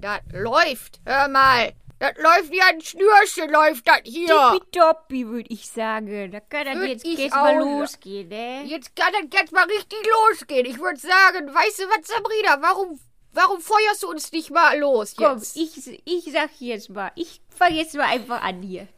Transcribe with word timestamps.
Das 0.00 0.20
läuft. 0.32 1.00
Hör 1.04 1.28
mal. 1.28 1.72
Das 1.98 2.12
läuft 2.16 2.50
wie 2.50 2.62
ein 2.62 2.80
Schnürchen, 2.80 3.50
läuft 3.50 3.86
das 3.86 4.00
hier. 4.04 4.26
Tippitoppi, 4.26 5.26
würde 5.26 5.50
ich 5.50 5.68
sagen. 5.68 6.30
Da 6.30 6.40
kann 6.40 6.64
das 6.64 6.88
jetzt, 6.88 7.04
ich 7.04 7.18
jetzt 7.18 7.34
auch 7.34 7.42
mal 7.42 7.58
losgehen, 7.58 8.28
ne? 8.28 8.62
Jetzt 8.64 8.96
kann 8.96 9.12
das 9.12 9.38
jetzt 9.38 9.52
mal 9.52 9.64
richtig 9.66 9.98
losgehen. 10.30 10.64
Ich 10.64 10.80
würde 10.80 10.98
sagen, 10.98 11.54
weißt 11.54 11.80
du 11.80 11.82
was, 11.88 12.06
Sabrina, 12.06 12.56
warum, 12.62 12.98
warum 13.34 13.60
feuerst 13.60 14.02
du 14.02 14.08
uns 14.08 14.32
nicht 14.32 14.50
mal 14.50 14.78
los 14.78 15.14
Komm, 15.14 15.36
jetzt? 15.36 15.58
ich, 15.58 16.00
ich 16.06 16.32
sag 16.32 16.48
jetzt 16.60 16.88
mal. 16.88 17.12
Ich 17.16 17.42
fange 17.54 17.76
jetzt 17.76 17.94
mal 17.94 18.06
einfach 18.06 18.40
an 18.40 18.62
hier. 18.62 18.88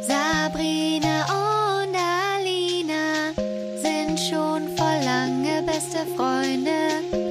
Sabrina 0.00 1.26
und 1.84 1.94
Alina 1.94 3.34
sind 3.82 4.18
schon 4.18 4.74
vor 4.78 4.98
lange 5.04 5.62
beste 5.66 6.06
Freunde. 6.16 7.25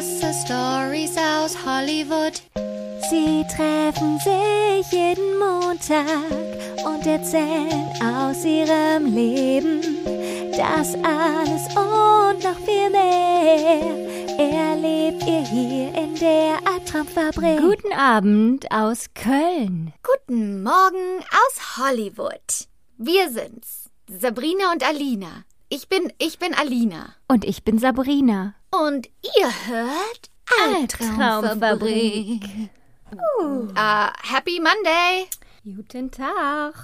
Krasse 0.00 0.32
Stories 0.46 1.14
aus 1.18 1.54
Hollywood. 1.66 2.40
Sie 3.10 3.44
treffen 3.54 4.18
sich 4.18 4.90
jeden 4.92 5.38
Montag 5.38 6.06
und 6.86 7.06
erzählen 7.06 7.90
aus 8.02 8.42
ihrem 8.44 9.14
Leben. 9.14 9.82
Das 10.56 10.94
alles 11.04 11.66
und 11.76 12.42
noch 12.42 12.58
viel 12.64 12.88
mehr 12.90 14.08
erlebt 14.38 15.22
ihr 15.26 15.44
hier 15.44 15.94
in 15.94 16.14
der 16.14 16.56
Albtraumfabrik. 16.64 17.60
Guten 17.60 17.92
Abend 17.92 18.70
aus 18.70 19.06
Köln. 19.14 19.92
Guten 20.02 20.62
Morgen 20.62 21.18
aus 21.30 21.76
Hollywood. 21.76 22.68
Wir 22.96 23.28
sind's. 23.30 23.90
Sabrina 24.08 24.72
und 24.72 24.82
Alina. 24.82 25.44
Ich 25.72 25.88
bin, 25.88 26.12
ich 26.18 26.40
bin 26.40 26.52
Alina. 26.52 27.14
Und 27.28 27.44
ich 27.44 27.62
bin 27.62 27.78
Sabrina. 27.78 28.56
Und 28.72 29.06
ihr 29.22 29.68
hört 29.68 30.30
Albtraumfabrik. 30.66 32.42
Uh, 33.12 33.68
happy 34.20 34.58
Monday. 34.58 35.28
Guten 35.64 36.10
Tag. 36.10 36.74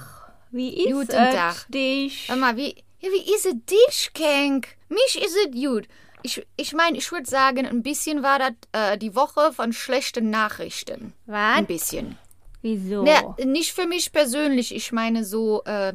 Wie 0.52 0.84
ist 0.84 0.92
Guten 0.92 1.20
es 1.20 1.34
Tag. 1.34 1.66
dich? 1.68 2.28
Mal, 2.28 2.56
wie, 2.56 2.76
ja, 3.00 3.10
wie 3.10 3.34
ist 3.34 3.46
es 3.46 3.56
dich, 3.68 4.12
Kenk? 4.14 4.68
Mich 4.88 5.20
ist 5.20 5.36
es 5.36 5.50
gut. 5.50 5.88
Ich, 6.22 6.46
ich 6.56 6.72
meine, 6.72 6.96
ich 6.96 7.10
würde 7.10 7.28
sagen, 7.28 7.66
ein 7.66 7.82
bisschen 7.82 8.22
war 8.22 8.38
das 8.38 8.52
äh, 8.70 8.96
die 8.98 9.16
Woche 9.16 9.52
von 9.52 9.72
schlechten 9.72 10.30
Nachrichten. 10.30 11.12
Was? 11.26 11.56
Ein 11.56 11.66
bisschen. 11.66 12.18
Wieso? 12.66 13.04
Ne, 13.04 13.36
nicht 13.44 13.72
für 13.72 13.86
mich 13.86 14.10
persönlich. 14.10 14.74
Ich 14.74 14.90
meine 14.90 15.24
so 15.24 15.62
äh, 15.66 15.92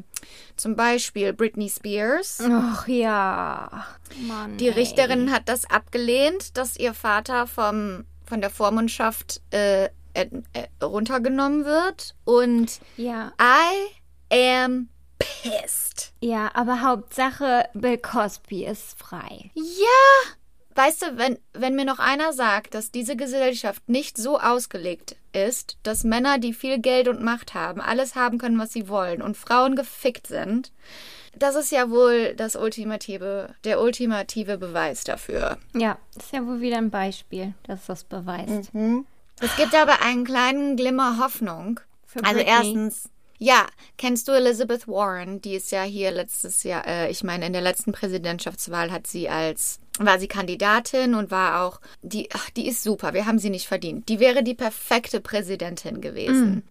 zum 0.56 0.78
Beispiel 0.78 1.34
Britney 1.34 1.70
Spears. 1.70 2.40
Ach 2.42 2.88
ja. 2.88 3.86
Mann. 4.26 4.56
Die 4.56 4.70
ey. 4.70 4.74
Richterin 4.74 5.34
hat 5.34 5.50
das 5.50 5.70
abgelehnt, 5.70 6.56
dass 6.56 6.78
ihr 6.78 6.94
Vater 6.94 7.46
vom, 7.46 8.06
von 8.26 8.40
der 8.40 8.50
Vormundschaft 8.50 9.42
äh, 9.52 9.86
äh, 9.86 9.90
äh, 10.14 10.86
runtergenommen 10.86 11.66
wird. 11.66 12.16
Und 12.24 12.80
Ja. 12.96 13.34
I 13.42 14.64
am 14.64 14.88
pissed. 15.20 16.14
Ja, 16.22 16.52
aber 16.54 16.82
Hauptsache 16.82 17.66
Bill 17.74 17.98
Cosby 17.98 18.66
ist 18.66 18.98
frei. 18.98 19.52
Ja! 19.56 20.32
Weißt 20.74 21.02
du, 21.02 21.18
wenn, 21.18 21.38
wenn 21.52 21.76
mir 21.76 21.84
noch 21.84 22.00
einer 22.00 22.32
sagt, 22.32 22.76
dass 22.76 22.92
diese 22.92 23.18
Gesellschaft 23.18 23.90
nicht 23.90 24.16
so 24.18 24.40
ausgelegt 24.40 25.18
ist, 25.34 25.78
dass 25.84 26.04
Männer, 26.04 26.38
die 26.38 26.54
viel 26.54 26.80
Geld 26.80 27.08
und 27.08 27.22
Macht 27.22 27.54
haben, 27.54 27.82
alles 27.82 28.16
haben 28.16 28.38
können, 28.38 28.60
was 28.60 28.74
sie 28.74 28.88
wollen 28.88 29.22
und 29.22 29.38
Frauen 29.38 29.76
gefickt 29.76 30.28
sind, 30.28 30.72
das 31.36 31.56
ist 31.56 31.72
ja 31.72 31.90
wohl 31.90 32.34
das 32.36 32.56
ultimative, 32.56 33.56
der 33.64 33.82
ultimative 33.82 34.58
Beweis 34.58 35.04
dafür. 35.04 35.58
Ja, 35.74 35.98
ist 36.18 36.34
ja 36.34 36.46
wohl 36.46 36.62
wieder 36.62 36.78
ein 36.78 36.90
Beispiel, 36.90 37.54
dass 37.64 37.86
das 37.86 38.04
beweist. 38.04 38.72
Es 39.40 39.56
gibt 39.56 39.74
aber 39.74 40.02
einen 40.04 40.26
kleinen 40.26 40.76
Glimmer 40.76 41.18
Hoffnung. 41.20 41.80
Für 42.06 42.24
also 42.24 42.36
Britney. 42.36 42.52
erstens, 42.52 43.10
ja, 43.40 43.66
kennst 43.98 44.28
du 44.28 44.34
Elizabeth 44.34 44.88
Warren? 44.88 45.42
Die 45.42 45.56
ist 45.56 45.72
ja 45.72 45.82
hier 45.82 46.12
letztes 46.12 46.64
Jahr, 46.64 46.86
äh, 46.86 47.10
ich 47.10 47.24
meine, 47.24 47.48
in 47.48 47.54
der 47.54 47.62
letzten 47.64 47.92
Präsidentschaftswahl 47.92 48.92
hat 48.92 49.08
sie 49.08 49.30
als, 49.30 49.80
war 50.00 50.20
sie 50.20 50.28
Kandidatin 50.28 51.16
und 51.16 51.32
war 51.32 51.64
auch, 51.64 51.82
die, 52.02 52.30
ach, 52.34 52.50
die 52.52 52.68
ist 52.68 52.84
super, 52.84 53.14
wir 53.14 53.26
haben 53.26 53.40
sie 53.40 53.50
nicht 53.50 53.68
verdient. 53.68 54.10
Die 54.10 54.20
wäre 54.20 54.44
die 54.44 54.56
perfekte 54.56 55.20
Präsidentin 55.20 56.02
gewesen. 56.02 56.64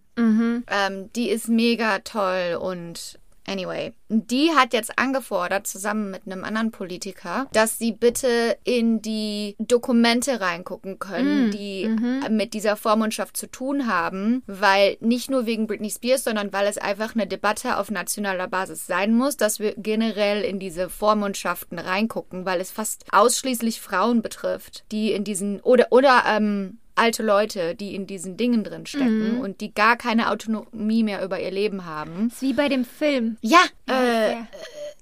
Ähm, 0.67 1.09
die 1.13 1.29
ist 1.29 1.47
mega 1.47 1.99
toll 1.99 2.57
und 2.59 3.19
Anyway, 3.47 3.93
die 4.09 4.51
hat 4.55 4.73
jetzt 4.73 4.97
angefordert, 4.99 5.65
zusammen 5.65 6.11
mit 6.11 6.21
einem 6.25 6.43
anderen 6.43 6.71
Politiker, 6.71 7.47
dass 7.53 7.79
sie 7.79 7.91
bitte 7.91 8.57
in 8.63 9.01
die 9.01 9.55
Dokumente 9.57 10.39
reingucken 10.39 10.99
können, 10.99 11.51
die 11.51 11.87
mit 12.29 12.53
dieser 12.53 12.75
Vormundschaft 12.75 13.35
zu 13.35 13.47
tun 13.47 13.87
haben, 13.87 14.43
weil 14.47 14.97
nicht 14.99 15.31
nur 15.31 15.45
wegen 15.45 15.67
Britney 15.67 15.89
Spears, 15.89 16.23
sondern 16.23 16.53
weil 16.53 16.67
es 16.67 16.77
einfach 16.77 17.15
eine 17.15 17.25
Debatte 17.25 17.77
auf 17.77 17.89
nationaler 17.89 18.47
Basis 18.47 18.85
sein 18.85 19.13
muss, 19.15 19.37
dass 19.37 19.59
wir 19.59 19.73
generell 19.75 20.43
in 20.43 20.59
diese 20.59 20.89
Vormundschaften 20.89 21.79
reingucken, 21.79 22.45
weil 22.45 22.61
es 22.61 22.71
fast 22.71 23.05
ausschließlich 23.11 23.81
Frauen 23.81 24.21
betrifft, 24.21 24.83
die 24.91 25.11
in 25.11 25.23
diesen 25.23 25.61
oder 25.61 25.87
oder 25.89 26.23
ähm, 26.27 26.77
alte 26.95 27.23
Leute, 27.23 27.75
die 27.75 27.95
in 27.95 28.07
diesen 28.07 28.37
Dingen 28.37 28.63
drin 28.63 28.85
stecken 28.85 29.39
und 29.39 29.61
die 29.61 29.73
gar 29.73 29.95
keine 29.97 30.29
Autonomie 30.31 31.03
mehr 31.03 31.23
über 31.23 31.39
ihr 31.39 31.51
Leben 31.51 31.85
haben. 31.85 32.27
Ist 32.27 32.41
wie 32.41 32.53
bei 32.53 32.69
dem 32.69 32.85
Film. 32.85 33.37
Ja, 33.41 33.59
äh, 33.87 33.91
heißt 34.35 34.47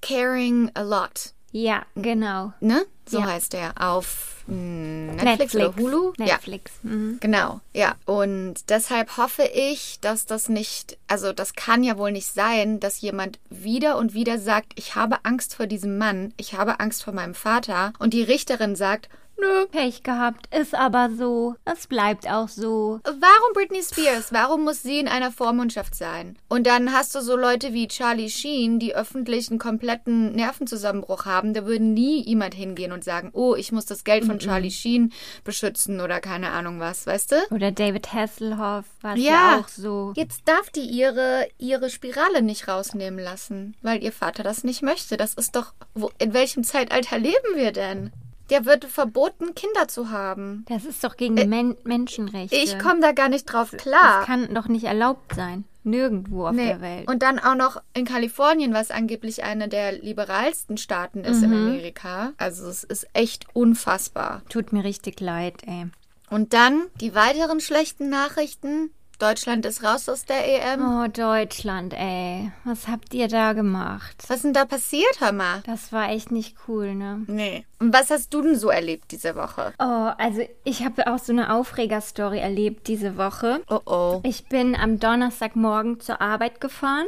Caring 0.02 0.70
a 0.74 0.82
Lot, 0.82 1.32
Ja, 1.52 1.82
genau. 1.94 2.52
ne? 2.60 2.84
So 3.06 3.18
Ja. 3.18 3.26
heißt 3.26 3.52
der 3.54 3.72
auf 3.76 4.44
mm, 4.46 5.16
Netflix, 5.16 5.54
oder 5.56 5.74
Hulu. 5.76 6.12
Ja, 6.18 6.26
Netflix. 6.26 6.72
Mhm. 6.84 7.18
genau. 7.20 7.60
Ja, 7.74 7.96
und 8.06 8.70
deshalb 8.70 9.16
hoffe 9.16 9.42
ich, 9.52 9.98
dass 10.00 10.26
das 10.26 10.48
nicht, 10.48 10.96
also 11.08 11.32
das 11.32 11.54
kann 11.54 11.82
ja 11.82 11.98
wohl 11.98 12.12
nicht 12.12 12.28
sein, 12.32 12.78
dass 12.78 13.00
jemand 13.00 13.40
wieder 13.50 13.98
und 13.98 14.14
wieder 14.14 14.38
sagt, 14.38 14.72
ich 14.76 14.94
habe 14.94 15.18
Angst 15.24 15.56
vor 15.56 15.66
diesem 15.66 15.98
Mann, 15.98 16.32
ich 16.36 16.54
habe 16.54 16.78
Angst 16.78 17.02
vor 17.02 17.12
meinem 17.12 17.34
Vater 17.34 17.92
und 17.98 18.14
die 18.14 18.22
Richterin 18.22 18.76
sagt, 18.76 19.08
nö, 19.40 19.66
Pech 19.70 20.02
gehabt, 20.02 20.54
ist 20.54 20.74
aber 20.74 21.10
so. 21.16 21.54
Es 21.64 21.86
bleibt 21.86 22.28
auch 22.28 22.48
so. 22.48 23.00
Warum 23.04 23.52
Britney 23.54 23.82
Spears? 23.82 24.32
Warum 24.32 24.64
muss 24.64 24.82
sie 24.82 24.98
in 24.98 25.08
einer 25.08 25.32
Vormundschaft 25.32 25.94
sein? 25.94 26.36
Und 26.48 26.66
dann 26.66 26.92
hast 26.92 27.14
du 27.14 27.20
so 27.20 27.36
Leute 27.36 27.72
wie 27.72 27.88
Charlie 27.88 28.28
Sheen, 28.30 28.78
die 28.78 28.94
öffentlich 28.94 29.50
einen 29.50 29.58
kompletten 29.58 30.32
Nervenzusammenbruch 30.34 31.24
haben. 31.24 31.54
Da 31.54 31.66
würde 31.66 31.84
nie 31.84 32.22
jemand 32.22 32.54
hingehen 32.54 32.92
und 32.92 33.04
sagen, 33.04 33.30
oh, 33.32 33.54
ich 33.54 33.72
muss 33.72 33.86
das 33.86 34.04
Geld 34.04 34.24
von 34.24 34.38
Charlie 34.38 34.70
Sheen 34.70 35.12
beschützen 35.44 36.00
oder 36.00 36.20
keine 36.20 36.50
Ahnung 36.50 36.80
was, 36.80 37.06
weißt 37.06 37.32
du? 37.32 37.36
Oder 37.50 37.72
David 37.72 38.12
Hasselhoff 38.12 38.84
war 39.00 39.16
Ja. 39.16 39.30
ja. 39.30 39.60
auch 39.60 39.68
so. 39.68 40.12
Jetzt 40.16 40.42
darf 40.46 40.70
die 40.70 40.80
ihre, 40.84 41.46
ihre 41.58 41.90
Spirale 41.90 42.42
nicht 42.42 42.68
rausnehmen 42.68 43.18
lassen, 43.22 43.76
weil 43.82 44.02
ihr 44.02 44.12
Vater 44.12 44.42
das 44.42 44.64
nicht 44.64 44.82
möchte. 44.82 45.16
Das 45.16 45.34
ist 45.34 45.56
doch, 45.56 45.72
wo, 45.94 46.10
in 46.18 46.32
welchem 46.34 46.64
Zeitalter 46.64 47.18
leben 47.18 47.54
wir 47.54 47.72
denn? 47.72 48.12
Der 48.50 48.64
wird 48.64 48.84
verboten, 48.84 49.54
Kinder 49.54 49.88
zu 49.88 50.10
haben. 50.10 50.64
Das 50.68 50.84
ist 50.84 51.02
doch 51.04 51.16
gegen 51.16 51.34
Men 51.34 51.76
Menschenrechte. 51.84 52.56
Ich 52.56 52.78
komme 52.78 53.00
da 53.00 53.12
gar 53.12 53.28
nicht 53.28 53.44
drauf 53.46 53.70
klar. 53.72 54.18
Das 54.18 54.26
kann 54.26 54.52
doch 54.54 54.68
nicht 54.68 54.84
erlaubt 54.84 55.34
sein. 55.34 55.64
Nirgendwo 55.82 56.46
auf 56.46 56.52
Nee. 56.52 56.66
der 56.66 56.80
Welt. 56.82 57.08
Und 57.08 57.22
dann 57.22 57.38
auch 57.38 57.54
noch 57.54 57.80
in 57.94 58.04
Kalifornien, 58.04 58.74
was 58.74 58.90
angeblich 58.90 59.44
eine 59.44 59.68
der 59.68 59.92
liberalsten 59.92 60.76
Staaten 60.76 61.20
ist 61.24 61.42
in 61.42 61.52
Amerika. 61.52 62.32
Also 62.36 62.68
es 62.68 62.84
ist 62.84 63.06
echt 63.14 63.46
unfassbar. 63.54 64.42
Tut 64.50 64.72
mir 64.74 64.84
richtig 64.84 65.20
leid, 65.20 65.54
ey. 65.66 65.86
Und 66.28 66.52
dann 66.52 66.82
die 67.00 67.14
weiteren 67.14 67.60
schlechten 67.60 68.10
Nachrichten. 68.10 68.90
Deutschland 69.18 69.66
ist 69.66 69.82
raus 69.82 70.08
aus 70.08 70.24
der 70.24 70.46
EM. 70.46 70.80
Oh, 71.02 71.06
Deutschland, 71.08 71.92
ey. 71.94 72.52
Was 72.64 72.88
habt 72.88 73.12
ihr 73.14 73.28
da 73.28 73.52
gemacht? 73.52 74.16
Was 74.28 74.36
ist 74.36 74.44
denn 74.44 74.52
da 74.54 74.64
passiert, 74.64 75.20
mal? 75.32 75.62
Das 75.66 75.92
war 75.92 76.08
echt 76.10 76.30
nicht 76.30 76.56
cool, 76.68 76.94
ne? 76.94 77.24
Nee. 77.26 77.66
Was 77.82 78.10
hast 78.10 78.34
du 78.34 78.42
denn 78.42 78.56
so 78.56 78.68
erlebt 78.68 79.10
diese 79.10 79.34
Woche? 79.36 79.72
Oh, 79.78 80.10
also 80.18 80.42
ich 80.64 80.84
habe 80.84 81.06
auch 81.12 81.18
so 81.18 81.32
eine 81.32 81.52
Aufregerstory 81.54 82.38
erlebt 82.38 82.86
diese 82.88 83.16
Woche. 83.16 83.62
Oh 83.70 83.80
oh. 83.86 84.20
Ich 84.22 84.44
bin 84.46 84.76
am 84.76 85.00
Donnerstagmorgen 85.00 85.98
zur 86.00 86.20
Arbeit 86.20 86.60
gefahren 86.60 87.06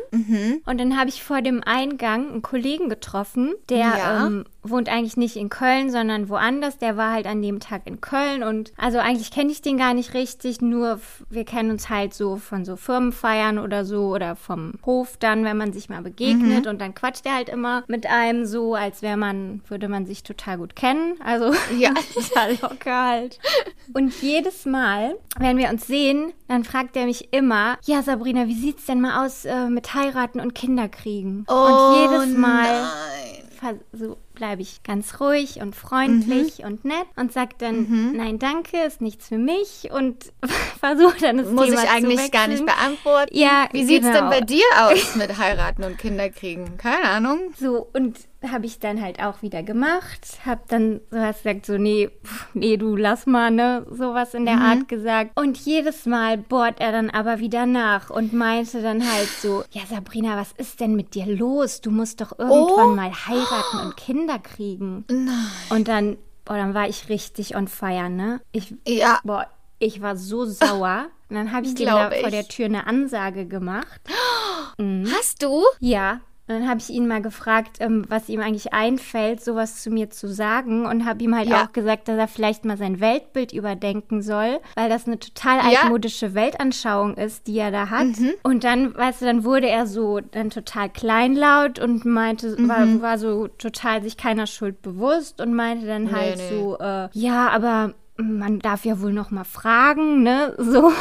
und 0.64 0.80
dann 0.80 0.98
habe 0.98 1.10
ich 1.10 1.22
vor 1.22 1.42
dem 1.42 1.62
Eingang 1.62 2.30
einen 2.30 2.42
Kollegen 2.42 2.88
getroffen, 2.88 3.52
der 3.68 3.78
Ja. 3.78 4.26
ähm, 4.26 4.44
wohnt 4.62 4.88
eigentlich 4.88 5.16
nicht 5.16 5.36
in 5.36 5.48
Köln, 5.50 5.90
sondern 5.90 6.28
woanders. 6.28 6.78
Der 6.78 6.96
war 6.96 7.12
halt 7.12 7.26
an 7.26 7.42
dem 7.42 7.58
Tag 7.60 7.82
in 7.86 8.00
Köln 8.00 8.42
und 8.42 8.72
also 8.76 8.98
eigentlich 8.98 9.30
kenne 9.32 9.50
ich 9.50 9.60
den 9.60 9.76
gar 9.76 9.92
nicht 9.92 10.14
richtig, 10.14 10.60
nur 10.62 11.00
wir 11.28 11.44
kennen 11.44 11.70
uns 11.72 11.90
halt 11.90 12.14
so 12.14 12.36
von 12.36 12.64
so 12.64 12.76
Firmenfeiern 12.76 13.58
oder 13.58 13.84
so 13.84 14.06
oder 14.14 14.36
vom 14.36 14.74
Hof 14.86 15.16
dann, 15.18 15.44
wenn 15.44 15.56
man 15.58 15.72
sich 15.72 15.88
mal 15.88 16.00
begegnet 16.02 16.66
und 16.66 16.80
dann 16.80 16.94
quatscht 16.94 17.26
er 17.26 17.34
halt 17.34 17.48
immer 17.48 17.82
mit 17.88 18.06
einem 18.06 18.46
so, 18.46 18.74
als 18.74 19.02
wäre 19.02 19.16
man, 19.16 19.60
würde 19.68 19.88
man 19.88 20.06
sich 20.06 20.22
total 20.22 20.58
gut 20.62 20.76
kennen. 20.76 21.14
Also 21.24 21.52
Ja. 21.76 21.92
total 22.14 22.56
locker 22.62 23.06
halt. 23.08 23.38
Und 23.94 24.14
jedes 24.22 24.64
Mal, 24.64 25.16
wenn 25.38 25.58
wir 25.58 25.68
uns 25.70 25.86
sehen, 25.86 26.32
dann 26.48 26.64
fragt 26.64 26.96
er 26.96 27.06
mich 27.06 27.32
immer, 27.32 27.78
ja 27.84 28.02
Sabrina, 28.02 28.46
wie 28.46 28.54
sieht's 28.54 28.86
denn 28.86 29.00
mal 29.00 29.24
aus 29.26 29.44
äh, 29.44 29.68
mit 29.68 29.94
heiraten 29.94 30.40
und 30.40 30.54
Kinder 30.54 30.88
kriegen? 30.88 31.44
und 31.48 31.96
jedes 32.00 32.36
Mal 32.36 32.84
Oh 32.84 33.76
so 33.92 34.16
bleibe 34.34 34.60
ich 34.60 34.82
ganz 34.82 35.20
ruhig 35.20 35.60
und 35.60 35.76
freundlich 35.76 36.58
Mhm. 36.58 36.64
und 36.64 36.84
nett 36.84 37.06
und 37.14 37.32
sage 37.32 37.54
dann, 37.58 38.12
nein, 38.16 38.40
danke, 38.40 38.76
ist 38.82 39.00
nichts 39.00 39.28
für 39.28 39.38
mich 39.38 39.88
und 39.92 40.32
versuche 40.80 41.16
dann 41.20 41.38
das 41.38 41.48
Muss 41.48 41.66
Thema 41.66 41.84
ich 41.84 41.90
eigentlich 41.90 42.32
gar 42.32 42.48
nicht 42.48 42.66
beantworten. 42.66 43.30
Ja, 43.36 43.68
Wie 43.70 43.84
sieht's 43.84 44.04
genau. 44.08 44.18
denn 44.18 44.30
bei 44.30 44.40
dir 44.40 44.64
aus 44.80 45.14
mit 45.14 45.38
heiraten 45.38 45.84
und 45.84 45.96
Kinder 45.96 46.28
kriegen? 46.30 46.76
Keine 46.76 47.04
Ahnung. 47.08 47.38
So, 47.56 47.88
und 47.92 48.18
habe 48.50 48.66
ich 48.66 48.80
dann 48.80 49.00
halt 49.00 49.22
auch 49.22 49.42
wieder 49.42 49.62
gemacht. 49.62 50.38
Hab 50.44 50.68
dann 50.68 51.00
sowas 51.10 51.36
gesagt, 51.42 51.66
so, 51.66 51.78
nee, 51.78 52.08
pff, 52.24 52.46
nee, 52.54 52.76
du 52.76 52.96
lass 52.96 53.26
mal, 53.26 53.50
ne? 53.50 53.86
Sowas 53.90 54.34
in 54.34 54.44
der 54.46 54.56
Mhm. 54.56 54.62
Art 54.62 54.88
gesagt. 54.88 55.30
Und 55.38 55.58
jedes 55.58 56.06
Mal 56.06 56.38
bohrt 56.38 56.80
er 56.80 56.92
dann 56.92 57.10
aber 57.10 57.38
wieder 57.38 57.66
nach 57.66 58.10
und 58.10 58.32
meinte 58.32 58.82
dann 58.82 59.08
halt 59.10 59.28
so, 59.40 59.62
ja, 59.70 59.82
Sabrina, 59.88 60.36
was 60.36 60.52
ist 60.52 60.80
denn 60.80 60.96
mit 60.96 61.14
dir 61.14 61.26
los? 61.26 61.80
Du 61.80 61.90
musst 61.90 62.20
doch 62.20 62.38
irgendwann 62.38 62.90
Oh. 62.90 62.94
mal 62.94 63.10
heiraten 63.12 63.78
und 63.84 63.96
Kinder 63.96 64.38
kriegen. 64.38 65.04
Nein. 65.10 65.34
Und 65.70 65.88
dann, 65.88 66.16
boah, 66.44 66.56
dann 66.56 66.74
war 66.74 66.88
ich 66.88 67.08
richtig 67.08 67.54
on 67.56 67.68
fire, 67.68 68.08
ne? 68.10 68.40
Ich, 68.52 68.74
Ja. 68.86 69.20
boah, 69.24 69.46
ich 69.78 70.00
war 70.02 70.16
so 70.16 70.44
sauer. 70.46 71.06
Und 71.28 71.36
dann 71.36 71.52
habe 71.52 71.66
ich 71.66 71.74
Glaub 71.74 72.10
da 72.10 72.16
vor 72.18 72.30
der 72.30 72.46
Tür 72.46 72.66
eine 72.66 72.86
Ansage 72.86 73.46
gemacht. 73.46 74.00
Hast 75.16 75.42
du? 75.42 75.62
Ja. 75.80 76.20
Und 76.52 76.60
dann 76.60 76.68
habe 76.68 76.80
ich 76.80 76.90
ihn 76.90 77.08
mal 77.08 77.22
gefragt, 77.22 77.76
ähm, 77.80 78.04
was 78.08 78.28
ihm 78.28 78.40
eigentlich 78.40 78.72
einfällt, 78.72 79.42
sowas 79.42 79.82
zu 79.82 79.90
mir 79.90 80.10
zu 80.10 80.28
sagen. 80.28 80.86
Und 80.86 81.04
habe 81.06 81.22
ihm 81.24 81.34
halt 81.34 81.48
Ja. 81.48 81.64
auch 81.64 81.72
gesagt, 81.72 82.08
dass 82.08 82.18
er 82.18 82.28
vielleicht 82.28 82.64
mal 82.64 82.76
sein 82.76 83.00
Weltbild 83.00 83.52
überdenken 83.52 84.20
soll, 84.22 84.60
weil 84.74 84.88
das 84.88 85.06
eine 85.06 85.18
total 85.18 85.58
Ja. 85.58 85.62
Mhm. 85.62 85.76
altmodische 85.76 86.34
Weltanschauung 86.34 87.14
ist, 87.16 87.46
die 87.46 87.58
er 87.58 87.70
da 87.70 87.88
hat. 87.90 88.06
Und 88.42 88.64
dann, 88.64 88.94
weißt 88.94 89.22
du, 89.22 89.26
dann 89.26 89.44
wurde 89.44 89.68
er 89.68 89.86
so 89.86 90.20
dann 90.20 90.50
total 90.50 90.88
kleinlaut 90.90 91.78
und 91.78 92.04
meinte, 92.04 92.54
Mhm. 92.58 92.68
war, 92.68 93.02
war 93.02 93.18
so 93.18 93.48
total 93.48 94.02
sich 94.02 94.16
keiner 94.16 94.46
Schuld 94.46 94.82
bewusst 94.82 95.40
und 95.40 95.54
meinte 95.54 95.86
dann 95.86 96.04
Nee, 96.04 96.10
halt 96.12 96.36
nee. 96.38 96.48
so, 96.50 96.78
äh, 96.78 97.08
ja, 97.12 97.48
aber 97.48 97.94
man 98.18 98.58
darf 98.58 98.84
ja 98.84 99.00
wohl 99.00 99.12
noch 99.12 99.30
mal 99.30 99.44
fragen, 99.44 100.22
ne? 100.22 100.54
So. 100.58 100.92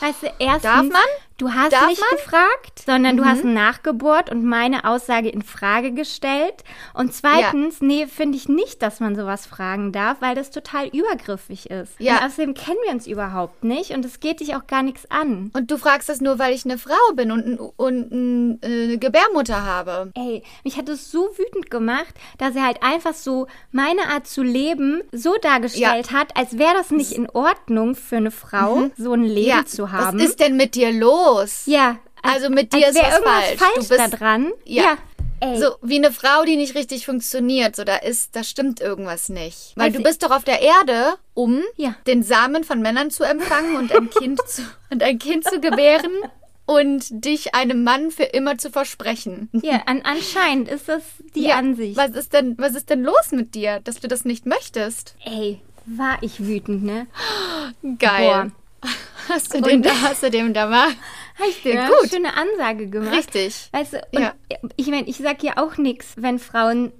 Weißt 0.00 0.22
du, 0.22 0.26
erstens, 0.38 0.62
Darf 0.62 0.82
man? 0.82 1.00
Du 1.38 1.52
hast 1.52 1.72
Darf 1.72 1.86
nicht 1.88 2.00
man? 2.00 2.08
Mhm. 2.12 2.16
gefragt, 2.16 2.82
sondern 2.84 3.16
du 3.16 3.24
hast 3.24 3.44
nachgebohrt 3.44 4.30
und 4.30 4.44
meine 4.44 4.84
Aussage 4.84 5.28
in 5.28 5.42
Frage 5.42 5.92
gestellt. 5.92 6.54
Und 6.94 7.14
zweitens, 7.14 7.80
nee, 7.80 8.06
finde 8.06 8.36
ich 8.36 8.48
nicht, 8.48 8.82
dass 8.82 9.00
man 9.00 9.16
sowas 9.16 9.46
fragen 9.46 9.92
darf, 9.92 10.18
weil 10.20 10.34
das 10.34 10.50
total 10.50 10.88
übergriffig 10.88 11.70
ist. 11.70 11.94
Ja. 11.98 12.18
Und 12.18 12.24
außerdem 12.26 12.54
kennen 12.54 12.78
wir 12.84 12.92
uns 12.92 13.06
überhaupt 13.06 13.64
nicht 13.64 13.90
und 13.92 14.04
es 14.04 14.20
geht 14.20 14.40
dich 14.40 14.54
auch 14.56 14.66
gar 14.66 14.82
nichts 14.82 15.10
an. 15.10 15.50
Und 15.54 15.70
du 15.70 15.78
fragst 15.78 16.08
das 16.08 16.20
nur, 16.20 16.38
weil 16.38 16.54
ich 16.54 16.64
eine 16.64 16.78
Frau 16.78 16.94
bin 17.14 17.30
und, 17.32 17.58
und 17.76 18.10
ein, 18.12 18.62
äh, 18.62 18.84
eine 18.84 18.98
Gebärmutter 18.98 19.64
habe. 19.64 20.10
Ey, 20.14 20.42
mich 20.64 20.76
hat 20.76 20.88
es 20.88 21.10
so 21.10 21.28
wütend 21.38 21.70
gemacht, 21.70 22.14
dass 22.38 22.54
er 22.56 22.64
halt 22.66 22.82
einfach 22.82 23.14
so 23.14 23.46
meine 23.72 24.08
Art 24.08 24.26
zu 24.26 24.42
leben 24.42 25.02
so 25.12 25.34
dargestellt 25.40 26.12
hat, 26.12 26.36
als 26.36 26.58
wäre 26.58 26.74
das 26.74 26.90
nicht 26.90 27.12
in 27.12 27.28
Ordnung 27.30 27.94
für 27.94 28.16
eine 28.16 28.30
Frau, 28.30 28.90
so 28.96 29.12
ein 29.12 29.22
Leben 29.24 29.38
Mhm. 29.38 29.44
Ja. 29.48 29.64
zu 29.66 29.92
haben. 29.92 30.18
Was 30.18 30.26
ist 30.26 30.40
denn 30.40 30.56
mit 30.56 30.74
dir 30.74 30.92
los? 30.92 31.27
Ja, 31.66 31.98
als, 32.22 32.34
Also 32.36 32.50
mit 32.50 32.72
dir 32.72 32.88
ist 32.88 32.96
was 32.96 33.18
falsch. 33.18 33.58
falsch 33.58 33.74
Du 33.74 33.88
bist- 33.88 33.98
da 34.00 34.08
dran. 34.08 34.52
Ja. 34.64 34.96
Ey. 35.40 35.56
So 35.60 35.76
wie 35.82 35.98
eine 35.98 36.10
Frau, 36.10 36.44
die 36.44 36.56
nicht 36.56 36.74
richtig 36.74 37.06
funktioniert. 37.06 37.76
So, 37.76 37.84
da 37.84 37.96
ist, 37.96 38.34
da 38.34 38.42
stimmt 38.42 38.80
irgendwas 38.80 39.28
nicht. 39.28 39.72
Weil 39.76 39.86
Also- 39.86 39.98
du 39.98 40.02
bist 40.04 40.22
doch 40.24 40.32
auf 40.32 40.42
der 40.42 40.60
Erde, 40.60 41.14
um 41.34 41.62
Ja. 41.76 41.94
den 42.08 42.24
Samen 42.24 42.64
von 42.64 42.80
Männern 42.82 43.10
zu 43.12 43.22
empfangen 43.22 43.76
und 43.76 43.92
ein 43.94 44.10
Kind 44.10 44.40
zu, 44.48 44.62
und 44.90 45.00
ein 45.02 45.18
Kind 45.20 45.44
zu 45.48 45.60
gebären 45.60 46.10
und 46.66 47.06
dich 47.24 47.54
einem 47.54 47.84
Mann 47.84 48.10
für 48.10 48.24
immer 48.24 48.58
zu 48.58 48.68
versprechen. 48.70 49.48
Ja, 49.52 49.82
an, 49.86 50.02
anscheinend 50.02 50.68
ist 50.68 50.88
das 50.88 51.02
die 51.36 51.44
Ja, 51.44 51.54
Ansicht. 51.56 51.96
Was 51.96 52.10
ist 52.10 52.32
denn, 52.32 52.56
was 52.58 52.74
ist 52.74 52.90
denn 52.90 53.04
los 53.04 53.30
mit 53.30 53.54
dir, 53.54 53.78
dass 53.84 54.00
du 54.00 54.08
das 54.08 54.24
nicht 54.24 54.44
möchtest? 54.44 55.14
Ey, 55.24 55.60
war 55.86 56.18
ich 56.20 56.44
wütend, 56.44 56.82
ne? 56.82 57.06
Geil. 58.00 58.50
Hast 59.28 59.54
du, 59.54 59.60
dem, 59.60 59.82
da, 59.82 59.90
hast 60.02 60.22
du 60.22 60.30
dem 60.30 60.52
da 60.54 60.66
mal? 60.66 60.88
Dir 61.64 61.74
Ja, 61.74 61.84
eine 61.84 61.94
gut. 62.00 62.10
schöne 62.10 62.36
Ansage 62.36 62.88
gemacht. 62.88 63.14
Richtig. 63.14 63.68
Weißt 63.72 63.92
du, 63.94 64.00
Ja. 64.12 64.34
ich 64.76 64.86
meine, 64.88 65.06
ich 65.08 65.18
sag 65.18 65.42
ja 65.42 65.52
auch 65.56 65.76
nichts, 65.76 66.14
wenn 66.16 66.38
Frauen 66.38 66.92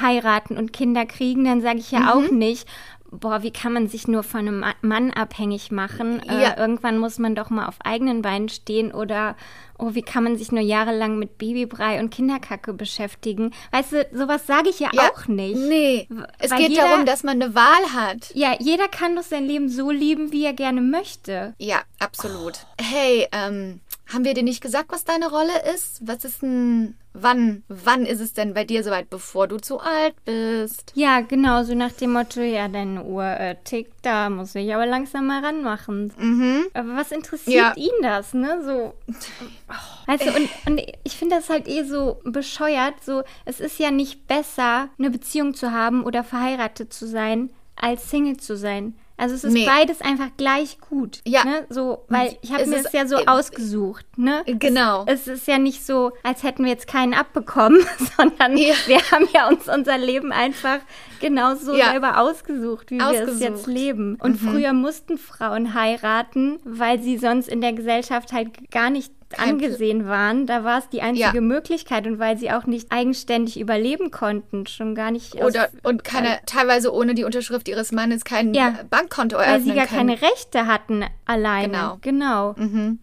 heiraten 0.00 0.56
und 0.56 0.72
Kinder 0.72 1.06
kriegen, 1.06 1.44
dann 1.44 1.60
sage 1.60 1.78
ich 1.78 1.90
ja 1.90 2.00
Mhm. 2.00 2.08
auch 2.08 2.30
nicht, 2.30 2.66
boah, 3.14 3.42
wie 3.42 3.50
kann 3.52 3.72
man 3.72 3.88
sich 3.88 4.06
nur 4.08 4.22
von 4.22 4.40
einem 4.40 4.60
Ma- 4.60 4.74
Mann 4.82 5.10
abhängig 5.12 5.70
machen? 5.70 6.20
Ja. 6.26 6.50
Äh, 6.52 6.60
irgendwann 6.60 6.98
muss 6.98 7.18
man 7.18 7.34
doch 7.34 7.50
mal 7.50 7.66
auf 7.66 7.76
eigenen 7.84 8.22
Beinen 8.22 8.48
stehen 8.48 8.92
oder 8.92 9.36
oh, 9.78 9.90
wie 9.94 10.02
kann 10.02 10.22
man 10.24 10.36
sich 10.36 10.52
nur 10.52 10.60
jahrelang 10.62 11.18
mit 11.18 11.36
Babybrei 11.38 11.98
und 11.98 12.10
Kinderkacke 12.10 12.72
beschäftigen? 12.74 13.52
Weißt 13.72 13.92
du, 13.92 14.06
sowas 14.12 14.46
sage 14.46 14.68
ich 14.68 14.78
ja, 14.80 14.88
Ja, 14.92 15.10
auch 15.10 15.26
nicht. 15.26 15.56
Nee. 15.56 16.08
Es 16.38 16.50
weil 16.50 16.58
geht 16.58 16.70
jeder- 16.70 16.88
darum, 16.88 17.06
dass 17.06 17.24
man 17.24 17.42
eine 17.42 17.54
Wahl 17.54 17.92
hat. 17.92 18.30
Ja, 18.34 18.54
jeder 18.60 18.88
kann 18.88 19.16
doch 19.16 19.22
sein 19.24 19.46
Leben 19.46 19.68
so 19.68 19.90
lieben, 19.90 20.30
wie 20.32 20.44
er 20.44 20.52
gerne 20.52 20.80
möchte. 20.80 21.54
Ja, 21.58 21.78
absolut. 21.98 22.66
Hey, 22.80 23.26
ähm, 23.32 23.80
haben 24.12 24.24
wir 24.24 24.34
dir 24.34 24.42
nicht 24.42 24.60
gesagt, 24.60 24.90
was 24.90 25.04
deine 25.04 25.30
Rolle 25.30 25.52
ist? 25.74 26.06
Was 26.06 26.24
ist 26.24 26.42
denn, 26.42 26.94
wann, 27.14 27.62
wann 27.68 28.04
ist 28.04 28.20
es 28.20 28.34
denn 28.34 28.52
bei 28.54 28.64
dir 28.64 28.84
soweit, 28.84 29.08
bevor 29.08 29.48
du 29.48 29.56
zu 29.56 29.80
alt 29.80 30.14
bist? 30.24 30.92
Ja, 30.94 31.20
genau, 31.20 31.62
so 31.64 31.74
nach 31.74 31.92
dem 31.92 32.12
Motto, 32.12 32.40
ja, 32.40 32.68
deine 32.68 33.02
Uhr 33.04 33.24
äh, 33.24 33.56
tickt, 33.64 33.94
da 34.02 34.28
muss 34.28 34.54
ich 34.54 34.74
aber 34.74 34.86
langsam 34.86 35.26
mal 35.26 35.42
ranmachen. 35.44 36.12
Mhm. 36.18 36.66
Aber 36.74 36.96
was 36.96 37.12
interessiert 37.12 37.54
Ja. 37.56 37.72
ihn 37.76 38.02
das, 38.02 38.34
ne? 38.34 38.60
So. 38.64 38.94
Weißt 40.06 40.26
du, 40.26 40.30
und, 40.34 40.48
und 40.66 40.82
ich 41.02 41.16
finde 41.16 41.36
das 41.36 41.48
halt 41.48 41.66
eh 41.66 41.84
so 41.84 42.20
bescheuert. 42.24 43.02
So, 43.02 43.22
es 43.46 43.60
ist 43.60 43.78
ja 43.78 43.90
nicht 43.90 44.26
besser, 44.26 44.90
eine 44.98 45.10
Beziehung 45.10 45.54
zu 45.54 45.72
haben 45.72 46.04
oder 46.04 46.22
verheiratet 46.24 46.92
zu 46.92 47.06
sein, 47.06 47.50
als 47.76 48.10
Single 48.10 48.36
zu 48.36 48.56
sein. 48.56 48.94
Also 49.16 49.36
es 49.36 49.44
ist 49.44 49.52
Nee. 49.52 49.64
beides 49.64 50.00
einfach 50.00 50.30
gleich 50.36 50.78
gut. 50.80 51.20
Ja. 51.24 51.44
Ne? 51.44 51.66
So, 51.68 52.04
weil 52.08 52.36
ich 52.42 52.50
habe 52.52 52.62
Es 52.62 52.68
mir 52.68 52.82
das 52.82 52.92
ja 52.92 53.06
so 53.06 53.16
äh, 53.18 53.26
ausgesucht, 53.26 54.04
ne? 54.16 54.42
Genau. 54.46 55.04
Es, 55.06 55.28
es 55.28 55.38
ist 55.40 55.46
ja 55.46 55.58
nicht 55.58 55.86
so, 55.86 56.10
als 56.24 56.42
hätten 56.42 56.64
wir 56.64 56.72
jetzt 56.72 56.88
keinen 56.88 57.14
abbekommen, 57.14 57.78
sondern 58.16 58.56
Ja. 58.56 58.74
wir 58.86 58.98
haben 59.12 59.28
ja 59.32 59.46
uns 59.48 59.68
unser 59.68 59.98
Leben 59.98 60.32
einfach 60.32 60.80
genauso 61.20 61.74
Ja. 61.76 61.90
selber 61.92 62.18
ausgesucht, 62.18 62.90
wie 62.90 62.98
wir 62.98 63.08
es 63.10 63.20
Ausgesucht. 63.20 63.40
jetzt 63.40 63.66
leben. 63.68 64.16
Und 64.20 64.36
früher 64.36 64.72
mussten 64.72 65.16
Frauen 65.16 65.74
heiraten, 65.74 66.58
weil 66.64 67.00
sie 67.00 67.16
sonst 67.16 67.48
in 67.48 67.60
der 67.60 67.72
Gesellschaft 67.72 68.32
halt 68.32 68.70
gar 68.72 68.90
nicht 68.90 69.12
Angesehen 69.38 70.06
waren. 70.06 70.46
Da 70.46 70.64
war 70.64 70.78
es 70.78 70.88
die 70.88 71.02
einzige 71.02 71.34
Ja. 71.36 71.40
Möglichkeit 71.40 72.06
und 72.06 72.18
weil 72.18 72.36
sie 72.38 72.50
auch 72.50 72.64
nicht 72.66 72.90
eigenständig 72.90 73.58
überleben 73.58 74.10
konnten, 74.10 74.66
schon 74.66 74.94
gar 74.94 75.10
nicht 75.10 75.34
Oder, 75.36 75.68
und 75.82 76.04
keine, 76.04 76.38
teilweise 76.46 76.92
ohne 76.92 77.14
die 77.14 77.24
Unterschrift 77.24 77.68
ihres 77.68 77.92
Mannes 77.92 78.24
kein 78.24 78.54
Ja. 78.54 78.74
Bankkonto 78.90 79.36
weil 79.36 79.44
eröffnen 79.46 79.64
sie 79.70 79.74
gar 79.74 79.86
können. 79.86 80.08
keine 80.16 80.22
Rechte 80.22 80.66
hatten 80.66 81.04
alleine. 81.24 81.98
Genau. 82.00 82.54
Genau. 82.54 82.54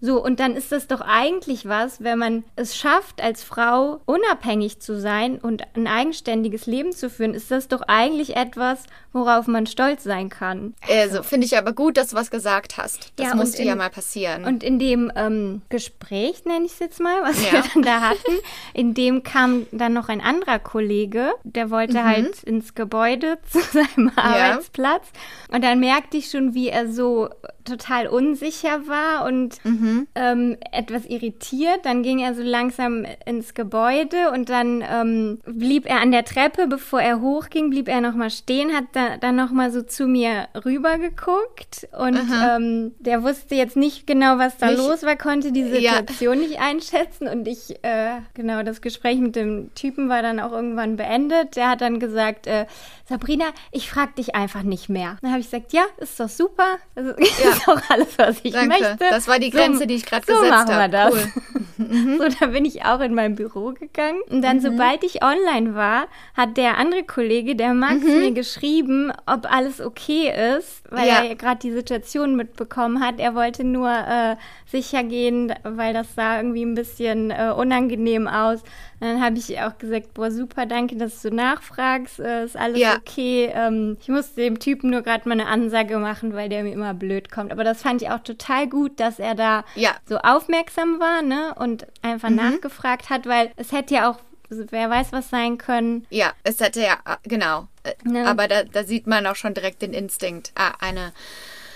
So, 0.02 0.24
und 0.24 0.40
dann 0.40 0.56
ist 0.56 0.72
das 0.72 0.88
doch 0.88 1.02
eigentlich 1.02 1.68
was, 1.68 2.04
wenn 2.04 2.20
man 2.20 2.44
es 2.56 2.76
schafft, 2.78 3.22
als 3.22 3.44
Frau 3.44 4.00
unabhängig 4.06 4.80
zu 4.80 5.00
sein 5.00 5.38
und 5.40 5.64
ein 5.76 5.88
eigenständiges 5.88 6.66
Leben 6.66 6.92
zu 6.92 7.10
führen, 7.10 7.34
ist 7.34 7.52
das 7.52 7.68
doch 7.68 7.82
eigentlich 7.88 8.36
etwas, 8.36 8.84
worauf 9.14 9.48
man 9.48 9.66
stolz 9.66 10.04
sein 10.04 10.30
kann. 10.30 10.74
Also, 10.90 11.24
finde 11.24 11.46
ich 11.46 11.58
aber 11.58 11.74
gut, 11.74 11.98
dass 11.98 12.10
du 12.10 12.16
was 12.16 12.32
gesagt 12.32 12.78
hast. 12.78 13.12
Das 13.18 13.28
Ja, 13.30 13.36
musste 13.36 13.62
in- 13.62 13.68
ja 13.68 13.76
mal 13.76 13.90
passieren. 13.90 14.46
Und 14.46 14.64
in 14.64 14.80
dem 14.80 15.12
ähm, 15.16 15.62
Gespräch, 15.70 16.21
nenne 16.46 16.66
ich 16.66 16.74
es 16.74 16.80
jetzt 16.80 17.00
mal, 17.00 17.22
was 17.24 17.44
Ja. 17.46 17.52
wir 17.54 17.64
dann 17.74 17.84
da 17.84 18.02
hatten, 18.02 18.32
in 18.74 18.94
dem 18.94 19.24
kam 19.24 19.66
dann 19.72 19.94
noch 19.94 20.10
ein 20.10 20.22
anderer 20.22 20.60
Kollege, 20.60 21.32
der 21.44 21.70
wollte 21.70 22.00
Mhm. 22.00 22.04
halt 22.06 22.44
ins 22.44 22.74
Gebäude 22.76 23.38
zu 23.50 23.60
seinem 23.60 24.12
Arbeitsplatz. 24.16 25.08
Und 25.54 25.64
dann 25.64 25.80
merkte 25.80 26.18
ich 26.18 26.30
schon, 26.30 26.54
wie 26.54 26.70
er 26.70 26.88
so 26.92 27.30
total 27.64 28.08
unsicher 28.08 28.88
war 28.88 29.26
und 29.26 29.64
Mhm. 29.64 30.08
ähm, 30.16 30.58
etwas 30.72 31.06
irritiert. 31.06 31.82
Dann 31.86 32.02
ging 32.02 32.20
er 32.20 32.34
so 32.34 32.42
langsam 32.42 33.06
ins 33.26 33.54
Gebäude 33.54 34.32
und 34.34 34.50
dann 34.50 34.84
ähm, 34.90 35.40
blieb 35.46 35.86
er 35.86 36.02
an 36.02 36.12
der 36.12 36.26
Treppe, 36.26 36.66
bevor 36.68 37.02
er 37.02 37.22
hochging, 37.22 37.70
blieb 37.70 37.88
er 37.88 38.02
nochmal 38.02 38.32
stehen, 38.32 38.74
hat 38.76 38.86
da, 38.94 39.18
dann 39.18 39.36
nochmal 39.36 39.72
so 39.72 39.84
zu 39.84 40.08
mir 40.08 40.48
rüber 40.66 40.98
geguckt 40.98 41.88
und 41.98 42.20
ähm, 42.50 42.94
der 43.00 43.24
wusste 43.24 43.54
jetzt 43.56 43.78
nicht 43.78 44.08
genau, 44.08 44.40
was 44.40 44.58
da 44.58 44.68
Nicht- 44.68 44.78
los 44.80 45.04
war, 45.04 45.16
konnte 45.16 45.52
die 45.52 45.62
Ja. 45.62 46.01
Situation 46.02 46.40
nicht 46.40 46.60
einschätzen 46.60 47.28
und 47.28 47.48
ich, 47.48 47.84
äh, 47.84 48.20
genau, 48.34 48.64
das 48.64 48.82
Gespräch 48.82 49.20
mit 49.20 49.36
dem 49.36 49.74
Typen 49.76 50.10
war 50.10 50.22
dann 50.22 50.40
auch 50.40 50.52
irgendwann 50.52 50.98
beendet. 50.98 51.56
Der 51.56 51.70
hat 51.70 51.82
dann 51.82 52.00
gesagt, 52.00 52.48
äh, 52.48 52.66
Sabrina, 53.12 53.46
ich 53.72 53.90
frag 53.90 54.16
dich 54.16 54.36
einfach 54.36 54.64
nicht 54.64 54.90
mehr. 54.90 55.18
Dann 55.22 55.32
habe 55.32 55.42
ich 55.42 55.52
gesagt, 55.52 55.74
ja, 55.74 55.84
ist 55.98 56.20
doch 56.20 56.30
super. 56.30 56.78
Das 56.96 57.06
ist 57.18 57.68
auch 57.68 57.82
alles, 57.90 58.18
was 58.18 58.40
ich 58.44 58.54
Danke. 58.54 58.70
möchte. 58.70 58.98
Das 59.10 59.28
war 59.28 59.38
die 59.38 59.50
Grenze, 59.52 59.86
die 59.86 59.96
ich 59.96 60.06
gerade 60.06 60.26
so 60.26 60.34
gesetzt 60.34 60.50
machen 60.52 60.70
wir 60.70 60.76
habe. 60.78 60.92
das. 60.92 61.14
Cool. 61.14 61.32
So, 61.82 62.28
dann 62.40 62.52
bin 62.52 62.64
ich 62.64 62.86
auch 62.86 63.00
in 63.00 63.16
mein 63.16 63.34
Büro 63.36 63.72
gegangen. 63.74 64.22
Und 64.30 64.44
dann, 64.44 64.60
sobald 64.62 65.04
ich 65.04 65.24
online 65.24 65.74
war, 65.74 66.06
hat 66.38 66.56
der 66.56 66.78
andere 66.78 67.04
Kollege, 67.04 67.56
der 67.56 67.74
Max, 67.74 68.04
mir 68.04 68.32
geschrieben, 68.34 69.12
ob 69.26 69.52
alles 69.52 69.82
okay 69.82 70.32
ist, 70.58 70.84
weil 70.92 71.08
Ja. 71.08 71.16
er 71.22 71.30
ja 71.30 71.34
gerade 71.34 71.60
die 71.60 71.72
Situation 71.72 72.36
mitbekommen 72.36 73.04
hat. 73.04 73.20
Er 73.20 73.34
wollte 73.34 73.64
nur 73.64 73.90
äh, 73.90 74.36
sicher 74.68 75.04
gehen, 75.04 75.54
weil 75.64 75.94
das 75.94 76.14
sah 76.16 76.38
irgendwie 76.38 76.64
ein 76.64 76.76
bisschen 76.76 77.32
äh, 77.32 77.52
unangenehm 77.58 78.28
aus. 78.28 78.62
Und 79.02 79.08
dann 79.08 79.22
habe 79.22 79.36
ich 79.40 79.60
auch 79.60 79.78
gesagt, 79.80 80.14
boah, 80.14 80.30
super, 80.30 80.68
danke, 80.68 80.96
dass 80.96 81.24
du 81.24 81.32
nachfragst, 81.32 82.20
äh, 82.20 82.46
ist 82.46 82.56
alles 82.56 82.80
Ja. 82.80 82.98
okay. 82.98 83.52
Ähm, 83.54 83.98
ich 84.00 84.08
musste 84.10 84.42
dem 84.42 84.60
Typen 84.60 84.92
nur 84.92 85.02
gerade 85.02 85.28
mal 85.28 85.34
eine 85.34 85.48
Ansage 85.48 85.98
machen, 85.98 86.34
weil 86.36 86.50
der 86.50 86.62
mir 86.64 86.72
immer 86.72 86.94
blöd 86.94 87.32
kommt. 87.32 87.52
Aber 87.52 87.64
das 87.64 87.82
fand 87.82 88.04
ich 88.04 88.10
auch 88.12 88.20
total 88.20 88.68
gut, 88.68 89.00
dass 89.00 89.18
er 89.18 89.34
da 89.34 89.66
Ja. 89.74 89.96
so 90.08 90.20
aufmerksam 90.20 91.00
war, 91.00 91.24
ne? 91.24 91.56
Und 91.58 91.88
einfach 92.04 92.30
nachgefragt 92.30 93.10
hat, 93.10 93.26
weil 93.26 93.52
es 93.56 93.72
hätte 93.72 93.96
ja 93.96 94.08
auch, 94.12 94.20
wer 94.50 94.90
weiß 94.92 95.12
was 95.14 95.32
sein 95.32 95.58
können. 95.58 96.06
Ja, 96.12 96.34
es 96.44 96.60
hätte 96.60 96.82
ja, 96.82 96.94
äh, 97.06 97.18
genau. 97.28 97.68
Äh, 97.84 97.94
Ne. 98.04 98.28
Aber 98.28 98.48
da, 98.48 98.64
da 98.66 98.84
sieht 98.84 99.08
man 99.08 99.26
auch 99.26 99.36
schon 99.36 99.56
direkt 99.56 99.82
den 99.82 99.94
Instinkt. 99.94 100.52
Ah, 100.54 100.74
eine, 100.80 101.12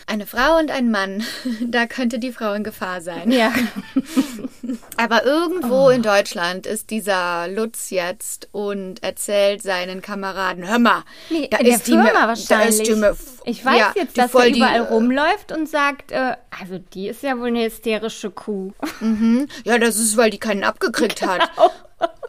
eine 0.06 0.28
Frau 0.28 0.60
und 0.60 0.70
ein 0.70 0.92
Mann. 0.92 1.24
Da 1.62 1.88
könnte 1.88 2.20
die 2.20 2.32
Frau 2.32 2.54
in 2.54 2.64
Gefahr 2.64 3.02
sein. 3.02 3.32
Ja. 3.32 3.52
Aber 4.98 5.22
Oh. 5.24 5.28
irgendwo 5.28 5.90
in 5.90 6.02
Deutschland 6.02 6.66
ist 6.66 6.90
dieser 6.90 7.48
Lutz 7.48 7.90
jetzt 7.90 8.50
und 8.52 9.04
erzählt 9.04 9.62
seinen 9.62 10.02
Kameraden, 10.02 10.68
hör 10.68 10.80
mal, 10.80 11.04
Nee, 11.30 11.48
da 11.50 11.58
ist 11.58 11.88
die 11.88 11.92
Da 11.94 12.62
ist 12.62 12.88
die 12.88 12.96
mir, 12.96 13.16
Ich 13.46 13.64
weiß 13.66 13.80
ja, 13.80 13.92
jetzt, 13.96 14.16
die 14.18 14.22
dass 14.22 14.34
er 14.34 14.50
die, 14.50 14.58
überall 14.58 14.76
äh, 14.76 14.80
rumläuft 14.80 15.52
und 15.52 15.68
sagt, 15.70 16.12
äh, 16.12 16.36
also 16.60 16.78
die 16.94 17.08
ist 17.10 17.24
ja 17.24 17.38
wohl 17.38 17.48
eine 17.48 17.66
hysterische 17.66 18.32
Kuh. 18.32 18.72
Ja, 19.64 19.78
das 19.78 19.98
ist, 19.98 20.18
weil 20.18 20.30
die 20.30 20.40
keinen 20.40 20.64
abgekriegt 20.64 21.26
hat. 21.26 21.50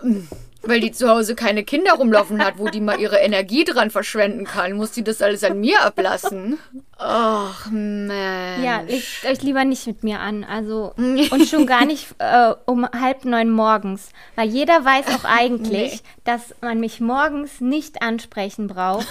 Genau. 0.02 0.23
Weil 0.62 0.81
die 0.81 0.90
zu 0.90 1.09
Hause 1.09 1.37
keine 1.37 1.62
Kinder 1.62 1.93
rumlaufen 1.93 2.45
hat, 2.45 2.59
wo 2.59 2.69
die 2.69 2.81
mal 2.81 2.99
ihre 2.99 3.19
Energie 3.19 3.62
dran 3.64 3.90
verschwenden 3.93 4.45
kann, 4.45 4.73
muss 4.73 4.90
die 4.90 5.05
das 5.05 5.23
alles 5.23 5.45
an 5.45 5.61
mir 5.61 5.81
ablassen. 5.83 6.59
Och, 6.99 7.71
man. 7.71 8.62
Ja, 8.65 8.81
legt 8.81 9.26
euch 9.29 9.43
lieber 9.43 9.65
nicht 9.67 9.87
mit 9.87 10.03
mir 10.03 10.21
an. 10.21 10.45
Also, 10.45 10.95
und 10.97 11.47
schon 11.47 11.67
gar 11.67 11.85
nicht 11.85 12.07
äh, 12.19 12.55
um 12.65 12.87
halb 12.91 13.26
neun 13.26 13.50
morgens. 13.50 14.09
Weil 14.35 14.49
jeder 14.49 14.83
weiß 14.85 15.09
auch 15.15 15.25
eigentlich, 15.38 15.93
Nee. 15.93 16.00
dass 16.25 16.55
man 16.62 16.81
mich 16.81 17.00
morgens 17.00 17.61
nicht 17.61 18.00
ansprechen 18.00 18.67
braucht. 18.67 19.07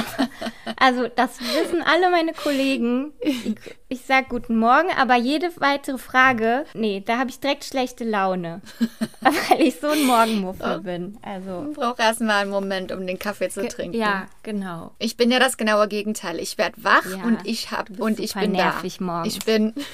also, 0.78 1.08
das 1.14 1.40
wissen 1.40 1.82
alle 1.82 2.10
meine 2.10 2.32
Kollegen. 2.34 3.12
Ich, 3.20 3.54
ich 3.88 4.02
sage 4.02 4.26
guten 4.28 4.58
Morgen, 4.58 4.88
aber 4.98 5.14
jede 5.16 5.50
weitere 5.58 5.96
Frage, 5.98 6.66
nee, 6.74 7.02
da 7.04 7.18
habe 7.18 7.30
ich 7.30 7.40
direkt 7.40 7.64
schlechte 7.64 8.04
Laune. 8.04 8.60
weil 9.20 9.60
ich 9.62 9.80
so 9.80 9.88
ein 9.88 10.04
Morgenmuffel 10.04 10.80
bin. 10.80 11.16
Also, 11.22 11.68
Ich 11.70 11.76
brauche 11.76 12.02
erstmal 12.02 12.42
einen 12.42 12.50
Moment, 12.50 12.92
um 12.92 13.06
den 13.06 13.18
Kaffee 13.18 13.48
zu 13.48 13.66
trinken. 13.68 13.96
ja, 13.96 14.26
genau. 14.42 14.92
Ich 14.98 15.16
bin 15.16 15.30
ja 15.30 15.38
das 15.38 15.56
genaue 15.56 15.88
Gegenteil. 15.88 16.38
Ich 16.40 16.58
werde 16.58 16.84
wach 16.84 17.05
Ja, 17.10 17.24
und 17.24 17.46
ich 17.46 17.70
hab 17.70 17.86
du 17.86 17.92
bist 17.94 18.00
und 18.02 18.20
ich 18.20 18.34
bin 18.34 18.52
nervig 18.52 18.98
da. 18.98 19.04
morgens. 19.04 19.36
Ich 19.36 19.44
bin 19.44 19.74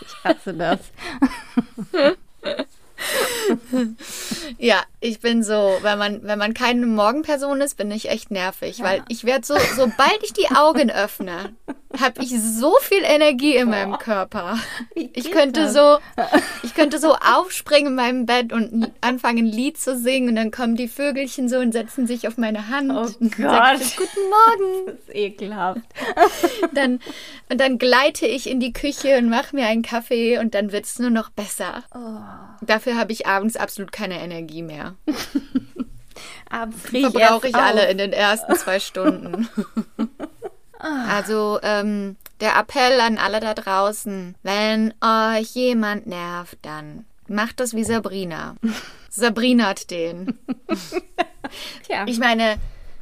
Ich 0.00 0.24
hasse 0.24 0.54
das. 0.54 0.80
ja, 4.58 4.82
ich 5.00 5.20
bin 5.20 5.42
so, 5.42 5.78
wenn 5.82 5.98
man 5.98 6.20
wenn 6.22 6.38
man 6.38 6.54
keine 6.54 6.86
Morgenperson 6.86 7.60
ist, 7.60 7.76
bin 7.76 7.90
ich 7.90 8.10
echt 8.10 8.30
nervig, 8.30 8.82
weil 8.82 9.02
ich 9.08 9.24
werde 9.24 9.46
so 9.46 9.54
sobald 9.76 10.18
ich 10.22 10.32
die 10.32 10.50
Augen 10.54 10.90
öffne, 10.90 11.54
habe 11.98 12.22
ich 12.22 12.30
so 12.40 12.74
viel 12.80 13.02
Energie 13.04 13.56
in 13.56 13.70
meinem 13.70 13.98
Körper. 13.98 14.58
Ich 14.94 15.30
könnte 15.30 15.62
das? 15.62 15.74
so 15.74 15.98
ich 16.62 16.74
könnte 16.74 16.98
so 16.98 17.14
aufspringen 17.14 17.88
in 17.88 17.94
meinem 17.94 18.26
Bett 18.26 18.52
und 18.52 18.90
anfangen 19.00 19.38
ein 19.38 19.46
Lied 19.46 19.78
zu 19.78 19.96
singen 19.96 20.30
und 20.30 20.36
dann 20.36 20.50
kommen 20.50 20.76
die 20.76 20.88
Vögelchen 20.88 21.48
so 21.48 21.58
und 21.58 21.72
setzen 21.72 22.06
sich 22.06 22.26
auf 22.28 22.36
meine 22.36 22.68
Hand. 22.68 22.90
Oh 22.90 23.00
und 23.20 23.34
sagen, 23.36 23.78
Gott. 23.78 23.80
Guten 23.96 24.28
Morgen. 24.28 24.86
Das 24.86 24.94
ist 24.94 25.14
ekelhaft. 25.14 25.80
Dann, 26.74 27.00
und 27.50 27.60
dann 27.60 27.78
gleite 27.78 28.26
ich 28.26 28.48
in 28.48 28.60
die 28.60 28.72
Küche 28.72 29.18
und 29.18 29.28
mache 29.28 29.54
mir 29.54 29.66
einen 29.66 29.82
Kaffee 29.82 30.38
und 30.38 30.54
dann 30.54 30.72
wird's 30.72 30.98
nur 30.98 31.10
noch 31.10 31.30
besser. 31.30 31.84
Dafür 32.60 32.96
habe 32.96 33.12
ich 33.12 33.26
abends 33.26 33.56
absolut 33.56 33.92
keine 33.92 34.20
Energie 34.20 34.62
mehr. 34.62 34.94
Abends 36.50 36.78
ich 36.90 37.02
Verbrauche 37.02 37.20
erst 37.20 37.44
ich 37.44 37.54
alle 37.54 37.88
in 37.90 37.98
den 37.98 38.12
ersten 38.12 38.54
zwei 38.56 38.80
Stunden. 38.80 39.48
Also 40.80 41.58
ähm, 41.62 42.16
der 42.40 42.56
Appell 42.56 43.00
an 43.00 43.18
alle 43.18 43.40
da 43.40 43.54
draußen, 43.54 44.36
wenn 44.44 44.94
euch 45.00 45.50
jemand 45.54 46.06
nervt, 46.06 46.56
dann 46.62 47.04
macht 47.26 47.58
das 47.60 47.74
wie 47.74 47.82
Sabrina. 47.82 48.54
Sabrina 49.10 49.66
hat 49.66 49.90
den. 49.90 50.38
Tja. 51.86 52.04
Ich 52.06 52.18
meine, 52.18 52.58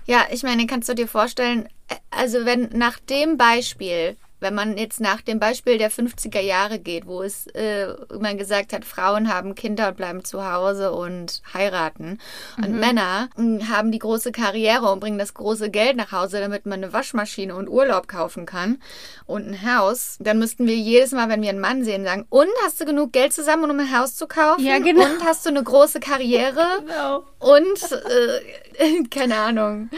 ja, 0.07 0.25
ich 0.31 0.43
meine, 0.43 0.67
kannst 0.67 0.89
du 0.89 0.95
dir 0.95 1.09
vorstellen, 1.09 1.69
äh, 1.89 1.97
also 2.11 2.47
wenn 2.47 2.71
nach 2.73 2.99
dem 2.99 3.37
Beispiel, 3.37 4.17
wenn 4.41 4.55
man 4.55 4.77
jetzt 4.77 5.01
nach 5.01 5.21
dem 5.21 5.39
Beispiel 5.39 5.79
der 5.79 5.91
50er 5.91 6.41
Jahre 6.41 6.79
geht, 6.79 7.07
wo 7.07 7.23
es 7.23 7.47
äh, 7.49 7.95
man 8.19 8.39
gesagt 8.39 8.73
hat, 8.73 8.85
Frauen 8.85 9.33
haben 9.33 9.55
Kinder 9.55 9.89
und 9.89 9.97
bleiben 9.97 10.25
zu 10.25 10.51
Hause 10.51 10.93
und 10.93 11.43
heiraten 11.55 12.19
und 12.59 12.79
Männer 12.79 13.29
mh, 13.37 13.69
haben 13.69 13.93
die 13.93 13.99
große 13.99 14.33
Karriere 14.33 14.91
und 14.93 15.01
bringen 15.01 15.19
das 15.19 15.35
große 15.35 15.71
Geld 15.71 15.97
nach 15.97 16.13
Hause, 16.13 16.41
damit 16.41 16.67
man 16.67 16.83
eine 16.83 16.93
Waschmaschine 16.93 17.55
und 17.55 17.69
Urlaub 17.69 18.09
kaufen 18.09 18.47
kann 18.47 18.79
und 19.27 19.49
ein 19.49 19.77
Haus, 19.77 20.17
dann 20.21 20.39
müssten 20.39 20.67
wir 20.67 20.77
jedes 20.77 21.13
Mal, 21.13 21.29
wenn 21.29 21.43
wir 21.43 21.51
einen 21.51 21.61
Mann 21.61 21.85
sehen, 21.85 22.05
sagen, 22.05 22.27
und 22.29 22.49
hast 22.65 22.81
du 22.81 22.85
genug 22.85 23.13
Geld 23.13 23.33
zusammen, 23.33 23.71
um 23.71 23.81
ein 23.81 23.99
Haus 23.99 24.15
zu 24.17 24.27
kaufen? 24.27 24.65
Ja, 24.65 24.79
genau. 24.79 25.05
Und 25.05 25.25
hast 25.25 25.45
du 25.47 25.51
eine 25.51 25.63
große 25.63 26.01
Karriere? 26.01 26.65
Genau. 26.87 27.25
Und, 27.39 27.83
äh, 27.93 29.03
keine 29.11 29.37
Ahnung. 29.37 29.91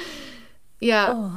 Ja. 0.80 1.14
Oh. 1.14 1.30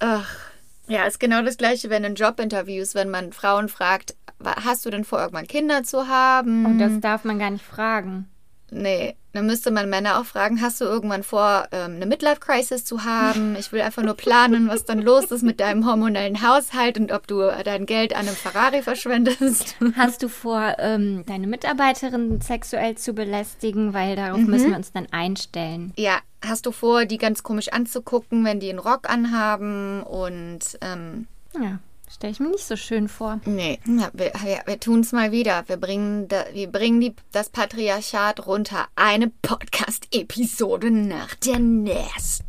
Ach. 0.00 0.47
Ja, 0.88 1.04
ist 1.04 1.20
genau 1.20 1.42
das 1.42 1.56
Gleiche, 1.58 1.90
wenn 1.90 2.04
in 2.04 2.14
Jobinterviews, 2.14 2.94
wenn 2.94 3.10
man 3.10 3.32
Frauen 3.32 3.68
fragt, 3.68 4.14
"Wa- 4.38 4.56
hast 4.64 4.86
du 4.86 4.90
denn 4.90 5.04
vor, 5.04 5.20
irgendwann 5.20 5.46
Kinder 5.46 5.82
zu 5.82 6.08
haben? 6.08 6.64
Und 6.64 6.78
das 6.78 7.00
darf 7.00 7.24
man 7.24 7.38
gar 7.38 7.50
nicht 7.50 7.64
fragen. 7.64 8.28
Nee, 8.70 9.14
dann 9.32 9.46
müsste 9.46 9.70
man 9.70 9.88
Männer 9.88 10.18
auch 10.20 10.24
fragen, 10.24 10.60
hast 10.60 10.80
du 10.80 10.84
irgendwann 10.84 11.22
vor, 11.22 11.68
ähm, 11.72 11.96
eine 11.96 12.06
Midlife-Crisis 12.06 12.84
zu 12.84 13.04
haben? 13.04 13.54
Ich 13.56 13.70
will 13.72 13.80
einfach 13.80 14.02
nur 14.02 14.14
planen, 14.14 14.68
was 14.68 14.84
dann 14.84 15.00
los 15.00 15.26
ist 15.26 15.42
mit 15.42 15.60
deinem 15.60 15.86
hormonellen 15.86 16.42
Haushalt 16.46 16.98
und 16.98 17.12
ob 17.12 17.26
du 17.26 17.40
dein 17.64 17.86
Geld 17.86 18.14
an 18.14 18.26
einem 18.26 18.36
Ferrari 18.36 18.82
verschwendest. 18.82 19.76
Hast 19.96 20.22
du 20.22 20.28
vor, 20.28 20.76
ähm, 20.78 21.24
deine 21.26 21.46
Mitarbeiterin 21.46 22.40
sexuell 22.40 22.96
zu 22.96 23.12
belästigen? 23.12 23.94
Weil 23.94 24.16
darauf 24.16 24.40
Mhm. 24.40 24.50
müssen 24.50 24.70
wir 24.70 24.76
uns 24.76 24.92
dann 24.92 25.06
einstellen. 25.12 25.92
Ja, 25.96 26.18
hast 26.44 26.66
du 26.66 26.72
vor, 26.72 27.04
die 27.04 27.18
ganz 27.18 27.42
komisch 27.42 27.68
anzugucken, 27.72 28.44
wenn 28.44 28.60
die 28.60 28.70
einen 28.70 28.78
Rock 28.78 29.08
anhaben 29.08 30.02
und 30.02 30.60
ähm, 30.80 31.26
Ja, 31.54 31.78
stelle 32.10 32.32
ich 32.32 32.40
mir 32.40 32.48
nicht 32.48 32.66
so 32.66 32.76
schön 32.76 33.08
vor. 33.08 33.40
Nee, 33.44 33.78
ja, 33.86 34.10
wir, 34.12 34.32
ja, 34.46 34.60
wir 34.66 34.80
tun 34.80 35.00
es 35.00 35.12
mal 35.12 35.32
wieder. 35.32 35.64
Wir 35.66 35.76
bringen, 35.76 36.28
da, 36.28 36.44
wir 36.52 36.70
bringen 36.70 37.00
die, 37.00 37.14
das 37.32 37.50
Patriarchat 37.50 38.46
runter. 38.46 38.88
Eine 38.96 39.28
Podcast-Episode 39.42 40.90
nach 40.90 41.34
der 41.36 41.58
nächsten. 41.58 42.44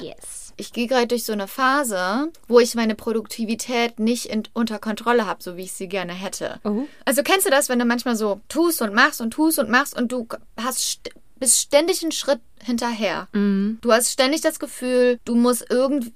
Yes. 0.00 0.52
Ich 0.56 0.74
gehe 0.74 0.86
gerade 0.86 1.06
durch 1.06 1.24
so 1.24 1.32
eine 1.32 1.48
Phase, 1.48 2.30
wo 2.46 2.60
ich 2.60 2.74
meine 2.74 2.94
Produktivität 2.94 3.98
nicht 3.98 4.26
in, 4.26 4.42
unter 4.52 4.78
Kontrolle 4.78 5.24
habe, 5.24 5.42
so 5.42 5.56
wie 5.56 5.62
ich 5.62 5.72
sie 5.72 5.88
gerne 5.88 6.12
hätte. 6.12 6.60
Oh. 6.64 6.82
Also 7.06 7.22
kennst 7.22 7.46
du 7.46 7.50
das, 7.50 7.70
wenn 7.70 7.78
du 7.78 7.86
manchmal 7.86 8.14
so 8.14 8.42
tust 8.48 8.82
und 8.82 8.92
machst 8.92 9.22
und 9.22 9.30
tust 9.30 9.58
und 9.58 9.70
machst 9.70 9.98
und 9.98 10.12
du 10.12 10.28
hast 10.58 10.78
st 10.80 11.10
bist 11.40 11.58
ständig 11.58 12.02
einen 12.02 12.12
Schritt 12.12 12.40
hinterher. 12.62 13.26
Mhm. 13.32 13.78
Du 13.80 13.90
hast 13.92 14.12
ständig 14.12 14.42
das 14.42 14.58
Gefühl, 14.60 15.18
du 15.24 15.34
musst 15.34 15.64
irgendwie 15.70 16.12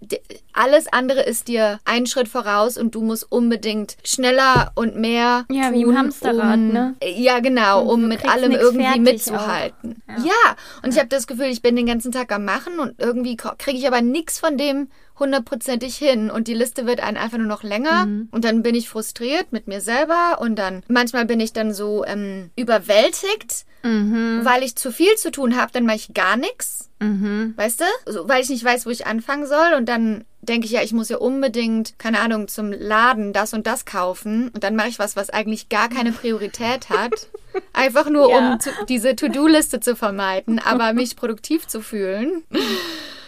alles 0.53 0.87
andere 0.93 1.23
ist 1.23 1.49
dir 1.49 1.81
einen 1.87 2.07
Schritt 2.07 2.29
voraus 2.29 2.77
und 2.77 2.95
du 2.95 3.03
musst 3.03 3.33
unbedingt 3.33 3.97
schneller 4.05 4.71
und 4.75 4.97
mehr 4.97 5.47
Ja, 5.51 5.65
tun, 5.69 5.75
wie 5.75 5.83
im 5.83 5.99
Hamsterrad, 5.99 6.55
um, 6.55 6.69
ne? 6.69 6.95
Ja, 7.03 7.41
genau, 7.41 7.83
Und 7.83 8.03
um 8.05 8.09
mit 8.09 8.29
allem 8.29 8.53
irgendwie 8.53 9.01
mitzuhalten. 9.01 10.03
auch. 10.07 10.25
Ja. 10.25 10.57
und 10.83 10.93
ich 10.93 10.99
habe 10.99 11.09
das 11.09 11.27
Gefühl, 11.27 11.47
ich 11.47 11.63
bin 11.63 11.75
den 11.77 11.87
ganzen 11.87 12.13
Tag 12.13 12.31
am 12.31 12.45
machen 12.45 12.79
und 12.79 13.01
irgendwie 13.01 13.37
kriege 13.37 13.79
ich 13.79 13.87
aber 13.87 14.03
nichts 14.03 14.39
von 14.39 14.59
dem 14.59 14.89
hundertprozentig 15.19 15.97
hin 15.97 16.31
und 16.31 16.49
die 16.49 16.55
Liste 16.55 16.87
wird 16.87 17.01
einen 17.01 17.17
einfach 17.17 17.39
nur 17.39 17.47
noch 17.47 17.63
länger 17.63 18.07
Mhm. 18.07 18.29
und 18.31 18.45
dann 18.45 18.63
bin 18.63 18.75
ich 18.75 18.89
frustriert 18.89 19.53
mit 19.53 19.69
mir 19.69 19.81
selber 19.81 20.39
und 20.41 20.57
dann 20.57 20.83
manchmal 20.89 21.25
bin 21.25 21.41
ich 21.41 21.53
dann 21.53 21.73
so 21.73 22.05
ähm, 22.05 22.51
überwältigt, 22.57 23.65
Mhm. 23.83 24.41
weil 24.45 24.63
ich 24.63 24.77
zu 24.77 24.91
viel 24.91 25.15
zu 25.17 25.31
tun 25.31 25.57
habe, 25.57 25.71
dann 25.73 25.85
mache 25.85 25.97
ich 25.97 26.15
gar 26.15 26.37
nichts. 26.37 26.89
Mhm. 27.01 27.53
Weißt 27.57 27.81
du? 27.81 27.85
So, 28.11 28.27
weil 28.29 28.43
ich 28.43 28.49
nicht 28.49 28.65
weiß, 28.65 28.87
wo 28.87 28.91
ich 28.91 29.07
anfangen 29.07 29.47
soll. 29.47 29.75
Und 29.77 29.91
dann 29.91 30.25
denke 30.41 30.65
ich, 30.65 30.73
ja, 30.73 30.83
ich 30.83 30.95
muss 30.95 31.11
ja 31.11 31.19
unbedingt, 31.19 31.99
keine 31.99 32.21
Ahnung, 32.21 32.49
zum 32.49 32.73
Laden 32.73 33.35
das 33.35 33.53
und 33.53 33.67
das 33.67 33.85
kaufen. 33.85 34.49
Und 34.55 34.65
dann 34.65 34.75
mache 34.75 34.89
ich 34.89 34.99
was, 34.99 35.17
was 35.17 35.29
eigentlich 35.29 35.69
gar 35.69 35.91
keine 35.91 36.13
Priorität 36.13 36.89
hat. 36.89 37.29
Einfach 37.75 38.09
nur, 38.09 38.31
Ja. 38.31 38.39
um 38.55 38.61
zu, 38.61 38.71
diese 38.89 39.17
To-Do-Liste 39.17 39.81
zu 39.81 39.95
vermeiden, 39.97 40.59
aber 40.61 40.95
mich 40.95 41.15
produktiv 41.17 41.67
zu 41.67 41.83
fühlen. 41.83 42.43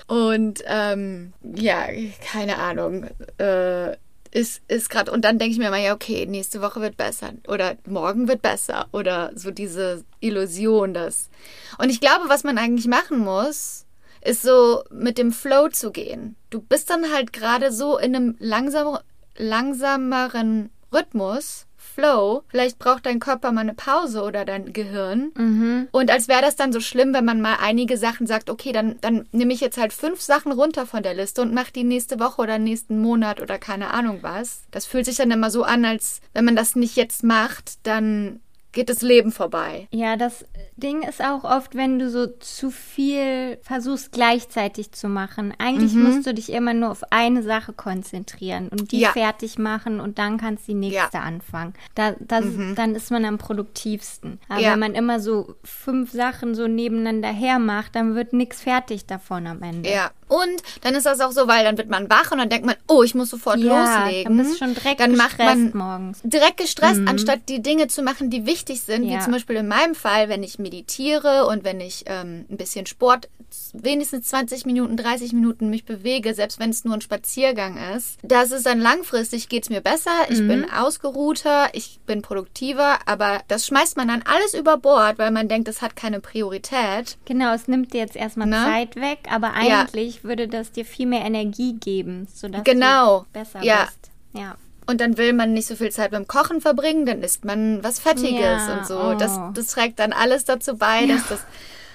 Und 0.07 0.63
ähm, 0.67 1.33
ja, 1.43 1.87
keine 2.25 2.59
Ahnung. 2.59 3.09
Äh, 3.39 3.97
ist, 4.31 4.61
ist 4.69 4.91
gerade, 4.91 5.11
und 5.13 5.25
dann 5.25 5.39
denke 5.39 5.53
ich 5.53 5.59
mir 5.59 5.71
mal, 5.71 5.81
ja, 5.81 5.95
okay, 5.95 6.27
nächste 6.27 6.61
Woche 6.61 6.81
wird 6.81 6.97
besser 6.97 7.33
oder 7.49 7.77
morgen 7.87 8.29
wird 8.29 8.43
besser 8.43 8.87
oder 8.93 9.33
so 9.35 9.51
diese 9.51 10.05
Illusion, 10.21 10.93
dass. 10.93 11.31
Und 11.79 11.89
ich 11.89 12.01
glaube, 12.01 12.29
was 12.29 12.45
man 12.45 12.59
eigentlich 12.59 12.87
machen 12.87 13.19
muss, 13.19 13.87
ist 14.23 14.43
so 14.43 14.83
mit 14.91 15.17
dem 15.17 15.33
Flow 15.33 15.69
zu 15.69 15.91
gehen. 15.91 16.37
Du 16.51 16.61
bist 16.61 16.91
dann 16.91 17.13
halt 17.13 17.33
gerade 17.33 17.73
so 17.73 17.97
in 17.97 18.15
einem 18.15 18.37
langsam, 18.39 18.99
langsameren 19.37 20.71
Rhythmus 20.93 21.66
Flow. 21.97 22.43
Vielleicht 22.49 22.79
braucht 22.79 23.07
dein 23.07 23.21
Körper 23.21 23.53
mal 23.53 23.63
eine 23.63 23.73
Pause 23.73 24.23
oder 24.23 24.45
dein 24.45 24.75
Gehirn. 24.75 25.33
Mhm. 25.35 25.89
Und 25.93 26.11
als 26.11 26.29
wäre 26.29 26.43
das 26.43 26.55
dann 26.55 26.73
so 26.73 26.81
schlimm, 26.81 27.15
wenn 27.15 27.25
man 27.25 27.41
mal 27.41 27.57
einige 27.61 27.97
Sachen 27.97 28.27
sagt, 28.27 28.51
okay, 28.51 28.73
dann, 28.73 28.97
dann 29.01 29.27
nehme 29.33 29.55
ich 29.55 29.63
jetzt 29.63 29.79
halt 29.79 29.95
fünf 29.95 30.21
Sachen 30.21 30.53
runter 30.53 30.85
von 30.85 31.03
der 31.03 31.15
Liste 31.15 31.41
und 31.41 31.55
mache 31.55 31.73
die 31.73 31.85
nächste 31.85 32.21
Woche 32.21 32.43
oder 32.43 32.59
nächsten 32.59 33.01
Monat 33.01 33.41
oder 33.41 33.59
keine 33.59 33.93
Ahnung 33.93 34.19
was. 34.21 34.65
Das 34.71 34.85
fühlt 34.85 35.07
sich 35.07 35.17
dann 35.17 35.31
immer 35.31 35.51
so 35.51 35.63
an, 35.63 35.87
als 35.87 36.21
wenn 36.35 36.45
man 36.45 36.55
das 36.57 36.77
nicht 36.77 36.97
jetzt 36.97 37.25
macht, 37.25 37.79
dann 37.85 38.41
geht 38.77 38.91
das 38.91 39.01
Leben 39.01 39.33
vorbei. 39.33 39.89
Ja, 39.91 40.17
das 40.17 40.45
Ding 40.77 41.03
ist 41.03 41.25
auch 41.25 41.45
oft, 41.45 41.75
wenn 41.75 41.99
du 41.99 42.11
so 42.11 42.27
zu 42.27 42.71
viel 42.71 43.57
versuchst 43.63 44.13
gleichzeitig 44.13 44.93
zu 44.93 45.09
machen. 45.09 45.55
Eigentlich 45.59 45.95
musst 45.95 46.27
du 46.27 46.35
dich 46.35 46.53
immer 46.53 46.75
nur 46.75 46.91
auf 46.91 47.03
eine 47.11 47.43
Sache 47.43 47.73
konzentrieren 47.73 48.69
und 48.69 48.93
die 48.93 49.01
Ja. 49.01 49.13
fertig 49.13 49.59
machen 49.59 49.99
und 49.99 50.19
dann 50.19 50.37
kannst 50.37 50.69
du 50.69 50.73
die 50.73 50.79
nächste 50.79 51.21
anfangen. 51.21 51.73
Da, 51.95 52.15
das, 52.21 52.45
Dann 52.75 52.95
ist 52.95 53.11
man 53.11 53.25
am 53.25 53.39
produktivsten. 53.39 54.39
Aber 54.51 54.61
Ja. 54.61 54.73
wenn 54.73 54.79
man 54.81 54.95
immer 54.95 55.21
so 55.21 55.55
fünf 55.65 56.13
Sachen 56.13 56.55
so 56.55 56.69
nebeneinander 56.69 57.31
her 57.33 57.59
macht, 57.59 57.95
dann 57.97 58.15
wird 58.15 58.35
nichts 58.35 58.61
fertig 58.61 59.07
davon 59.07 59.47
am 59.47 59.63
Ende. 59.63 59.91
Ja. 59.91 60.11
Und 60.29 60.63
dann 60.83 60.95
ist 60.95 61.07
das 61.07 61.21
auch 61.21 61.31
so, 61.33 61.47
weil 61.47 61.65
dann 61.65 61.79
wird 61.79 61.89
man 61.89 62.11
wach 62.11 62.33
und 62.33 62.39
dann 62.39 62.49
denkt 62.49 62.67
man, 62.67 62.75
oh, 62.89 63.03
ich 63.03 63.15
muss 63.15 63.31
sofort 63.31 63.59
Ja, 63.59 64.07
loslegen. 64.07 64.37
dann 64.37 64.45
bist 64.47 64.59
schon 64.59 64.75
direkt 64.75 65.01
Dann 65.01 65.17
macht 65.17 65.39
gestresst 65.39 65.75
man 65.75 65.77
morgens. 65.77 66.21
direkt 66.25 66.57
gestresst, 66.57 67.01
anstatt 67.07 67.49
die 67.49 67.63
Dinge 67.63 67.87
zu 67.89 68.03
machen, 68.03 68.31
die 68.31 68.45
wichtig 68.47 68.81
sind, 68.83 69.05
wie 69.05 69.13
Ja. 69.15 69.21
zum 69.21 69.33
Beispiel 69.33 69.57
in 69.57 69.69
meinem 69.69 69.95
Fall, 69.95 70.29
wenn 70.29 70.43
ich 70.43 70.59
meditiere 70.59 71.47
und 71.47 71.65
wenn 71.65 71.81
ich 71.81 72.05
ähm, 72.07 72.45
ein 72.51 72.57
bisschen 72.57 72.87
Sport, 72.87 73.29
wenigstens 73.73 74.27
20 74.29 74.67
Minuten, 74.67 74.97
30 74.97 75.33
Minuten 75.33 75.71
mich 75.71 75.85
bewege, 75.85 76.35
selbst 76.35 76.59
wenn 76.59 76.71
es 76.71 76.85
nur 76.85 76.95
ein 76.95 77.01
Spaziergang 77.01 77.77
ist. 77.97 78.19
Das 78.23 78.51
ist 78.51 78.67
dann 78.67 78.81
langfristig, 78.81 79.49
geht's 79.49 79.71
mir 79.71 79.81
besser, 79.81 80.11
ich 80.29 80.41
Mhm. 80.41 80.49
bin 80.49 80.71
ausgeruhter, 80.71 81.69
ich 81.73 82.01
bin 82.07 82.23
produktiver, 82.23 82.99
aber 83.07 83.43
das 83.49 83.67
schmeißt 83.67 83.97
man 83.97 84.09
dann 84.09 84.23
alles 84.23 84.55
über 84.55 84.77
Bord, 84.77 85.19
weil 85.19 85.31
man 85.31 85.49
denkt, 85.49 85.69
das 85.69 85.83
hat 85.83 85.95
keine 85.97 86.21
Priorität. 86.21 87.17
Genau, 87.25 87.55
es 87.55 87.69
nimmt 87.69 87.93
dir 87.93 88.01
jetzt 88.01 88.17
erstmal 88.17 88.49
Ne? 88.49 88.57
Zeit 88.65 88.97
weg, 88.97 89.21
aber 89.31 89.53
Ja. 89.63 89.85
Eigentlich 90.17 90.25
würde 90.25 90.49
das 90.49 90.73
dir 90.73 90.85
viel 90.85 91.07
mehr 91.07 91.25
Energie 91.25 91.75
geben, 91.75 92.27
sodass 92.33 92.65
Genau. 92.65 93.21
du 93.21 93.27
besser 93.33 93.63
Ja. 93.63 93.85
bist. 93.87 94.11
Ja. 94.33 94.57
Und 94.87 95.01
dann 95.01 95.17
will 95.17 95.33
man 95.33 95.53
nicht 95.53 95.67
so 95.67 95.75
viel 95.75 95.91
Zeit 95.91 96.13
beim 96.13 96.29
Kochen 96.29 96.61
verbringen, 96.61 97.07
dann 97.07 97.23
isst 97.23 97.45
man 97.45 97.83
was 97.83 97.99
Fettiges 97.99 98.41
Ja, 98.41 98.79
und 98.79 98.87
so. 98.87 98.99
oh. 99.01 99.15
Das, 99.15 99.39
das 99.55 99.67
trägt 99.69 99.99
dann 99.99 100.13
alles 100.13 100.45
dazu 100.45 100.77
bei, 100.77 101.07
dass 101.07 101.27
das. 101.29 101.41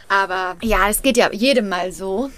Aber 0.09 0.57
ja, 0.61 0.89
es 0.89 1.01
geht 1.01 1.15
ja 1.17 1.31
jedem 1.31 1.69
mal 1.69 1.91
so. 1.93 2.29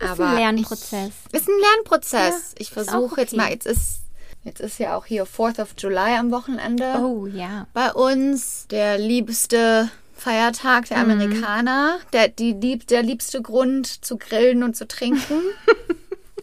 Ist 0.00 0.10
aber 0.10 0.30
ein 0.30 0.36
Lernprozess. 0.36 1.12
Ich, 1.30 1.34
ist 1.40 1.48
ein 1.48 1.60
Lernprozess. 1.60 2.52
Ja, 2.54 2.58
ich 2.58 2.70
versuche 2.70 3.20
jetzt 3.20 3.32
okay. 3.32 3.42
mal, 3.42 3.50
jetzt 3.52 3.66
ist, 3.66 4.00
jetzt 4.42 4.60
ist 4.60 4.80
ja 4.80 4.96
auch 4.96 5.06
hier 5.06 5.24
4th 5.24 5.62
of 5.62 5.74
July 5.78 6.16
am 6.18 6.32
Wochenende. 6.32 6.94
Oh 6.98 7.26
ja. 7.28 7.68
Bei 7.72 7.92
uns 7.92 8.66
der 8.72 8.98
liebste 8.98 9.88
Feiertag 10.22 10.84
Mhm. 10.84 10.88
der 10.88 10.98
Amerikaner. 10.98 11.98
Der, 12.12 12.28
die 12.28 12.52
lieb, 12.52 12.86
der 12.86 13.02
liebste 13.02 13.42
Grund 13.42 14.04
zu 14.04 14.16
grillen 14.16 14.62
und 14.62 14.76
zu 14.76 14.86
trinken. 14.86 15.40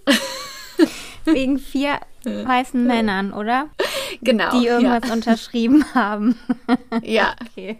Wegen 1.26 1.60
vier 1.60 2.00
weißen 2.26 2.86
Männern, 2.86 3.32
oder? 3.34 3.70
genau. 4.22 4.60
Die 4.60 4.68
irgendwas 4.68 5.10
unterschrieben 5.12 5.86
haben. 5.94 6.38
Ja. 7.04 7.36
ja. 7.56 7.76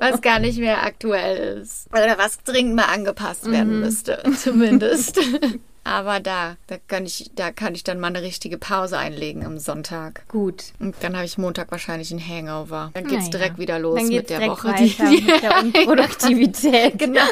was 0.00 0.20
gar 0.20 0.38
nicht 0.38 0.58
mehr 0.58 0.82
aktuell 0.82 1.58
ist. 1.62 1.86
Oder 1.90 2.18
was 2.18 2.42
dringend 2.42 2.74
mal 2.74 2.84
angepasst 2.92 3.50
werden 3.50 3.76
Mhm. 3.76 3.80
müsste, 3.80 4.22
zumindest. 4.36 5.18
Aber 5.84 6.18
da, 6.20 6.56
da 6.66 6.76
kann 6.88 7.04
ich, 7.04 7.30
da 7.34 7.52
kann 7.52 7.74
ich 7.74 7.84
dann 7.84 8.00
mal 8.00 8.08
eine 8.08 8.22
richtige 8.22 8.56
Pause 8.58 8.96
einlegen 8.98 9.44
am 9.44 9.58
Sonntag. 9.58 10.26
Gut. 10.28 10.72
Und 10.80 10.96
dann 11.02 11.14
habe 11.14 11.26
ich 11.26 11.36
Montag 11.38 11.70
wahrscheinlich 11.70 12.10
einen 12.10 12.26
Hangover. 12.26 12.90
Dann 12.94 13.04
geht's 13.04 13.26
Naja. 13.26 13.30
direkt 13.38 13.58
wieder 13.58 13.78
los 13.78 13.98
Dann 14.00 14.08
mit 14.08 14.30
der 14.30 14.40
Woche. 14.48 14.68
weiter 14.68 15.04
mit 15.10 15.42
der 15.42 15.58
Unproduktivität. 15.62 16.98
genau. 16.98 17.20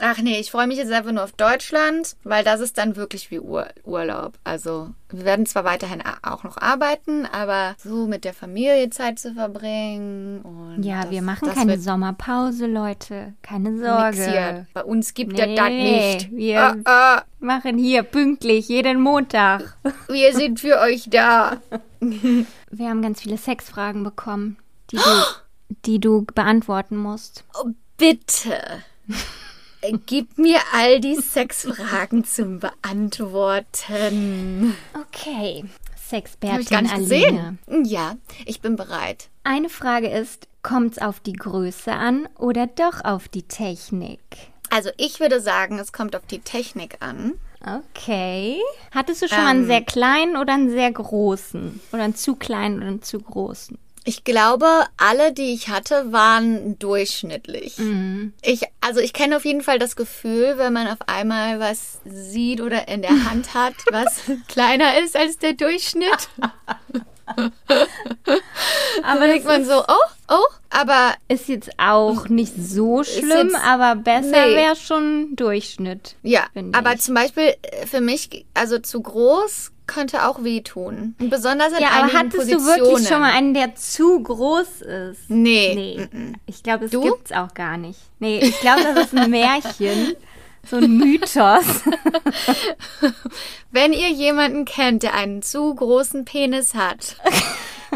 Ach 0.00 0.18
nee, 0.18 0.40
ich 0.40 0.50
freue 0.50 0.66
mich 0.66 0.76
jetzt 0.78 0.90
einfach 0.92 1.12
nur 1.12 1.22
auf 1.22 1.32
Deutschland, 1.32 2.16
weil 2.24 2.42
das 2.42 2.58
ist 2.60 2.76
dann 2.78 2.96
wirklich 2.96 3.30
wie 3.30 3.38
Ur 3.38 3.66
Urlaub. 3.84 4.32
Also 4.42 4.90
wir 5.10 5.24
werden 5.24 5.46
zwar 5.46 5.62
weiterhin 5.64 6.02
auch 6.24 6.42
noch 6.42 6.56
arbeiten, 6.58 7.26
aber 7.26 7.76
so 7.82 8.06
mit 8.08 8.24
der 8.24 8.34
Familie 8.34 8.90
Zeit 8.90 9.20
zu 9.20 9.34
verbringen 9.34 10.40
und 10.42 10.82
Ja, 10.82 11.02
das, 11.02 11.12
wir 11.12 11.22
machen 11.22 11.46
das 11.46 11.54
keine 11.54 11.78
Sommerpause, 11.78 12.66
Leute. 12.66 13.34
Keine 13.42 13.78
Sorge. 13.78 14.66
Bei 14.74 14.82
uns 14.82 15.14
gibt 15.14 15.34
Nee, 15.34 15.52
es 15.54 15.56
das 15.56 15.68
nicht. 15.70 16.32
wir- 16.36 16.63
Ah, 16.64 16.76
ah, 16.84 17.22
Machen 17.40 17.78
hier 17.78 18.02
pünktlich 18.02 18.68
jeden 18.68 19.00
Montag. 19.00 19.76
wir 20.08 20.34
sind 20.34 20.60
für 20.60 20.78
euch 20.80 21.08
da. 21.10 21.60
Wir 22.00 22.88
haben 22.88 23.02
ganz 23.02 23.20
viele 23.22 23.38
Sexfragen 23.38 24.04
bekommen, 24.04 24.58
die 24.90 24.96
du, 24.96 25.02
die 25.86 25.98
du 26.00 26.24
beantworten 26.34 26.96
musst. 26.96 27.44
Oh, 27.54 27.68
bitte. 27.96 28.60
Gib 30.06 30.38
mir 30.38 30.58
all 30.74 31.00
die 31.00 31.16
Sexfragen 31.16 32.24
zum 32.24 32.60
Beantworten. 32.60 34.74
Okay. 35.08 35.64
Sexpertin 35.96 36.60
ich 36.60 36.68
gar 36.68 36.82
nicht 36.82 36.94
Aline. 36.94 37.58
gesehen. 37.66 37.84
Ja, 37.84 38.16
ich 38.44 38.60
bin 38.60 38.76
bereit. 38.76 39.28
Eine 39.42 39.68
Frage 39.68 40.08
ist, 40.08 40.48
kommt's 40.62 40.98
auf 40.98 41.20
die 41.20 41.32
Größe 41.32 41.92
an 41.92 42.28
oder 42.38 42.66
doch 42.66 43.04
auf 43.04 43.28
die 43.28 43.42
Technik? 43.44 44.20
Also 44.74 44.90
ich 44.96 45.20
würde 45.20 45.40
sagen, 45.40 45.78
es 45.78 45.92
kommt 45.92 46.16
auf 46.16 46.26
die 46.26 46.40
Technik 46.40 46.96
an. 46.98 47.34
Okay. 47.60 48.58
Hattest 48.90 49.22
du 49.22 49.28
schon 49.28 49.38
mal 49.38 49.50
einen 49.50 49.60
Ähm. 49.60 49.66
sehr 49.68 49.82
kleinen 49.82 50.36
oder 50.36 50.54
einen 50.54 50.68
sehr 50.68 50.90
großen? 50.90 51.80
Oder 51.92 52.02
einen 52.02 52.16
zu 52.16 52.34
kleinen 52.34 52.78
oder 52.78 52.88
einen 52.88 53.02
zu 53.02 53.20
großen? 53.20 53.78
Ich 54.02 54.24
glaube, 54.24 54.66
alle, 54.96 55.32
die 55.32 55.54
ich 55.54 55.68
hatte, 55.68 56.12
waren 56.12 56.76
durchschnittlich. 56.80 57.78
Ich, 58.42 58.62
also 58.80 58.98
ich 58.98 59.12
kenne 59.12 59.36
auf 59.36 59.44
jeden 59.44 59.62
Fall 59.62 59.78
das 59.78 59.94
Gefühl, 59.94 60.58
wenn 60.58 60.72
man 60.72 60.88
auf 60.88 60.98
einmal 61.06 61.60
was 61.60 62.00
sieht 62.04 62.60
oder 62.60 62.88
in 62.88 63.00
der 63.00 63.30
Hand 63.30 63.54
hat, 63.54 63.74
was 63.92 64.22
kleiner 64.48 64.98
ist 64.98 65.16
als 65.16 65.38
der 65.38 65.52
Durchschnitt. 65.52 66.28
Aber 69.02 69.26
denkt 69.26 69.44
man 69.46 69.64
so, 69.64 69.80
oh, 69.86 70.08
oh, 70.28 70.46
aber 70.70 71.14
ist 71.28 71.48
jetzt 71.48 71.70
auch 71.78 72.28
nicht 72.28 72.54
so 72.56 73.02
schlimm, 73.04 73.50
jetzt- 73.50 73.56
aber 73.64 73.96
besser 73.96 74.46
nee. 74.46 74.54
wäre 74.56 74.76
schon 74.76 75.34
Durchschnitt. 75.36 76.16
ja, 76.22 76.44
aber 76.72 76.94
ich. 76.94 77.00
zum 77.00 77.14
Beispiel 77.14 77.54
äh, 77.62 77.86
für 77.86 78.00
mich, 78.00 78.44
also 78.54 78.78
zu 78.78 79.00
groß 79.02 79.70
könnte 79.86 80.26
auch 80.26 80.42
wehtun. 80.42 81.14
Und 81.20 81.28
besonders 81.28 81.72
in 81.74 81.80
Ja, 81.80 81.88
aber 81.90 82.12
hattest 82.14 82.36
Positionen. 82.36 82.64
du 82.64 82.84
wirklich 82.86 83.08
schon 83.08 83.20
mal 83.20 83.32
einen, 83.32 83.52
der 83.52 83.74
zu 83.74 84.22
groß 84.22 84.80
ist? 84.80 85.28
Nee. 85.28 85.74
Nee. 86.10 86.32
Ich 86.46 86.62
glaube, 86.62 86.84
das 86.84 86.90
Du? 86.90 87.02
gibt's 87.02 87.32
auch 87.32 87.52
gar 87.52 87.76
nicht. 87.76 87.98
Nee, 88.18 88.38
ich 88.38 88.58
glaube, 88.60 88.80
das 88.82 89.06
ist 89.06 89.14
ein 89.14 89.30
Märchen. 89.30 90.14
So 90.70 90.76
ein 90.76 90.96
Mythos. 90.96 91.82
Wenn 93.70 93.92
ihr 93.92 94.10
jemanden 94.10 94.64
kennt, 94.64 95.02
der 95.02 95.14
einen 95.14 95.42
zu 95.42 95.74
großen 95.74 96.24
Penis 96.24 96.74
hat, 96.74 97.16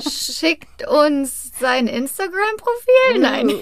schickt 0.02 0.86
uns 0.86 1.52
sein 1.58 1.86
Instagram-Profil. 1.86 3.20
Nein. 3.20 3.50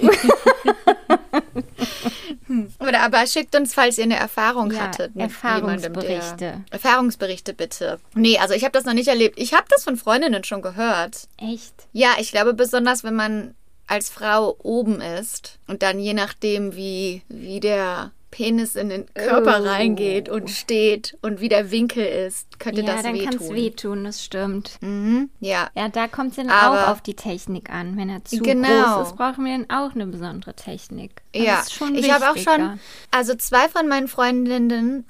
Oder 2.81 3.03
aber 3.03 3.27
schickt 3.27 3.55
uns, 3.57 3.75
falls 3.75 3.99
ihr 3.99 4.05
eine 4.05 4.16
Erfahrung 4.16 4.71
Ja, 4.71 4.81
hattet. 4.81 5.16
Erfahrungsberichte. 5.16 6.12
Jemandem, 6.12 6.38
der, 6.38 6.64
Erfahrungsberichte 6.71 7.55
bitte. 7.55 7.99
Nee, 8.14 8.38
also 8.38 8.55
ich 8.55 8.62
habe 8.62 8.73
das 8.73 8.85
noch 8.85 8.95
nicht 8.95 9.09
erlebt. 9.09 9.38
Ich 9.38 9.55
habe 9.55 9.66
das 9.71 9.85
von 9.85 9.97
Freundinnen 9.97 10.45
schon 10.45 10.62
gehört. 10.62 11.29
Echt? 11.38 11.75
Ja, 11.92 12.11
ich 12.19 12.31
glaube 12.31 12.55
besonders, 12.55 13.05
wenn 13.05 13.14
man 13.14 13.55
als 13.87 14.11
Frau 14.11 14.57
oben 14.62 15.01
ist 15.01 15.59
und 15.66 15.83
dann 15.83 15.99
je 15.99 16.14
nachdem, 16.14 16.75
wie, 16.75 17.23
wie 17.29 17.61
der 17.61 18.12
Penis 18.37 18.77
in 18.77 18.90
den 18.90 19.07
Körper 19.14 19.61
Oh. 19.62 19.66
reingeht 19.66 20.29
und 20.29 20.51
steht 20.51 21.16
und 21.22 21.40
wie 21.40 21.49
der 21.49 21.70
Winkel 21.70 22.05
ist, 22.05 22.59
könnte 22.61 22.83
Ja, 22.83 22.87
das 22.92 23.03
dann 23.03 23.18
kann 23.18 23.35
es 23.35 23.40
wehtun. 23.40 23.55
wehtun, 23.57 24.05
das 24.05 24.22
stimmt. 24.22 24.72
Mhm, 24.83 25.31
ja. 25.40 25.68
Ja, 25.75 25.88
da 25.88 26.07
kommt 26.07 26.31
es 26.33 26.37
dann 26.37 26.51
Aber- 26.51 26.85
auch 26.85 26.88
auf 26.90 27.01
die 27.01 27.14
Technik 27.14 27.70
an. 27.70 27.96
Wenn 27.96 28.11
er 28.11 28.22
zu 28.27 28.38
Genau. 28.40 28.68
groß 28.99 29.09
ist, 29.09 29.16
brauchen 29.16 29.46
wir 29.46 29.57
dann 29.57 29.70
auch 29.70 29.94
eine 29.94 30.07
besondere 30.07 30.53
Technik. 30.53 31.22
Das 31.33 31.42
Ja, 31.42 31.61
ist 31.61 31.72
schon 31.72 31.94
ich 31.94 32.12
habe 32.12 32.31
auch 32.31 32.37
schon, 32.37 32.79
also 33.11 33.35
zwei 33.37 33.68
von 33.70 33.88
meinen 33.88 34.07
Freundinnen 34.09 35.07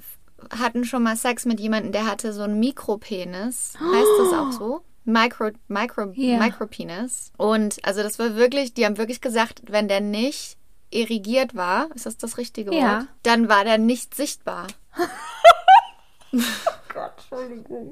hatten 0.57 0.85
schon 0.85 1.03
mal 1.03 1.17
Sex 1.17 1.43
mit 1.45 1.59
jemandem, 1.59 1.91
der 1.91 2.05
hatte 2.07 2.31
so 2.31 2.43
einen 2.43 2.59
Mikropenis. 2.59 3.73
Heißt 3.79 4.07
das 4.19 4.33
auch 4.33 4.51
so? 4.53 4.81
Micro, 5.03 5.51
Micro, 5.69 6.11
Ja. 6.15 6.37
Micropenis. 6.37 7.31
Und 7.37 7.77
also 7.83 8.03
das 8.03 8.19
war 8.19 8.35
wirklich, 8.35 8.73
die 8.73 8.85
haben 8.85 8.97
wirklich 8.97 9.21
gesagt, 9.21 9.61
wenn 9.67 9.87
der 9.87 10.01
nicht 10.01 10.56
irrigiert 10.89 11.55
war, 11.55 11.89
ist 11.95 12.05
das 12.05 12.17
das 12.17 12.37
richtige 12.37 12.73
Ja. 12.73 12.99
Wort? 12.99 13.07
Dann 13.23 13.49
war 13.49 13.63
der 13.63 13.77
nicht 13.77 14.15
sichtbar. 14.15 14.67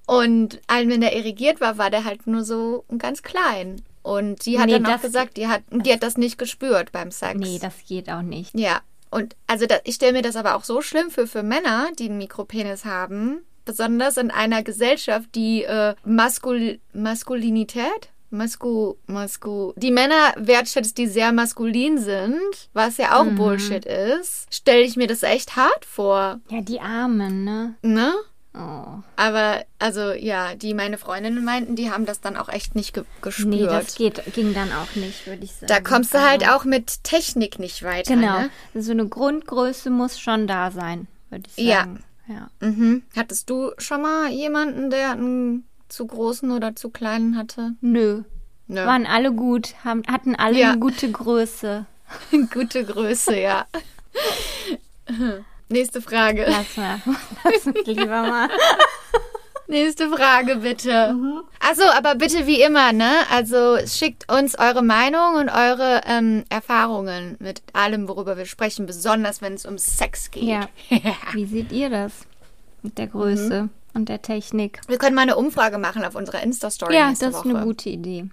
Und 0.08 0.60
ein- 0.68 0.90
wenn 0.90 1.02
der 1.02 1.16
irrigiert 1.16 1.62
war, 1.62 1.78
war 1.78 1.90
der 1.90 2.06
halt 2.06 2.28
nur 2.28 2.44
so 2.44 2.86
ganz 2.98 3.24
klein. 3.24 3.82
Und 4.02 4.46
die 4.46 4.60
hat 4.60 4.68
Nee, 4.68 4.74
dann 4.80 4.86
auch 4.86 5.02
gesagt, 5.02 5.38
die 5.38 5.48
hat, 5.48 5.64
die 5.72 5.92
hat 5.92 6.04
das 6.04 6.18
nicht 6.18 6.38
gespürt 6.38 6.92
beim 6.92 7.12
Sex. 7.12 7.40
Nee, 7.40 7.60
das 7.60 7.74
geht 7.88 8.10
auch 8.10 8.22
nicht. 8.22 8.58
Ja, 8.58 8.82
und 9.10 9.36
also 9.48 9.66
da, 9.66 9.78
ich 9.84 9.96
stelle 9.96 10.14
mir 10.14 10.22
das 10.22 10.36
aber 10.36 10.56
auch 10.56 10.64
so 10.64 10.82
schlimm 10.82 11.10
für, 11.10 11.26
für 11.28 11.44
Männer, 11.44 11.88
die 11.98 12.06
einen 12.10 12.18
Mikropenis 12.18 12.86
haben. 12.86 13.44
Besonders 13.64 14.18
in 14.18 14.30
einer 14.30 14.62
Gesellschaft, 14.62 15.30
die 15.34 15.64
äh, 15.64 15.96
Maskul 16.04 16.80
Maskulinität, 16.94 18.10
Masku, 18.36 18.96
Masku. 19.08 19.74
Die 19.78 19.92
Männer 19.92 20.34
wertschätzt, 20.38 20.98
die 20.98 21.08
sehr 21.08 21.32
maskulin 21.32 21.98
sind, 21.98 22.70
was 22.74 22.98
ja 22.98 23.20
auch 23.20 23.26
Bullshit 23.26 23.86
ist, 23.86 24.54
stelle 24.54 24.82
ich 24.82 24.96
mir 24.96 25.08
das 25.08 25.24
echt 25.24 25.56
hart 25.56 25.86
vor. 25.86 26.40
Ja, 26.50 26.62
die 26.62 26.80
Armen, 26.82 27.44
ne? 27.44 27.76
Ne? 27.82 28.14
Oh. 28.58 29.02
Aber, 29.18 29.66
also, 29.80 30.12
ja, 30.14 30.56
die 30.56 30.74
meine 30.74 30.98
Freundinnen 30.98 31.44
meinten, 31.44 31.76
die 31.76 31.92
haben 31.92 32.06
das 32.06 32.22
dann 32.22 32.38
auch 32.38 32.48
echt 32.48 32.74
nicht 32.74 32.94
ge 32.94 33.04
gespürt. 33.22 33.50
Nee, 33.50 33.66
das 33.66 33.96
geht, 33.96 34.22
ging 34.34 34.54
dann 34.54 34.72
auch 34.72 34.96
nicht, 34.96 35.28
würde 35.28 35.44
ich 35.44 35.52
sagen. 35.52 35.68
da 35.68 35.82
kommst 35.82 36.14
du 36.14 36.22
halt 36.22 36.44
Also, 36.48 36.56
auch 36.56 36.64
mit 36.64 37.04
Technik 37.04 37.60
nicht 37.60 37.84
weiter. 37.84 38.14
Genau. 38.16 38.40
Ne? 38.40 38.50
So 38.74 38.92
eine 38.92 39.08
Grundgröße 39.08 39.90
muss 39.90 40.20
schon 40.20 40.48
da 40.48 40.72
sein, 40.72 41.08
würde 41.30 41.50
ich 41.54 41.66
Ja. 41.66 41.80
sagen. 41.80 42.04
Ja. 42.28 42.50
Mhm. 42.62 43.04
Hattest 43.16 43.50
du 43.50 43.72
schon 43.78 44.02
mal 44.02 44.30
jemanden, 44.30 44.90
der 44.90 45.12
einen 45.12 45.66
zu 45.90 46.06
großen 46.08 46.52
oder 46.52 46.76
zu 46.76 46.90
kleinen 46.90 47.38
hatte? 47.38 47.72
Nö. 47.82 48.24
Nö. 48.68 48.86
Waren 48.86 49.06
alle 49.06 49.32
gut, 49.32 49.76
haben, 49.84 50.02
hatten 50.10 50.36
alle 50.36 50.58
Ja. 50.60 50.72
eine 50.72 50.80
gute 50.80 51.12
Größe. 51.12 51.86
Gute 52.54 52.84
Größe, 52.86 53.36
ja. 53.40 53.66
Nächste 55.70 56.02
Frage. 56.02 56.46
Lass 56.48 56.78
mal. 56.78 57.02
Lass 57.44 57.66
mich 57.66 57.86
lieber 57.88 58.06
mal. 58.22 58.50
Nächste 59.68 60.10
Frage, 60.12 60.58
bitte. 60.58 61.16
Achso, 61.60 61.86
aber 61.98 62.14
bitte 62.14 62.46
wie 62.46 62.62
immer, 62.62 62.94
ne? 62.94 63.12
Also 63.32 63.78
schickt 63.88 64.32
uns 64.32 64.58
eure 64.60 64.84
Meinung 64.84 65.36
und 65.36 65.50
eure 65.50 66.02
ähm, 66.06 66.44
Erfahrungen 66.50 67.36
mit 67.40 67.64
allem, 67.74 68.08
worüber 68.08 68.38
wir 68.38 68.46
sprechen, 68.46 68.86
besonders 68.86 69.42
wenn 69.42 69.54
es 69.56 69.66
um 69.66 69.80
Sex 69.80 70.30
geht. 70.30 70.44
Ja. 70.44 70.68
Wie 71.34 71.46
seht 71.48 71.72
ihr 71.72 71.90
das 71.90 72.14
mit 72.84 73.00
der 73.00 73.08
Größe 73.08 73.64
Mhm. 73.64 73.70
Und 73.96 74.10
der 74.10 74.22
Technik? 74.22 74.82
Wir 74.88 74.98
können 74.98 75.16
mal 75.16 75.24
eine 75.24 75.36
Umfrage 75.38 75.78
machen 75.78 76.04
auf 76.06 76.16
unserer 76.16 76.44
Insta-Story 76.44 76.94
Ja, 76.96 77.10
das 77.10 77.22
ist 77.22 77.34
Woche. 77.34 77.48
Mhm. 77.50 77.56
eine 77.56 77.66
gute 77.66 77.90
Idee. 77.90 78.26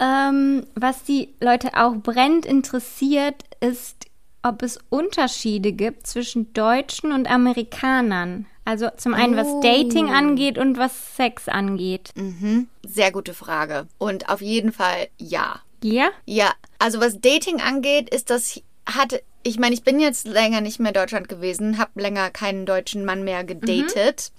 Ähm, 0.00 0.66
was 0.74 1.02
die 1.04 1.30
Leute 1.40 1.70
auch 1.74 1.94
brennend 1.96 2.46
interessiert, 2.46 3.42
ist, 3.60 3.96
ob 4.42 4.62
es 4.62 4.78
Unterschiede 4.90 5.72
gibt 5.72 6.06
zwischen 6.06 6.52
Deutschen 6.52 7.12
und 7.12 7.28
Amerikanern. 7.30 8.46
Also 8.64 8.88
zum 8.96 9.14
einen, 9.14 9.36
was 9.36 9.46
Oh. 9.46 9.60
Dating 9.60 10.10
angeht 10.10 10.58
und 10.58 10.76
was 10.76 11.16
Sex 11.16 11.48
angeht. 11.48 12.10
Mhm. 12.16 12.68
Sehr 12.84 13.12
gute 13.12 13.32
Frage. 13.32 13.86
Und 13.98 14.28
auf 14.28 14.42
jeden 14.42 14.72
Fall 14.72 15.08
ja. 15.18 15.60
Ja? 15.84 16.08
Ja, 16.24 16.52
also 16.78 17.00
was 17.00 17.20
Dating 17.20 17.60
angeht, 17.60 18.12
ist 18.12 18.30
das 18.30 18.60
hat 18.86 19.22
ich 19.42 19.60
meine, 19.60 19.74
ich 19.76 19.84
bin 19.84 20.00
jetzt 20.00 20.26
länger 20.26 20.60
nicht 20.60 20.80
mehr 20.80 20.88
in 20.88 20.94
Deutschland 20.94 21.28
gewesen, 21.28 21.78
habe 21.78 22.00
länger 22.02 22.30
keinen 22.30 22.66
deutschen 22.66 23.04
Mann 23.04 23.22
mehr 23.22 23.44
gedatet. 23.44 24.32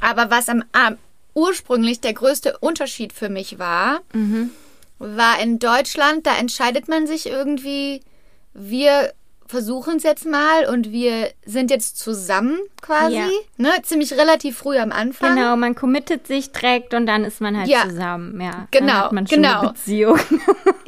Aber 0.00 0.30
was 0.30 0.48
am, 0.48 0.62
am 0.72 0.96
ursprünglich 1.34 2.00
der 2.00 2.12
größte 2.14 2.58
Unterschied 2.58 3.12
für 3.12 3.28
mich 3.28 3.58
war, 3.58 4.00
war 4.98 5.40
in 5.40 5.58
Deutschland, 5.58 6.26
da 6.26 6.36
entscheidet 6.36 6.88
man 6.88 7.06
sich 7.06 7.26
irgendwie, 7.26 8.02
wir 8.54 9.12
versuchen 9.48 9.98
es 9.98 10.02
jetzt 10.02 10.26
mal 10.26 10.66
und 10.66 10.90
wir 10.90 11.30
sind 11.44 11.70
jetzt 11.70 11.98
zusammen 11.98 12.58
quasi, 12.82 13.14
Ja. 13.14 13.28
ne, 13.58 13.70
ziemlich 13.84 14.12
relativ 14.14 14.58
früh 14.58 14.76
am 14.78 14.90
Anfang. 14.90 15.36
Genau, 15.36 15.54
man 15.56 15.74
committet 15.76 16.26
sich 16.26 16.50
direkt 16.50 16.94
und 16.94 17.06
dann 17.06 17.24
ist 17.24 17.40
man 17.40 17.56
halt 17.56 17.68
Ja. 17.68 17.84
zusammen. 17.88 18.40
Ja, 18.40 18.66
Genau, 18.72 18.86
dann 18.86 19.02
hat 19.04 19.12
man 19.12 19.26
schon 19.28 19.42
genau. 19.42 19.60
eine 19.60 19.68
Beziehung. 19.72 20.18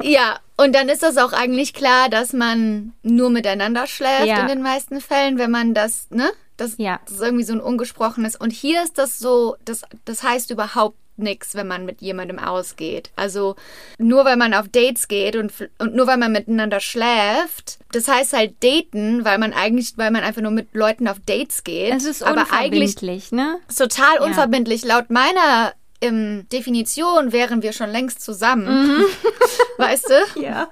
Ja, 0.01 0.39
und 0.55 0.73
dann 0.75 0.87
ist 0.87 1.03
das 1.03 1.17
auch 1.17 1.33
eigentlich 1.33 1.73
klar, 1.73 2.07
dass 2.09 2.31
man 2.31 2.93
nur 3.03 3.29
miteinander 3.29 3.85
schläft 3.85 4.27
Ja. 4.27 4.39
in 4.41 4.47
den 4.47 4.61
meisten 4.61 5.01
Fällen, 5.01 5.37
wenn 5.37 5.51
man 5.51 5.73
das, 5.73 6.07
ne? 6.09 6.29
Das, 6.59 6.75
Ja. 6.77 6.99
das 7.05 7.15
ist 7.15 7.21
irgendwie 7.21 7.43
so 7.43 7.53
ein 7.53 7.61
ungesprochenes. 7.61 8.35
Und 8.35 8.51
hier 8.51 8.83
ist 8.83 8.97
das 8.97 9.19
so, 9.19 9.55
das, 9.65 9.81
das 10.05 10.23
heißt 10.23 10.51
überhaupt 10.51 10.97
nichts, 11.19 11.53
wenn 11.55 11.67
man 11.67 11.85
mit 11.85 12.01
jemandem 12.01 12.39
ausgeht. 12.39 13.11
Also 13.15 13.55
nur 13.97 14.25
weil 14.25 14.37
man 14.37 14.53
auf 14.53 14.69
Dates 14.69 15.07
geht 15.07 15.35
und, 15.35 15.51
und 15.77 15.93
nur 15.95 16.07
weil 16.07 16.17
man 16.17 16.31
miteinander 16.31 16.79
schläft, 16.79 17.79
das 17.91 18.07
heißt 18.07 18.33
halt 18.33 18.53
daten, 18.63 19.25
weil 19.25 19.37
man 19.37 19.53
eigentlich, 19.53 19.97
weil 19.97 20.11
man 20.11 20.23
einfach 20.23 20.41
nur 20.41 20.51
mit 20.51 20.73
Leuten 20.73 21.07
auf 21.07 21.17
Dates 21.25 21.63
geht. 21.63 21.93
Es 21.93 22.05
ist 22.05 22.23
aber 22.23 22.47
eigentlich 22.51 22.95
unverbindlich, 22.95 23.31
ne? 23.31 23.57
total 23.77 24.19
unverbindlich. 24.19 24.85
Laut 24.85 25.09
meiner 25.09 25.73
ähm, 26.01 26.47
Definition 26.51 27.31
wären 27.31 27.61
wir 27.61 27.73
schon 27.73 27.89
längst 27.89 28.21
zusammen. 28.21 29.03
Weißt 29.77 30.09
du? 30.09 30.41
Ja. 30.41 30.69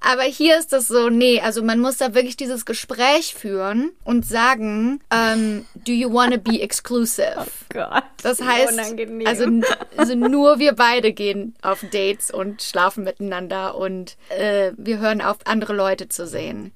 Aber 0.00 0.22
hier 0.22 0.58
ist 0.58 0.72
das 0.72 0.88
so, 0.88 1.08
nee, 1.08 1.40
also 1.40 1.62
man 1.62 1.80
muss 1.80 1.96
da 1.96 2.14
wirklich 2.14 2.36
dieses 2.36 2.66
Gespräch 2.66 3.34
führen 3.34 3.92
und 4.04 4.26
sagen, 4.26 5.00
ähm, 5.10 5.66
do 5.74 5.92
you 5.92 6.12
wanna 6.12 6.36
be 6.36 6.60
exclusive? 6.60 7.46
Gott. 7.72 8.04
Das 8.22 8.40
heißt, 8.40 8.78
also, 9.24 9.46
also 9.96 10.14
nur 10.14 10.58
wir 10.58 10.74
beide 10.74 11.12
gehen 11.12 11.54
auf 11.62 11.84
Dates 11.90 12.30
und 12.30 12.62
schlafen 12.62 13.04
miteinander 13.04 13.76
und 13.76 14.16
äh, 14.28 14.72
wir 14.76 14.98
hören 14.98 15.20
auf, 15.20 15.38
andere 15.44 15.72
Leute 15.74 16.08
zu 16.08 16.26
sehen. 16.26 16.72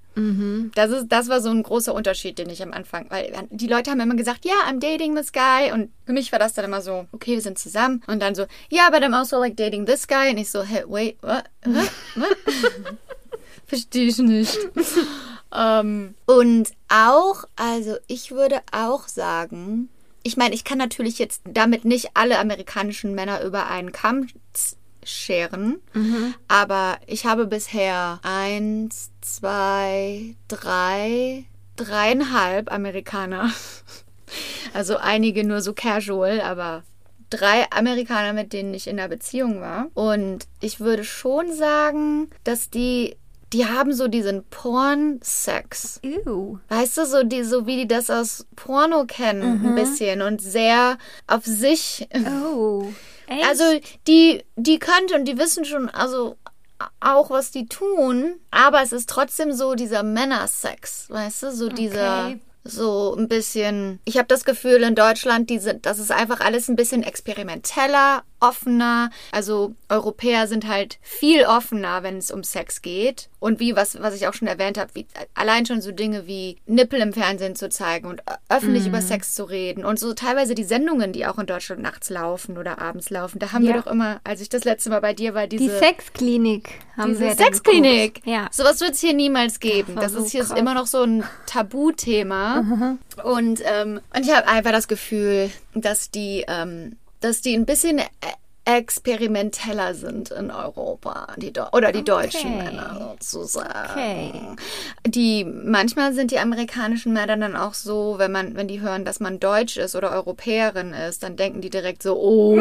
Das, 0.74 0.90
ist, 0.90 1.08
das 1.08 1.28
war 1.28 1.40
so 1.40 1.50
ein 1.50 1.62
großer 1.62 1.94
Unterschied, 1.94 2.38
den 2.38 2.50
ich 2.50 2.62
am 2.62 2.72
Anfang, 2.72 3.06
weil 3.10 3.32
die 3.50 3.66
Leute 3.66 3.90
haben 3.90 4.00
immer 4.00 4.16
gesagt, 4.16 4.44
ja, 4.44 4.54
I'm 4.68 4.80
dating 4.80 5.14
this 5.16 5.32
guy 5.32 5.72
und 5.72 5.90
für 6.06 6.12
mich 6.12 6.32
war 6.32 6.38
das 6.38 6.54
dann 6.54 6.64
immer 6.64 6.82
so, 6.82 7.06
okay, 7.12 7.34
wir 7.34 7.40
sind 7.40 7.58
zusammen 7.58 8.02
und 8.06 8.20
dann 8.20 8.34
so, 8.34 8.46
ja, 8.68 8.90
but 8.90 9.02
I'm 9.02 9.16
also 9.16 9.38
like 9.38 9.56
dating 9.56 9.86
this 9.86 10.06
guy 10.06 10.30
und 10.30 10.38
ich 10.38 10.50
so, 10.50 10.62
hey, 10.62 10.84
wait, 10.86 11.16
what? 11.22 11.44
what? 11.64 11.90
what? 12.16 12.36
Verstehe 13.66 14.08
ich 14.08 14.18
nicht. 14.18 14.58
ähm, 15.56 16.14
und 16.26 16.70
auch, 16.88 17.44
also 17.56 17.96
ich 18.08 18.32
würde 18.32 18.60
auch 18.72 19.06
sagen, 19.06 19.88
ich 20.22 20.36
meine, 20.36 20.54
ich 20.54 20.64
kann 20.64 20.78
natürlich 20.78 21.18
jetzt 21.18 21.42
damit 21.44 21.84
nicht 21.84 22.10
alle 22.14 22.38
amerikanischen 22.38 23.14
Männer 23.14 23.42
über 23.42 23.68
einen 23.68 23.92
Kamm 23.92 24.26
scheren, 25.10 25.80
aber 26.48 26.98
ich 27.06 27.26
habe 27.26 27.46
bisher 27.46 28.20
eins, 28.22 29.10
zwei, 29.20 30.36
drei, 30.48 31.44
dreieinhalb 31.76 32.72
Amerikaner. 32.72 33.50
Also 34.72 34.96
einige 34.96 35.42
nur 35.42 35.60
so 35.60 35.72
casual, 35.72 36.40
aber 36.40 36.84
drei 37.30 37.66
Amerikaner, 37.70 38.32
mit 38.32 38.52
denen 38.52 38.74
ich 38.74 38.86
in 38.86 38.98
einer 38.98 39.08
Beziehung 39.08 39.60
war. 39.60 39.88
Und 39.94 40.46
ich 40.60 40.80
würde 40.80 41.04
schon 41.04 41.52
sagen, 41.52 42.28
dass 42.44 42.70
die, 42.70 43.16
die 43.52 43.66
haben 43.66 43.92
so 43.92 44.08
diesen 44.08 44.44
Porn-Sex. 44.44 46.00
Ew. 46.02 46.58
Weißt 46.68 46.98
du, 46.98 47.06
so, 47.06 47.22
die, 47.22 47.44
so 47.44 47.66
wie 47.66 47.76
die 47.76 47.88
das 47.88 48.10
aus 48.10 48.46
Porno 48.56 49.04
kennen, 49.06 49.64
ein 49.64 49.74
bisschen 49.74 50.22
und 50.22 50.40
sehr 50.40 50.98
auf 51.26 51.44
sich. 51.44 52.08
Oh. 52.14 52.84
Echt? 53.30 53.46
Also, 53.46 53.64
die, 54.06 54.44
die 54.56 54.78
könnten 54.78 55.14
und 55.14 55.24
die 55.24 55.38
wissen 55.38 55.64
schon, 55.64 55.88
also 55.88 56.36
auch, 57.00 57.30
was 57.30 57.50
die 57.50 57.66
tun, 57.66 58.40
aber 58.50 58.82
es 58.82 58.92
ist 58.92 59.08
trotzdem 59.08 59.52
so 59.52 59.74
dieser 59.74 60.02
Männersex, 60.02 61.08
weißt 61.10 61.44
du, 61.44 61.52
so 61.52 61.68
dieser. 61.68 62.26
Okay. 62.26 62.40
So 62.62 63.16
ein 63.16 63.26
bisschen. 63.26 64.00
Ich 64.04 64.18
habe 64.18 64.28
das 64.28 64.44
Gefühl, 64.44 64.82
in 64.82 64.94
Deutschland, 64.94 65.48
die 65.48 65.58
sind, 65.58 65.86
das 65.86 65.98
ist 65.98 66.12
einfach 66.12 66.40
alles 66.40 66.68
ein 66.68 66.76
bisschen 66.76 67.02
experimenteller, 67.02 68.22
offener. 68.40 69.10
Also 69.32 69.74
Europäer 69.88 70.46
sind 70.46 70.66
halt 70.66 70.98
viel 71.02 71.44
offener, 71.44 72.02
wenn 72.02 72.16
es 72.18 72.30
um 72.30 72.42
Sex 72.42 72.82
geht. 72.82 73.28
Und 73.38 73.58
wie, 73.58 73.74
was, 73.74 74.00
was 74.02 74.14
ich 74.14 74.26
auch 74.28 74.34
schon 74.34 74.48
erwähnt 74.48 74.76
habe, 74.76 74.90
wie 74.94 75.06
allein 75.34 75.64
schon 75.64 75.80
so 75.80 75.92
Dinge 75.92 76.26
wie 76.26 76.56
Nippel 76.66 77.00
im 77.00 77.14
Fernsehen 77.14 77.56
zu 77.56 77.70
zeigen 77.70 78.06
und 78.06 78.20
ö- 78.20 78.34
öffentlich 78.54 78.86
über 78.86 79.00
Sex 79.00 79.34
zu 79.34 79.44
reden. 79.44 79.82
Und 79.84 79.98
so 79.98 80.12
teilweise 80.12 80.54
die 80.54 80.64
Sendungen, 80.64 81.12
die 81.14 81.26
auch 81.26 81.38
in 81.38 81.46
Deutschland 81.46 81.80
nachts 81.80 82.10
laufen 82.10 82.58
oder 82.58 82.78
abends 82.82 83.08
laufen. 83.08 83.38
Da 83.38 83.52
haben 83.52 83.64
Ja. 83.64 83.74
wir 83.74 83.80
doch 83.80 83.90
immer, 83.90 84.20
als 84.24 84.42
ich 84.42 84.50
das 84.50 84.64
letzte 84.64 84.90
Mal 84.90 85.00
bei 85.00 85.14
dir 85.14 85.32
war, 85.32 85.46
die 85.46 85.56
diese. 85.56 85.78
Sexklinik 85.78 86.68
haben 86.98 87.12
Diese 87.12 87.20
wir 87.24 87.34
Sexklinik. 87.34 88.20
Ja. 88.26 88.48
Sowas 88.52 88.80
wird 88.82 88.92
es 88.92 89.00
hier 89.00 89.14
niemals 89.14 89.58
geben. 89.58 89.96
Das 89.96 90.12
so 90.12 90.18
ist 90.24 90.32
hier 90.32 90.44
krass. 90.44 90.58
immer 90.58 90.74
noch 90.74 90.86
so 90.86 91.02
ein 91.02 91.24
Tabuthema. 91.46 92.96
Und, 93.24 93.60
ähm, 93.64 94.00
und 94.14 94.22
ich 94.26 94.34
habe 94.34 94.46
einfach 94.48 94.72
das 94.72 94.86
Gefühl, 94.88 95.50
dass 95.74 96.10
die, 96.10 96.44
ähm, 96.48 96.96
dass 97.20 97.40
die 97.42 97.54
ein 97.54 97.66
bisschen 97.66 98.00
ä- 98.00 98.04
experimenteller 98.66 99.94
sind 99.94 100.30
in 100.30 100.50
Europa. 100.50 101.28
Die 101.38 101.52
oder 101.72 101.92
die 101.92 102.04
deutschen 102.04 102.54
Okay. 102.54 102.62
Männer 102.64 103.16
sozusagen. 103.18 103.90
Okay. 103.90 104.32
Die, 105.06 105.44
manchmal 105.44 106.12
sind 106.12 106.30
die 106.30 106.38
amerikanischen 106.38 107.12
Männer 107.12 107.36
dann 107.36 107.56
auch 107.56 107.74
so, 107.74 108.14
wenn 108.18 108.30
man, 108.32 108.54
wenn 108.56 108.68
die 108.68 108.80
hören, 108.80 109.04
dass 109.04 109.18
man 109.18 109.40
Deutsch 109.40 109.76
ist 109.78 109.96
oder 109.96 110.12
Europäerin 110.12 110.92
ist, 110.92 111.22
dann 111.22 111.36
denken 111.36 111.62
die 111.62 111.70
direkt 111.70 112.02
so, 112.02 112.14
oh, 112.20 112.60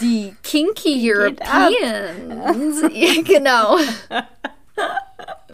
die 0.00 0.34
kinky 0.42 1.12
Europeans. 1.12 2.82
Genau. 3.24 3.76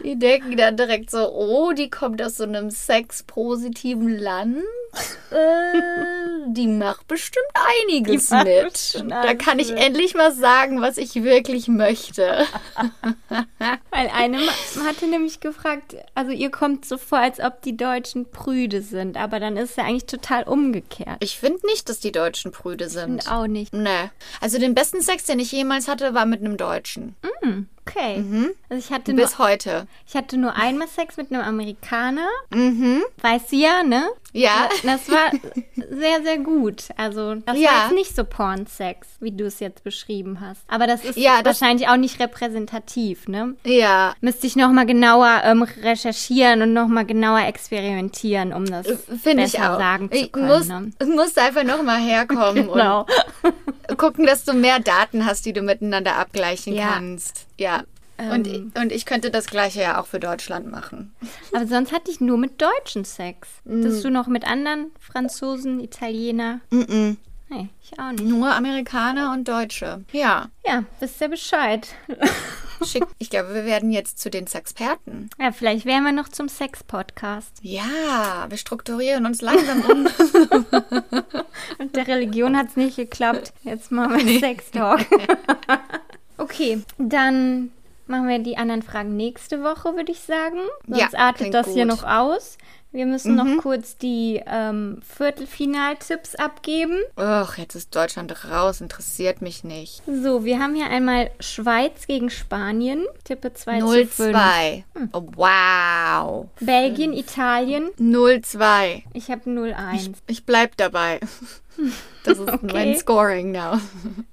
Die 0.05 0.19
denken 0.19 0.57
dann 0.57 0.77
direkt 0.77 1.11
so, 1.11 1.33
oh, 1.33 1.73
die 1.73 1.89
kommt 1.89 2.21
aus 2.21 2.37
so 2.37 2.45
einem 2.45 2.71
sexpositiven 2.71 4.19
Land. 4.19 4.59
Äh, 5.33 6.53
die 6.53 6.69
macht 6.69 7.09
bestimmt 7.09 7.49
einiges 7.83 8.31
macht 8.31 8.45
mit. 8.45 8.73
bestimmt 8.73 9.11
Da 9.11 9.35
kann 9.35 9.59
ich 9.59 9.73
endlich 9.73 10.15
mal 10.15 10.31
sagen, 10.31 10.81
was 10.81 10.99
ich 10.99 11.25
wirklich 11.25 11.67
möchte. 11.67 12.45
Weil 13.91 14.11
eine 14.15 14.39
hatte 14.87 15.09
nämlich 15.09 15.41
gefragt, 15.41 15.97
also 16.15 16.31
ihr 16.31 16.53
kommt 16.53 16.85
so 16.85 16.97
vor, 16.97 17.19
als 17.19 17.41
ob 17.41 17.63
die 17.63 17.77
Deutschen 17.77 18.31
prüde 18.31 18.83
sind, 18.83 19.17
aber 19.17 19.41
dann 19.41 19.57
ist 19.57 19.71
es 19.71 19.77
ja 19.77 19.85
eigentlich 19.85 20.07
total 20.07 20.45
umgekehrt. 20.45 21.17
Ich 21.19 21.41
finde 21.41 21.67
nicht, 21.67 21.89
dass 21.89 21.99
die 21.99 22.13
Deutschen 22.13 22.53
prüde 22.53 22.89
sind. 22.89 23.25
Und 23.25 23.33
auch 23.33 23.49
nicht. 23.49 23.73
Nee. 23.73 24.11
Also 24.41 24.61
den 24.61 24.77
besten 24.77 25.01
Sex, 25.01 25.25
den 25.25 25.41
ich 25.41 25.51
jemals 25.51 25.89
hatte, 25.89 26.15
war 26.15 26.27
mit 26.27 26.39
einem 26.39 26.57
Deutschen. 26.57 27.17
Okay. 27.87 28.25
Also 28.71 28.87
ich 28.87 28.91
hatte, 28.93 29.13
nur, 29.13 29.25
Bis 29.25 29.39
heute. 29.39 29.87
ich 30.09 30.15
hatte 30.15 30.37
nur 30.39 30.55
einmal 30.57 30.89
Sex 30.89 31.17
mit 31.17 31.31
einem 31.31 31.43
Amerikaner. 31.43 32.27
Mhm. 32.51 33.03
Weißt 33.21 33.53
du 33.53 33.57
ja, 33.57 33.83
ne? 33.83 34.05
Ja. 34.33 34.69
Das 34.83 35.09
war 35.11 35.31
sehr, 35.77 36.23
sehr 36.25 36.39
gut. 36.39 36.85
Also, 36.97 37.37
das 37.37 37.57
Ja. 37.59 37.71
war 37.71 37.83
jetzt 37.85 37.95
nicht 37.95 38.17
so 38.17 38.25
Porn-Sex, 38.25 39.07
wie 39.21 39.31
du 39.31 39.45
es 39.47 39.61
jetzt 39.61 39.85
beschrieben 39.85 40.41
hast. 40.41 40.63
Aber 40.67 40.87
das 40.89 41.05
ist 41.05 41.17
Ja, 41.17 41.43
das- 41.43 41.61
wahrscheinlich 41.61 41.89
auch 41.89 41.97
nicht 41.97 42.19
repräsentativ, 42.21 43.29
ne? 43.29 43.55
Ja. 43.65 44.15
Müsste 44.21 44.47
ich 44.47 44.57
nochmal 44.57 44.87
genauer 44.87 45.43
ähm, 45.45 45.63
recherchieren 45.63 46.63
und 46.63 46.73
nochmal 46.73 47.05
genauer 47.05 47.47
experimentieren, 47.47 48.53
um 48.53 48.65
das 48.65 48.87
Finde 49.23 49.45
ich 49.45 49.53
besser 49.53 49.75
auch. 49.75 49.79
sagen 49.79 50.11
zu 50.11 50.17
ich 50.19 50.33
können. 50.33 50.47
muss, 50.49 50.67
ne? 50.67 50.91
musst 51.15 51.39
einfach 51.39 51.63
noch 51.65 51.83
mal 51.83 52.01
herkommen 52.01 52.67
Genau. 52.73 53.07
und 53.89 53.99
gucken, 53.99 54.27
dass 54.27 54.45
du 54.45 54.53
mehr 54.55 54.81
Daten 54.81 55.27
hast, 55.27 55.47
die 55.47 55.53
du 55.53 55.63
miteinander 55.63 56.17
abgleichen 56.17 56.75
Ja. 56.75 56.95
kannst. 56.95 57.47
Ja. 57.59 57.85
Und, 58.17 58.47
Ähm. 58.47 58.73
und 58.81 58.93
ich 58.93 59.07
könnte 59.07 59.31
das 59.33 59.47
gleiche 59.47 59.81
ja 59.81 60.01
auch 60.01 60.07
für 60.07 60.21
Deutschland 60.21 60.71
machen. 60.71 61.13
Aber 61.53 61.67
sonst 61.67 61.93
hatte 61.93 62.11
ich 62.11 62.21
nur 62.21 62.39
mit 62.39 62.63
Deutschen 62.63 63.05
Sex. 63.05 63.49
Mm. 63.65 63.81
Hattest 63.81 64.05
du 64.05 64.11
noch 64.11 64.29
mit 64.29 64.47
anderen 64.47 64.93
Franzosen, 65.01 65.81
Italiener? 65.81 66.61
Mhm. 66.71 67.17
Nee, 67.49 67.69
ich 67.83 67.99
auch 67.99 68.13
nicht. 68.13 68.25
Nur 68.25 68.53
Amerikaner 68.55 69.33
und 69.33 69.47
Deutsche. 69.49 70.05
Ja. 70.13 70.49
Ja, 70.65 70.85
wisst 71.01 71.21
ihr 71.21 71.29
Bescheid. 71.29 71.89
Schick. 72.85 73.05
Ich 73.19 73.31
glaube, 73.31 73.55
wir 73.55 73.65
werden 73.65 73.91
jetzt 73.93 74.19
zu 74.19 74.31
den 74.31 74.47
Sexperten. 74.47 75.29
Ja, 75.39 75.53
vielleicht 75.53 75.85
wären 75.85 76.05
wir 76.05 76.13
noch 76.13 76.29
zum 76.29 76.49
Sex-Podcast. 76.49 77.59
Ja, 77.63 78.47
wir 78.49 78.57
strukturieren 78.57 79.27
uns 79.27 79.43
langsam 79.43 79.83
um. 79.83 80.07
Und 81.79 81.97
der 81.97 82.07
Religion 82.09 82.57
hat 82.57 82.69
es 82.69 82.77
nicht 82.77 82.97
geklappt. 82.97 83.53
Jetzt 83.63 83.91
machen 83.93 84.27
wir 84.27 84.39
Sex-Talk. 84.41 85.01
Okay, 86.39 86.81
dann 86.99 87.71
machen 88.07 88.29
wir 88.29 88.39
die 88.39 88.57
anderen 88.57 88.83
Fragen 88.83 89.17
nächste 89.17 89.63
Woche, 89.63 89.95
würde 89.97 90.13
ich 90.13 90.21
sagen. 90.21 90.59
Sonst 90.87 91.01
Ja, 91.13 91.19
artet 91.19 91.53
das 91.55 91.67
hier 91.69 91.87
gut. 91.87 91.95
Mhm. 91.97 92.01
noch 92.01 92.09
aus. 92.09 92.59
Wir 92.93 93.07
müssen 93.07 93.35
noch 93.35 93.61
kurz 93.61 93.97
die 93.99 94.41
ähm, 94.47 95.01
Viertelfinaltipps 95.17 96.37
abgeben. 96.37 96.97
Och, 97.19 97.57
jetzt 97.59 97.75
ist 97.75 97.95
Deutschland 97.97 98.45
raus, 98.49 98.81
interessiert 98.81 99.43
mich 99.43 99.65
nicht. 99.65 100.01
So, 100.07 100.45
wir 100.45 100.61
haben 100.61 100.77
hier 100.77 100.87
einmal 100.87 101.31
Schweiz 101.41 102.07
gegen 102.07 102.31
Spanien. 102.31 103.05
Tippe 103.25 103.53
2 103.53 103.81
zu 103.81 103.89
5. 103.89 104.19
0-2. 104.37 104.83
Oh, 105.13 105.23
wow. 105.35 106.47
Belgien, 106.61 107.13
Italien. 107.13 107.91
0-2. 107.99 109.03
Ich 109.13 109.29
habe 109.29 109.51
0-1. 109.51 110.13
Ich 110.29 110.45
bleib 110.45 110.77
dabei. 110.77 111.19
Das 112.23 112.39
ist 112.39 112.47
mein 112.47 112.61
Okay. 112.63 112.97
Scoring 112.97 113.51
now. 113.51 113.81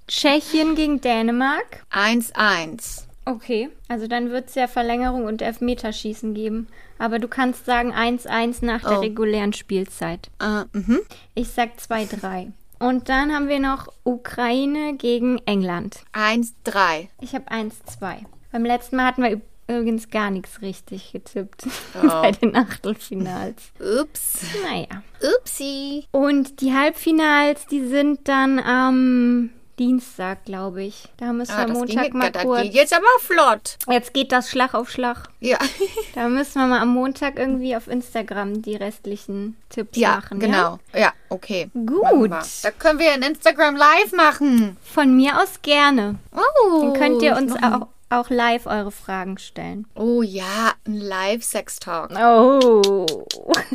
Tschechien 0.08 0.76
gegen 0.76 1.02
Dänemark. 1.02 1.84
1-1. 1.92 3.06
Okay, 3.26 3.70
also 3.88 4.08
dann 4.08 4.32
wird 4.32 4.50
es 4.50 4.56
ja 4.56 4.68
Verlängerung 4.68 5.26
und 5.26 5.42
Elfmeterschießen 5.42 6.34
geben. 6.34 6.68
Aber 6.98 7.20
du 7.20 7.28
kannst 7.28 7.66
sagen 7.66 7.94
1-1 7.94 8.66
nach 8.66 8.82
der 8.82 8.98
Oh. 8.98 9.02
regulären 9.02 9.54
Spielzeit. 9.54 10.30
Äh, 10.42 10.64
mhm. 10.78 11.00
Ich 11.36 11.50
sag 11.50 11.78
2-3. 11.78 12.52
Und 12.80 13.10
dann 13.10 13.32
haben 13.32 13.48
wir 13.48 13.60
noch 13.60 13.90
Ukraine 14.04 14.96
gegen 14.98 15.38
England. 15.46 16.04
1-3. 16.14 17.10
Ich 17.22 17.36
habe 17.36 17.46
1-2. 17.52 18.26
Beim 18.52 18.66
letzten 18.66 18.96
Mal 18.96 19.06
hatten 19.06 19.22
wir 19.22 19.30
üb- 19.32 19.42
übrigens 19.68 20.10
gar 20.10 20.32
nichts 20.32 20.62
richtig 20.64 21.12
getippt 21.12 21.66
Oh. 22.04 22.08
bei 22.08 22.32
den 22.32 22.56
Achtelfinals. 22.56 23.72
Ups. 23.80 24.42
Naja. 24.64 25.04
Upsi. 25.38 26.06
Und 26.12 26.60
die 26.62 26.74
Halbfinals, 26.74 27.68
die 27.68 27.86
sind 27.86 28.28
dann 28.28 28.58
am 28.58 29.52
Dienstag, 29.82 30.46
glaube 30.46 30.84
ich. 30.84 31.06
Da 31.18 31.34
müssen 31.34 31.52
Ah, 31.54 31.66
wir 31.66 31.74
Montag 31.74 32.04
ging, 32.12 32.18
mal 32.20 32.30
das 32.32 32.44
kurz. 32.44 32.62
geht 32.62 32.74
jetzt 32.76 32.94
aber 32.94 33.04
flott. 33.20 33.78
Jetzt 33.90 34.14
geht 34.14 34.32
das 34.32 34.48
Schlag 34.52 34.76
auf 34.76 34.92
Schlag. 34.92 35.30
Ja. 35.40 35.58
Da 36.14 36.28
müssen 36.30 36.60
wir 36.60 36.68
mal 36.68 36.82
am 36.82 36.90
Montag 36.90 37.40
irgendwie 37.40 37.76
auf 37.76 37.88
Instagram 37.88 38.62
die 38.62 38.76
restlichen 38.76 39.56
Tipps 39.70 39.98
Ja, 39.98 40.18
machen. 40.18 40.40
genau. 40.40 40.78
Ja, 40.94 41.14
okay. 41.30 41.70
Gut. 41.74 42.32
Da 42.62 42.70
können 42.72 43.00
wir 43.00 43.12
ein 43.14 43.24
Instagram 43.24 43.76
live 43.76 44.12
machen. 44.12 44.78
Von 44.84 45.16
mir 45.16 45.42
aus 45.42 45.62
gerne. 45.64 46.20
Oh. 46.32 46.82
Dann 46.82 46.94
könnt 46.94 47.22
ihr 47.24 47.36
uns 47.36 47.54
auch, 47.64 47.88
auch 48.10 48.30
live 48.30 48.68
eure 48.68 48.92
Fragen 48.92 49.38
stellen. 49.40 49.88
Oh 49.96 50.22
ja, 50.22 50.74
ein 50.86 50.98
Live-Sex-Talk. 50.98 52.12
Oh. 52.20 53.08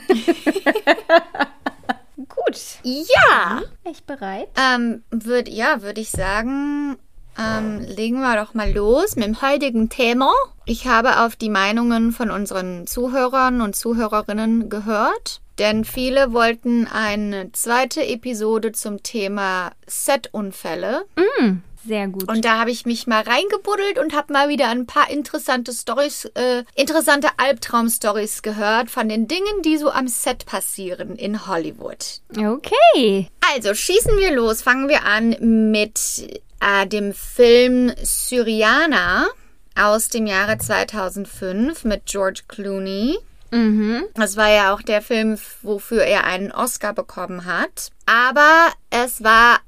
Gut. 2.16 2.78
Ja. 2.82 3.62
Ich 3.84 4.04
bereit? 4.04 4.48
Ähm, 4.56 5.04
würd, 5.10 5.48
ja, 5.48 5.82
würde 5.82 6.00
ich 6.00 6.10
sagen, 6.10 6.96
ähm, 7.38 7.80
legen 7.80 8.20
wir 8.20 8.36
doch 8.36 8.54
mal 8.54 8.72
los 8.72 9.16
mit 9.16 9.26
dem 9.26 9.42
heutigen 9.42 9.90
Thema. 9.90 10.32
Ich 10.64 10.86
habe 10.86 11.20
auf 11.20 11.36
die 11.36 11.50
Meinungen 11.50 12.12
von 12.12 12.30
unseren 12.30 12.86
Zuhörern 12.86 13.60
und 13.60 13.76
Zuhörerinnen 13.76 14.70
gehört, 14.70 15.42
denn 15.58 15.84
viele 15.84 16.32
wollten 16.32 16.86
eine 16.86 17.52
zweite 17.52 18.06
Episode 18.06 18.72
zum 18.72 19.02
Thema 19.02 19.72
Set-Unfälle. 19.86 21.04
Sehr 21.86 22.08
gut. 22.08 22.28
Und 22.28 22.44
da 22.44 22.58
habe 22.58 22.70
ich 22.70 22.86
mich 22.86 23.06
mal 23.06 23.22
reingebuddelt 23.22 23.98
und 23.98 24.14
habe 24.14 24.32
mal 24.32 24.48
wieder 24.48 24.68
ein 24.68 24.86
paar 24.86 25.10
interessante 25.10 25.72
Stories, 25.72 26.24
äh, 26.34 26.64
interessante 26.74 27.28
Albtraum-Stories 27.36 28.42
gehört 28.42 28.90
von 28.90 29.08
den 29.08 29.28
Dingen, 29.28 29.62
die 29.62 29.76
so 29.76 29.90
am 29.90 30.08
Set 30.08 30.46
passieren 30.46 31.16
in 31.16 31.46
Hollywood. 31.46 32.20
Okay. 32.36 33.28
Also 33.54 33.74
schießen 33.74 34.18
wir 34.18 34.32
los. 34.32 34.62
Fangen 34.62 34.88
wir 34.88 35.04
an 35.04 35.70
mit 35.70 36.40
äh, 36.60 36.86
dem 36.86 37.12
Film 37.12 37.92
Syriana 38.02 39.26
aus 39.76 40.08
dem 40.08 40.26
Jahre 40.26 40.58
2005 40.58 41.84
mit 41.84 42.06
George 42.06 42.42
Clooney. 42.48 43.18
Mhm. 43.50 44.04
Das 44.14 44.36
war 44.36 44.50
ja 44.50 44.74
auch 44.74 44.82
der 44.82 45.02
Film, 45.02 45.38
wofür 45.62 46.02
er 46.02 46.24
einen 46.24 46.50
Oscar 46.50 46.92
bekommen 46.92 47.44
hat. 47.44 47.90
Aber 48.06 48.72
es 48.90 49.22
war 49.22 49.60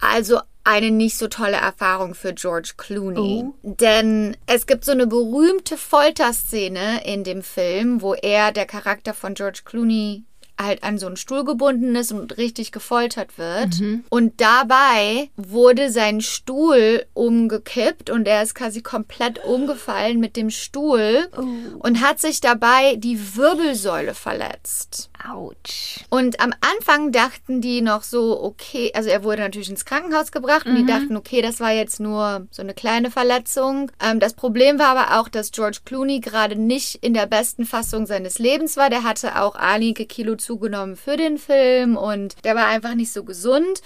also 0.00 0.40
eine 0.64 0.90
nicht 0.90 1.16
so 1.16 1.28
tolle 1.28 1.56
Erfahrung 1.56 2.14
für 2.14 2.32
George 2.32 2.74
Clooney. 2.76 3.44
Denn 3.62 4.36
es 4.46 4.66
gibt 4.66 4.84
so 4.84 4.92
eine 4.92 5.06
berühmte 5.06 5.76
Folterszene 5.76 7.04
in 7.04 7.24
dem 7.24 7.42
Film, 7.42 8.02
wo 8.02 8.14
er, 8.14 8.52
der 8.52 8.66
Charakter 8.66 9.14
von 9.14 9.34
George 9.34 9.62
Clooney, 9.64 10.24
halt 10.62 10.82
an 10.82 10.98
so 10.98 11.06
einen 11.06 11.16
Stuhl 11.16 11.44
gebunden 11.44 11.94
ist 11.94 12.12
und 12.12 12.36
richtig 12.38 12.72
gefoltert 12.72 13.38
wird. 13.38 13.80
Und 14.08 14.40
dabei 14.40 15.30
wurde 15.36 15.90
sein 15.90 16.20
Stuhl 16.20 17.04
umgekippt 17.14 18.10
und 18.10 18.26
er 18.28 18.42
ist 18.42 18.54
quasi 18.54 18.82
komplett 18.82 19.44
umgefallen 19.44 20.20
mit 20.20 20.36
dem 20.36 20.50
Stuhl 20.50 21.28
und 21.78 22.00
hat 22.00 22.20
sich 22.20 22.40
dabei 22.40 22.96
die 22.96 23.36
Wirbelsäule 23.36 24.14
verletzt. 24.14 25.10
Autsch. 25.30 26.00
Und 26.10 26.40
am 26.40 26.52
Anfang 26.60 27.12
dachten 27.12 27.60
die 27.60 27.80
noch 27.80 28.02
so, 28.02 28.42
okay, 28.42 28.90
also 28.94 29.08
er 29.08 29.22
wurde 29.22 29.42
natürlich 29.42 29.70
ins 29.70 29.84
Krankenhaus 29.84 30.32
gebracht 30.32 30.66
und 30.66 30.74
die 30.74 30.86
dachten, 30.86 31.16
okay, 31.16 31.42
das 31.42 31.60
war 31.60 31.70
jetzt 31.72 32.00
nur 32.00 32.46
so 32.50 32.62
eine 32.62 32.74
kleine 32.74 33.10
Verletzung. 33.10 33.90
Ähm, 34.02 34.18
das 34.20 34.34
Problem 34.34 34.78
war 34.78 34.96
aber 34.96 35.20
auch, 35.20 35.28
dass 35.28 35.52
George 35.52 35.78
Clooney 35.84 36.20
gerade 36.20 36.56
nicht 36.56 36.96
in 36.96 37.14
der 37.14 37.26
besten 37.26 37.64
Fassung 37.64 38.06
seines 38.06 38.38
Lebens 38.38 38.76
war. 38.76 38.90
Der 38.90 39.04
hatte 39.04 39.40
auch 39.40 39.54
einige 39.54 40.06
Kilo 40.06 40.34
zugenommen 40.52 40.96
für 40.96 41.16
den 41.16 41.38
Film 41.38 41.96
und 41.96 42.44
der 42.44 42.54
war 42.54 42.66
einfach 42.66 42.94
nicht 42.94 43.10
so 43.10 43.24
gesund. 43.24 43.80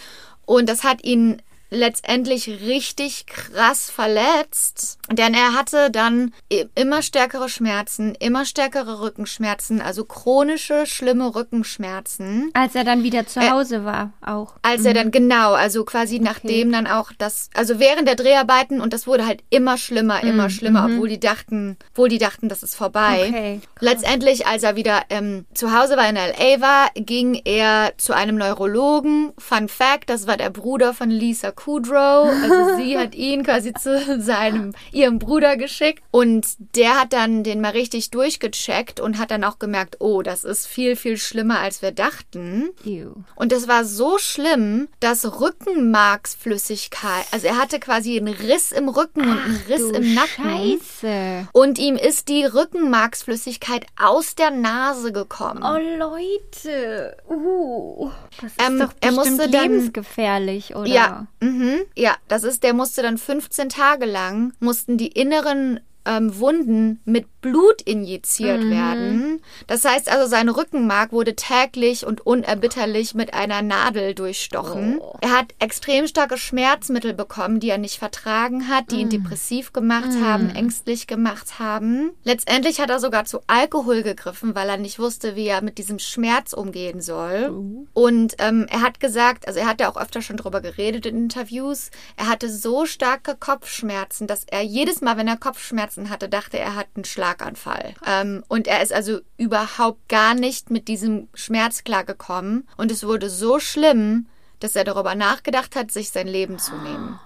Und 0.47 0.69
das 0.69 0.83
hat 0.83 1.05
ihn 1.05 1.41
letztendlich 1.71 2.49
richtig 2.49 3.27
krass 3.27 3.91
verletzt, 3.91 4.99
denn 5.11 5.35
er 5.35 5.55
hatte 5.55 5.91
dann 5.91 6.33
immer 6.75 7.03
stärkere 7.03 7.49
Schmerzen, 7.49 8.15
immer 8.15 8.45
stärkere 8.45 9.01
Rückenschmerzen, 9.01 9.81
also 9.81 10.05
chronische, 10.05 10.87
schlimme 10.87 11.35
Rückenschmerzen. 11.35 12.51
Als 12.55 12.75
er 12.75 12.85
dann 12.85 13.03
wieder 13.03 13.27
zu 13.27 13.41
Äh, 13.41 13.51
Hause 13.51 13.85
war, 13.85 14.13
auch. 14.25 14.55
Als 14.63 14.85
er 14.85 14.95
dann 14.95 15.11
genau, 15.11 15.55
also 15.55 15.85
quasi 15.85 16.19
nachdem 16.19 16.73
dann 16.73 16.87
auch 16.87 17.13
das, 17.19 17.51
also 17.55 17.79
während 17.79 18.09
der 18.09 18.17
Dreharbeiten 18.17 18.81
und 18.81 18.93
das 18.93 19.07
wurde 19.07 19.27
halt 19.27 19.43
immer 19.51 19.79
schlimmer, 19.79 20.23
immer 20.23 20.51
schlimmer, 20.51 20.87
obwohl 20.87 21.09
die 21.09 21.21
dachten, 21.21 21.77
obwohl 21.93 22.09
die 22.09 22.19
dachten, 22.19 22.49
das 22.49 22.63
ist 22.63 22.75
vorbei. 22.75 23.27
Okay. 23.29 23.61
Letztendlich, 23.81 24.47
als 24.47 24.63
er 24.63 24.77
wieder 24.77 25.03
ähm, 25.11 25.47
zu 25.55 25.73
Hause 25.77 25.97
war 25.97 26.09
in 26.09 26.17
LA 26.17 26.61
war, 26.61 26.91
ging 26.95 27.41
er 27.45 27.93
zu 27.97 28.13
einem 28.15 28.37
Neurologen. 28.37 29.33
Fun 29.39 29.69
Fact, 29.69 30.09
das 30.11 30.27
war 30.27 30.37
der 30.37 30.51
Bruder 30.51 30.95
von 30.95 31.11
Lisa 31.11 31.53
Kudrow. 31.57 32.29
Also 32.43 32.77
sie 32.77 32.97
hat 32.99 33.15
ihn 33.15 33.43
quasi 33.43 33.73
zu 33.75 34.21
seinem, 34.21 34.73
ihrem 34.93 35.19
Bruder 35.19 35.57
geschickt. 35.57 36.03
Und 36.11 36.47
der 36.77 37.01
hat 37.01 37.13
dann 37.13 37.43
den 37.43 37.61
mal 37.61 37.71
richtig 37.73 38.11
durchgecheckt 38.11 39.01
und 39.01 39.19
hat 39.19 39.31
dann 39.31 39.43
auch 39.45 39.59
gemerkt, 39.59 39.97
oh, 40.01 40.23
das 40.23 40.45
ist 40.45 40.67
viel, 40.67 40.95
viel 40.97 41.17
schlimmer, 41.19 41.59
als 41.61 41.83
wir 41.83 41.91
dachten. 41.93 42.71
Ew. 42.85 43.11
Und 43.35 43.53
es 43.53 43.67
war 43.69 43.85
so 43.85 44.19
schlimm, 44.19 44.89
dass 45.01 45.41
Rückenmarksflüssigkeit, 45.41 47.25
also 47.33 47.47
er 47.47 47.59
hatte 47.59 47.79
quasi 47.81 48.17
einen 48.19 48.35
Riss 48.35 48.73
im 48.73 48.89
Rücken 48.89 49.23
und 49.23 49.39
einen 49.39 49.63
Riss 49.69 49.91
im 49.91 50.15
Nacken. 50.15 50.79
Scheiße. 50.81 51.49
Und 51.53 51.79
ihm 51.79 51.97
ist 51.97 52.29
die 52.29 52.45
Rückenmarksflüssigkeit 52.45 53.87
aus 54.01 54.35
der 54.35 54.51
Nase 54.51 55.13
gekommen. 55.13 55.63
Oh 55.63 55.79
Leute. 55.99 57.17
Uh. 57.29 58.11
Das 58.41 58.53
ist 58.53 58.63
Ähm, 58.67 58.79
doch 58.79 58.93
er 59.01 59.13
bestimmt 59.13 59.37
musste 59.39 59.51
dann- 59.51 59.63
lebensgefährlich, 59.63 60.75
oder? 60.77 60.87
Ja, 60.89 61.27
mhm, 61.47 61.81
ja, 61.97 62.17
das 62.29 62.45
ist, 62.45 62.63
der 62.63 62.75
musste 62.75 63.03
dann 63.03 63.19
15 63.19 63.69
Tage 63.69 64.07
lang, 64.07 64.53
mussten 64.61 64.99
die 64.99 65.09
inneren 65.09 65.81
ähm, 66.07 66.39
Wunden 66.39 67.01
mit 67.05 67.27
Blut 67.41 67.83
injiziert 67.83 68.63
Mhm. 68.63 68.71
werden. 68.71 69.43
Das 69.67 69.85
heißt 69.85 70.11
also, 70.11 70.27
sein 70.29 70.49
Rückenmark 70.49 71.13
wurde 71.13 71.37
täglich 71.37 72.05
und 72.07 72.25
unerbitterlich 72.27 73.15
mit 73.15 73.35
einer 73.35 73.63
Nadel 73.63 74.15
durchstochen. 74.15 74.99
Oh. 75.01 75.17
Er 75.21 75.31
hat 75.33 75.55
extrem 75.59 76.07
starke 76.07 76.39
Schmerzmittel 76.39 77.13
bekommen, 77.15 77.61
die 77.61 77.69
er 77.71 77.79
nicht 77.79 77.99
vertragen 77.99 78.69
hat, 78.69 78.91
die 78.91 78.97
ihn 79.01 79.07
Mhm. 79.07 79.11
depressiv 79.23 79.73
gemacht 79.73 80.09
haben, 80.23 80.51
ängstlich 80.51 81.07
gemacht 81.07 81.59
haben. 81.59 82.11
Letztendlich 82.25 82.81
hat 82.81 82.91
er 82.91 82.99
sogar 83.01 83.25
zu 83.27 83.41
Alkohol 83.47 84.03
gegriffen, 84.03 84.55
weil 84.55 84.69
er 84.69 84.77
nicht 84.77 84.99
wusste, 84.99 85.37
wie 85.37 85.47
er 85.47 85.63
mit 85.63 85.79
diesem 85.79 85.99
Schmerz 85.99 86.53
umgehen 86.53 87.01
soll. 87.01 87.51
Oh. 87.53 87.87
Und 88.07 88.35
ähm, 88.39 88.67
er 88.71 88.83
hat 88.83 88.99
gesagt, 89.01 89.47
also 89.47 89.61
er 89.61 89.67
hat 89.67 89.81
ja 89.81 89.91
auch 89.91 89.97
öfter 90.01 90.21
schon 90.23 90.37
drüber 90.37 90.61
geredet 90.61 91.07
in 91.07 91.17
Interviews, 91.17 91.91
er 92.17 92.29
hatte 92.29 92.51
so 92.51 92.87
starke 92.87 93.37
Kopfschmerzen, 93.39 94.27
dass 94.27 94.45
er 94.51 94.63
jedes 94.63 95.01
Mal, 95.01 95.17
wenn 95.17 95.29
er 95.29 95.37
Kopfschmerzen 95.37 95.96
hatte, 96.11 96.29
dachte, 96.29 96.59
er 96.59 96.75
hat 96.75 96.87
einen 96.95 97.05
Schlaganfall. 97.05 97.95
Ähm, 98.07 98.45
und 98.49 98.67
er 98.67 98.83
ist 98.83 98.93
also 98.93 99.21
überhaupt 99.37 100.09
gar 100.09 100.35
nicht 100.35 100.71
mit 100.71 100.89
diesem 100.89 101.29
Schmerz 101.35 101.85
klargekommen. 101.85 102.69
Und 102.77 102.91
es 102.91 103.05
wurde 103.05 103.31
so 103.31 103.59
schlimm, 103.59 104.27
dass 104.61 104.77
er 104.77 104.85
darüber 104.85 105.15
nachgedacht 105.15 105.77
hat, 105.77 105.91
sich 105.91 106.11
sein 106.11 106.29
Leben 106.29 106.59
zu 106.59 106.75
nehmen. 106.77 107.19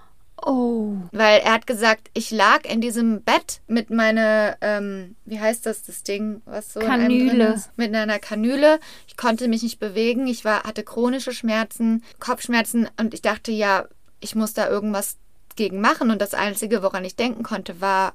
Oh. 0.43 0.93
Weil 1.11 1.41
er 1.41 1.53
hat 1.53 1.67
gesagt, 1.67 2.09
ich 2.13 2.31
lag 2.31 2.65
in 2.65 2.81
diesem 2.81 3.21
Bett 3.21 3.61
mit 3.67 3.91
meiner, 3.91 4.57
ähm, 4.61 5.15
wie 5.25 5.39
heißt 5.39 5.65
das, 5.65 5.83
das 5.83 6.03
Ding, 6.03 6.41
was 6.45 6.73
so 6.73 6.79
Kanüle. 6.79 7.61
Mit 7.75 7.93
einer 7.93 8.19
Kanüle. 8.19 8.79
Ich 9.07 9.17
konnte 9.17 9.47
mich 9.47 9.61
nicht 9.61 9.79
bewegen. 9.79 10.25
Ich 10.27 10.43
war, 10.43 10.63
hatte 10.63 10.83
chronische 10.83 11.31
Schmerzen, 11.31 12.03
Kopfschmerzen 12.19 12.89
und 12.99 13.13
ich 13.13 13.21
dachte, 13.21 13.51
ja, 13.51 13.85
ich 14.19 14.35
muss 14.35 14.53
da 14.53 14.67
irgendwas 14.67 15.17
gegen 15.55 15.79
machen. 15.79 16.09
Und 16.09 16.21
das 16.21 16.33
Einzige, 16.33 16.81
woran 16.81 17.05
ich 17.05 17.15
denken 17.15 17.43
konnte, 17.43 17.79
war, 17.79 18.13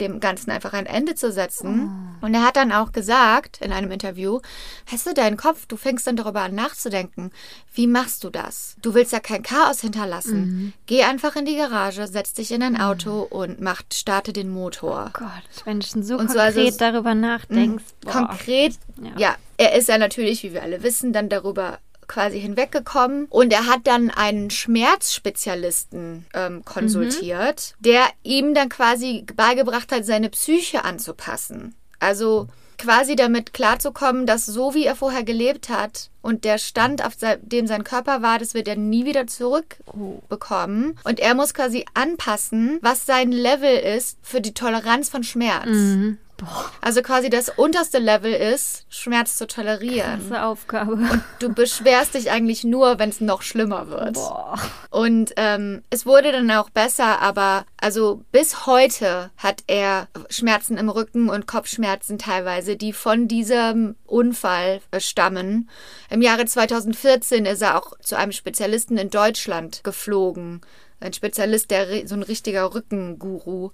dem 0.00 0.20
Ganzen 0.20 0.50
einfach 0.50 0.72
ein 0.72 0.86
Ende 0.86 1.14
zu 1.14 1.30
setzen. 1.32 2.16
Und 2.20 2.32
er 2.34 2.42
hat 2.44 2.56
dann 2.56 2.72
auch 2.72 2.92
gesagt 2.92 3.60
in 3.60 3.72
einem 3.72 3.90
Interview, 3.90 4.40
hast 4.86 5.06
du 5.06 5.12
deinen 5.14 5.36
Kopf, 5.36 5.66
du 5.66 5.76
fängst 5.76 6.06
dann 6.06 6.16
darüber 6.16 6.40
an 6.42 6.54
nachzudenken, 6.54 7.30
wie 7.74 7.86
machst 7.86 8.24
du 8.24 8.30
das? 8.30 8.76
Du 8.82 8.94
willst 8.94 9.12
ja 9.12 9.20
kein 9.20 9.42
Chaos 9.42 9.80
hinterlassen. 9.80 10.72
Geh 10.86 11.02
einfach 11.04 11.36
in 11.36 11.44
die 11.44 11.56
Garage, 11.56 12.06
setz 12.06 12.32
dich 12.34 12.50
in 12.52 12.62
ein 12.62 12.80
Auto 12.80 13.20
und 13.22 13.60
mach, 13.60 13.82
starte 13.92 14.32
den 14.32 14.48
Motor. 14.50 15.10
Gott, 15.12 15.28
wenn 15.64 15.80
du 15.80 15.86
schon 15.86 16.02
so 16.02 16.14
Und 16.16 16.30
so, 16.30 16.38
konkret 16.38 16.56
also 16.56 16.60
es- 16.60 16.76
darüber 16.76 17.14
nachdenkst. 17.14 17.84
boah. 18.02 18.12
Konkret, 18.12 18.74
Ja. 19.02 19.10
ja. 19.18 19.36
er 19.58 19.74
ist 19.76 19.88
ja 19.88 19.98
natürlich, 19.98 20.42
wie 20.44 20.52
wir 20.54 20.62
alle 20.62 20.82
wissen, 20.82 21.12
dann 21.12 21.28
darüber 21.28 21.78
quasi 22.08 22.40
hinweggekommen 22.40 23.26
und 23.26 23.52
er 23.52 23.66
hat 23.66 23.86
dann 23.86 24.10
einen 24.10 24.50
Schmerzspezialisten 24.50 26.26
ähm, 26.34 26.64
konsultiert, 26.64 27.74
der 27.78 28.02
ihm 28.22 28.54
dann 28.54 28.68
quasi 28.68 29.24
beigebracht 29.36 29.92
hat, 29.92 30.04
seine 30.04 30.30
Psyche 30.30 30.84
anzupassen. 30.84 31.74
Also 32.00 32.48
quasi 32.78 33.16
damit 33.16 33.52
klarzukommen, 33.52 34.24
dass 34.24 34.46
so 34.46 34.74
wie 34.74 34.84
er 34.84 34.96
vorher 34.96 35.24
gelebt 35.24 35.68
hat 35.68 36.10
und 36.22 36.44
der 36.44 36.58
Stand, 36.58 37.04
auf 37.04 37.14
dem 37.42 37.66
sein 37.66 37.84
Körper 37.84 38.22
war, 38.22 38.38
das 38.38 38.54
wird 38.54 38.68
er 38.68 38.76
nie 38.76 39.04
wieder 39.04 39.26
zurückbekommen. 39.26 40.98
Und 41.04 41.20
er 41.20 41.34
muss 41.34 41.54
quasi 41.54 41.84
anpassen, 41.94 42.78
was 42.80 43.04
sein 43.04 43.32
Level 43.32 43.76
ist 43.76 44.18
für 44.22 44.40
die 44.40 44.54
Toleranz 44.54 45.08
von 45.08 45.24
Schmerz. 45.24 45.66
Mhm. 45.66 46.18
Boah, 46.38 46.70
Also 46.80 47.02
quasi 47.02 47.30
das 47.30 47.48
unterste 47.50 47.98
Level 47.98 48.32
ist, 48.32 48.86
Schmerz 48.88 49.36
zu 49.36 49.46
tolerieren. 49.46 50.20
krasse 50.28 50.44
Aufgabe. 50.44 50.92
Und 50.92 51.22
du 51.40 51.52
beschwerst 51.52 52.14
dich 52.14 52.30
eigentlich 52.30 52.62
nur, 52.64 52.98
wenn 52.98 53.10
es 53.10 53.20
noch 53.20 53.42
schlimmer 53.42 53.88
wird. 53.90 54.14
Boah. 54.14 54.56
Und 54.90 55.32
ähm, 55.36 55.82
es 55.90 56.06
wurde 56.06 56.30
dann 56.32 56.50
auch 56.52 56.70
besser, 56.70 57.20
aber 57.20 57.66
also 57.80 58.22
bis 58.30 58.66
heute 58.66 59.30
hat 59.36 59.64
er 59.66 60.06
Schmerzen 60.30 60.76
im 60.76 60.88
Rücken 60.88 61.28
und 61.28 61.46
Kopfschmerzen 61.46 62.18
teilweise, 62.18 62.76
die 62.76 62.92
von 62.92 63.26
diesem 63.28 63.96
Unfall 64.06 64.80
stammen. 64.98 65.68
Im 66.08 66.22
Jahre 66.22 66.46
2014 66.46 67.46
ist 67.46 67.62
er 67.62 67.76
auch 67.76 67.98
zu 68.00 68.16
einem 68.16 68.32
Spezialisten 68.32 68.96
in 68.96 69.10
Deutschland 69.10 69.82
geflogen. 69.82 70.60
Ein 71.00 71.12
Spezialist, 71.12 71.70
der 71.70 72.06
so 72.06 72.14
ein 72.14 72.22
richtiger 72.22 72.74
Rückenguru, 72.74 73.70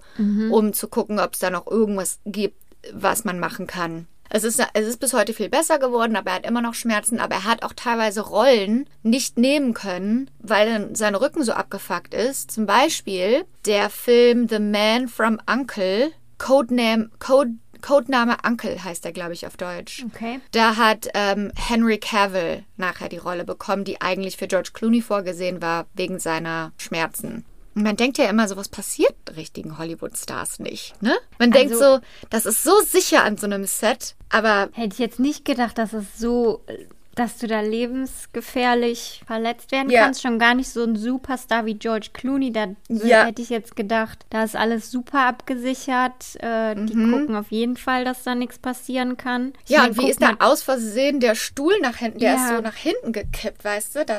um 0.50 0.72
zu 0.72 0.88
gucken, 0.88 1.18
ob 1.18 1.34
es 1.34 1.38
da 1.40 1.50
noch 1.50 1.66
irgendwas 1.66 2.18
gibt, 2.26 2.56
was 2.92 3.24
man 3.24 3.38
machen 3.38 3.66
kann. 3.66 4.06
Es 4.30 4.42
ist, 4.42 4.60
es 4.72 4.87
ist 4.88 5.00
bis 5.00 5.12
heute 5.12 5.32
viel 5.32 5.48
besser 5.48 5.78
geworden, 5.78 6.16
aber 6.16 6.30
er 6.30 6.37
hat 6.37 6.46
immer 6.46 6.60
noch 6.60 6.74
Schmerzen. 6.74 7.20
Aber 7.20 7.37
er 7.37 7.44
hat 7.44 7.62
auch 7.62 7.72
teilweise 7.72 8.22
Rollen 8.22 8.88
nicht 9.02 9.38
nehmen 9.38 9.74
können, 9.74 10.30
weil 10.40 10.90
sein 10.96 11.14
Rücken 11.14 11.44
so 11.44 11.52
abgefuckt 11.52 12.14
ist. 12.14 12.50
Zum 12.50 12.66
Beispiel 12.66 13.44
der 13.64 13.90
Film 13.90 14.48
The 14.48 14.58
Man 14.58 15.08
from 15.08 15.38
Uncle, 15.48 16.10
Codename, 16.38 17.10
Code, 17.20 17.52
Codename 17.85 18.37
Uncle 18.47 18.83
heißt 18.83 19.05
er, 19.05 19.12
glaube 19.12 19.35
ich, 19.35 19.47
auf 19.47 19.57
Deutsch. 19.59 20.05
Okay. 20.14 20.40
Da 20.53 20.77
hat 20.77 21.09
ähm, 21.12 21.53
Henry 21.55 21.99
Cavill 21.99 22.64
nachher 22.79 23.11
die 23.11 23.18
Rolle 23.18 23.44
bekommen, 23.44 23.85
die 23.85 24.01
eigentlich 24.01 24.38
für 24.38 24.47
George 24.47 24.70
Clooney 24.73 25.03
vorgesehen 25.03 25.61
war, 25.61 25.87
wegen 25.92 26.18
seiner 26.18 26.73
Schmerzen. 26.79 27.44
Und 27.75 27.83
man 27.83 27.97
denkt 27.97 28.16
ja 28.18 28.27
immer, 28.31 28.49
sowas 28.49 28.68
passiert 28.68 29.14
richtigen 29.37 29.77
Hollywood-Stars 29.79 30.61
nicht, 30.61 30.94
ne? 31.03 31.14
Man 31.38 31.51
denkt 31.51 31.73
Also- 31.73 31.97
so, 31.97 32.01
das 32.31 32.47
ist 32.47 32.62
so 32.62 32.73
sicher 32.81 33.23
an 33.25 33.37
so 33.37 33.47
einem 33.47 33.64
Set, 33.66 34.14
aber 34.31 34.68
Hätte 34.73 34.94
ich 34.94 34.99
jetzt 35.01 35.18
nicht 35.20 35.44
gedacht, 35.44 35.77
dass 35.77 35.92
es 35.92 36.16
so, 36.16 36.62
äh, 36.66 36.87
dass 37.16 37.38
du 37.38 37.46
da 37.46 37.61
lebensgefährlich 37.61 39.22
verletzt 39.27 39.72
werden 39.72 39.90
Ja. 39.90 40.05
kannst. 40.05 40.22
Schon 40.22 40.38
gar 40.38 40.55
nicht 40.55 40.68
so 40.68 40.83
ein 40.85 40.96
Superstar 40.96 41.66
wie 41.66 41.74
George 41.74 42.09
Clooney. 42.12 42.53
Da 42.53 42.68
Ja. 42.88 43.24
hätte 43.27 43.42
ich 43.42 43.50
jetzt 43.50 43.77
gedacht, 43.77 44.24
da 44.31 44.44
ist 44.44 44.57
alles 44.57 44.90
super 44.90 45.27
abgesichert. 45.27 46.37
Äh, 46.40 46.74
Die 46.77 46.94
gucken 46.94 47.37
auf 47.37 47.50
jeden 47.50 47.77
Fall, 47.77 48.05
dass 48.05 48.22
da 48.24 48.35
nichts 48.35 48.59
passieren 48.59 49.16
kann. 49.16 49.53
Ich 49.64 49.70
Mhm. 49.70 49.74
ja, 49.74 49.81
mein, 49.83 49.90
und 49.90 49.98
wie 49.98 50.11
ist 50.11 50.22
da 50.22 50.35
aus 50.40 50.62
Versehen 50.62 51.20
der 51.20 51.35
Stuhl 51.35 51.74
nach 51.81 51.96
hinten, 51.96 52.18
der 52.18 52.35
ist 52.35 52.40
Ja. 52.42 52.53
Mhm. 52.53 52.57
so 52.57 52.62
nach 52.62 52.74
hinten 52.77 53.12
gekippt, 53.12 53.64
weißt 53.64 53.96
du? 53.96 54.05
Da, 54.05 54.18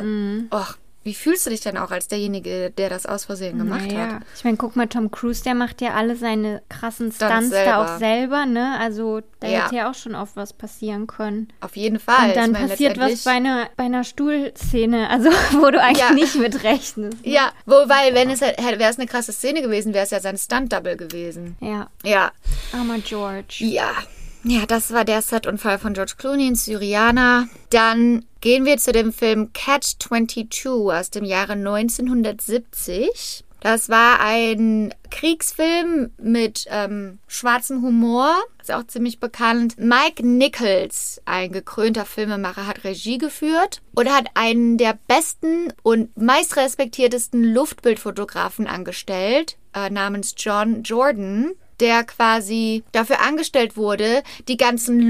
Och, 0.57 0.75
wie 1.05 1.13
fühlst 1.13 1.45
du 1.45 1.51
dich 1.51 1.61
denn 1.61 1.77
auch 1.77 1.91
als 1.91 2.07
derjenige, 2.07 2.71
der 2.71 2.89
das 2.89 3.05
aus 3.05 3.25
Versehen 3.25 3.57
gemacht 3.59 3.85
naja. 3.87 4.15
hat? 4.15 4.21
Ich 4.35 4.43
meine, 4.43 4.57
guck 4.57 4.75
mal, 4.75 4.87
Tom 4.87 5.11
Cruise, 5.11 5.43
der 5.43 5.53
macht 5.55 5.79
ja 5.79 5.93
alle 5.93 6.15
seine 6.15 6.61
krassen 6.67 7.11
Stunts 7.11 7.51
da 7.51 7.83
auch 7.95 7.99
selber, 7.99 8.45
ne? 8.47 8.75
Also 8.79 9.21
da 9.39 9.47
Ja. 9.47 9.65
hätte 9.65 9.75
ja 9.75 9.89
auch 9.89 9.93
schon 9.93 10.15
oft 10.15 10.35
was 10.35 10.51
passieren 10.53 11.05
können. 11.07 11.49
Auf 11.61 11.77
jeden 11.77 11.99
Fall. 11.99 12.29
Und 12.29 12.35
dann 12.35 12.51
meine, 12.51 12.67
passiert 12.69 12.97
was 12.99 13.23
bei 13.23 13.31
einer, 13.31 13.69
bei 13.77 13.83
einer 13.83 14.03
Stuhlszene, 14.03 15.09
also 15.09 15.29
wo 15.61 15.69
du 15.71 15.79
eigentlich 15.81 15.99
Ja. 15.99 16.11
nicht 16.13 16.35
mit 16.35 16.63
rechnest. 16.63 17.17
Ja, 17.23 17.51
wobei, 17.65 18.13
wenn 18.13 18.29
es 18.29 18.41
halt, 18.41 18.57
wäre 18.57 18.89
es 18.89 18.97
eine 18.97 19.07
krasse 19.07 19.31
Szene 19.31 19.61
gewesen, 19.61 19.93
wäre 19.93 20.05
es 20.05 20.11
ja 20.11 20.19
sein 20.19 20.37
Stunt-Double 20.37 20.97
gewesen. 20.97 21.55
Ja, 21.61 21.89
Ja, 22.03 22.31
armer 22.73 22.99
George. 22.99 23.57
Ja. 23.59 23.91
Ja, 24.43 24.65
das 24.67 24.93
war 24.93 25.05
der 25.05 25.21
Set-Unfall 25.23 25.79
von 25.79 25.93
George 25.93 26.13
Clooney 26.17 26.47
in 26.47 26.55
Syriana. 26.55 27.47
Dann 27.71 28.25
gehen 28.45 28.63
wir 28.63 28.77
zu 28.77 28.91
dem 28.91 29.11
Film 29.11 29.53
Catch 29.53 29.95
22 29.97 30.67
aus 30.67 31.09
dem 31.09 31.25
Jahre 31.25 31.53
1970. 31.53 33.43
Das 33.59 33.89
war 33.89 34.19
ein 34.19 34.93
Kriegsfilm 35.09 36.11
mit 36.21 36.67
ähm, 36.69 37.17
schwarzem 37.27 37.81
Humor, 37.81 38.35
ist 38.61 38.71
auch 38.71 38.85
ziemlich 38.85 39.19
bekannt. 39.19 39.79
Mike 39.79 40.23
Nichols, 40.23 41.23
ein 41.25 41.51
gekrönter 41.51 42.05
Filmemacher, 42.05 42.67
hat 42.67 42.83
Regie 42.83 43.17
geführt 43.17 43.81
und 43.95 44.13
hat 44.13 44.27
einen 44.35 44.77
der 44.77 44.95
besten 45.07 45.73
und 45.81 46.15
meistrespektiertesten 46.15 47.51
Luftbildfotografen 47.51 48.67
angestellt, 48.67 49.57
äh, 49.73 49.89
namens 49.89 50.35
John 50.37 50.83
Jordan 50.83 51.53
der 51.81 52.05
quasi 52.05 52.83
dafür 52.93 53.19
angestellt 53.21 53.75
wurde, 53.75 54.23
die 54.47 54.55
ganzen 54.55 55.01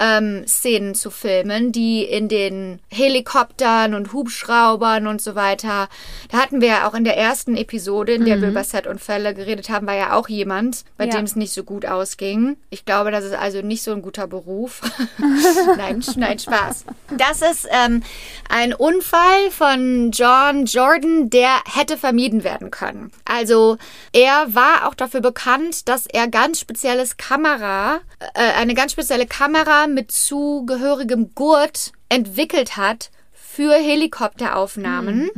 ähm, 0.00 0.44
Szenen 0.48 0.94
zu 0.94 1.10
filmen, 1.10 1.72
die 1.72 2.02
in 2.04 2.28
den 2.28 2.80
Helikoptern 2.90 3.94
und 3.94 4.12
Hubschraubern 4.12 5.06
und 5.06 5.20
so 5.20 5.34
weiter. 5.34 5.88
Da 6.30 6.38
hatten 6.38 6.60
wir 6.62 6.68
ja 6.68 6.88
auch 6.88 6.94
in 6.94 7.04
der 7.04 7.16
ersten 7.18 7.56
Episode, 7.56 8.14
in 8.14 8.24
der 8.24 8.38
Mhm. 8.38 8.42
wir 8.42 8.48
über 8.48 8.64
Set-Unfälle 8.64 9.34
geredet 9.34 9.68
haben, 9.68 9.86
war 9.86 9.94
ja 9.94 10.14
auch 10.14 10.28
jemand, 10.28 10.84
bei 10.96 11.04
Ja. 11.04 11.10
dem 11.16 11.24
es 11.24 11.36
nicht 11.36 11.52
so 11.52 11.64
gut 11.64 11.84
ausging. 11.84 12.56
Ich 12.70 12.84
glaube, 12.86 13.10
das 13.10 13.24
ist 13.24 13.34
also 13.34 13.60
nicht 13.60 13.82
so 13.82 13.92
ein 13.92 14.00
guter 14.02 14.26
Beruf. 14.26 14.80
nein, 15.76 16.02
nein, 16.16 16.38
Spaß. 16.38 16.84
Das 17.16 17.42
ist 17.42 17.68
ähm, 17.70 18.02
ein 18.48 18.72
Unfall 18.72 19.50
von 19.50 20.10
John 20.12 20.64
Jordan, 20.64 21.28
der 21.30 21.50
hätte 21.66 21.96
vermieden 21.96 22.42
werden 22.44 22.70
können. 22.70 23.12
Also 23.24 23.76
er 24.12 24.46
war 24.54 24.88
auch 24.88 24.94
dafür 24.94 25.20
bekannt, 25.20 25.88
dass 25.88 26.06
er 26.06 26.28
ganz 26.28 26.60
spezielles 26.60 27.16
Kamera, 27.16 28.00
äh, 28.34 28.52
eine 28.58 28.74
ganz 28.74 28.92
spezielle 28.92 29.26
Kamera 29.26 29.86
mit 29.94 30.10
zugehörigem 30.10 31.34
Gurt 31.34 31.92
entwickelt 32.08 32.76
hat 32.76 33.10
für 33.32 33.74
Helikopteraufnahmen. 33.74 35.30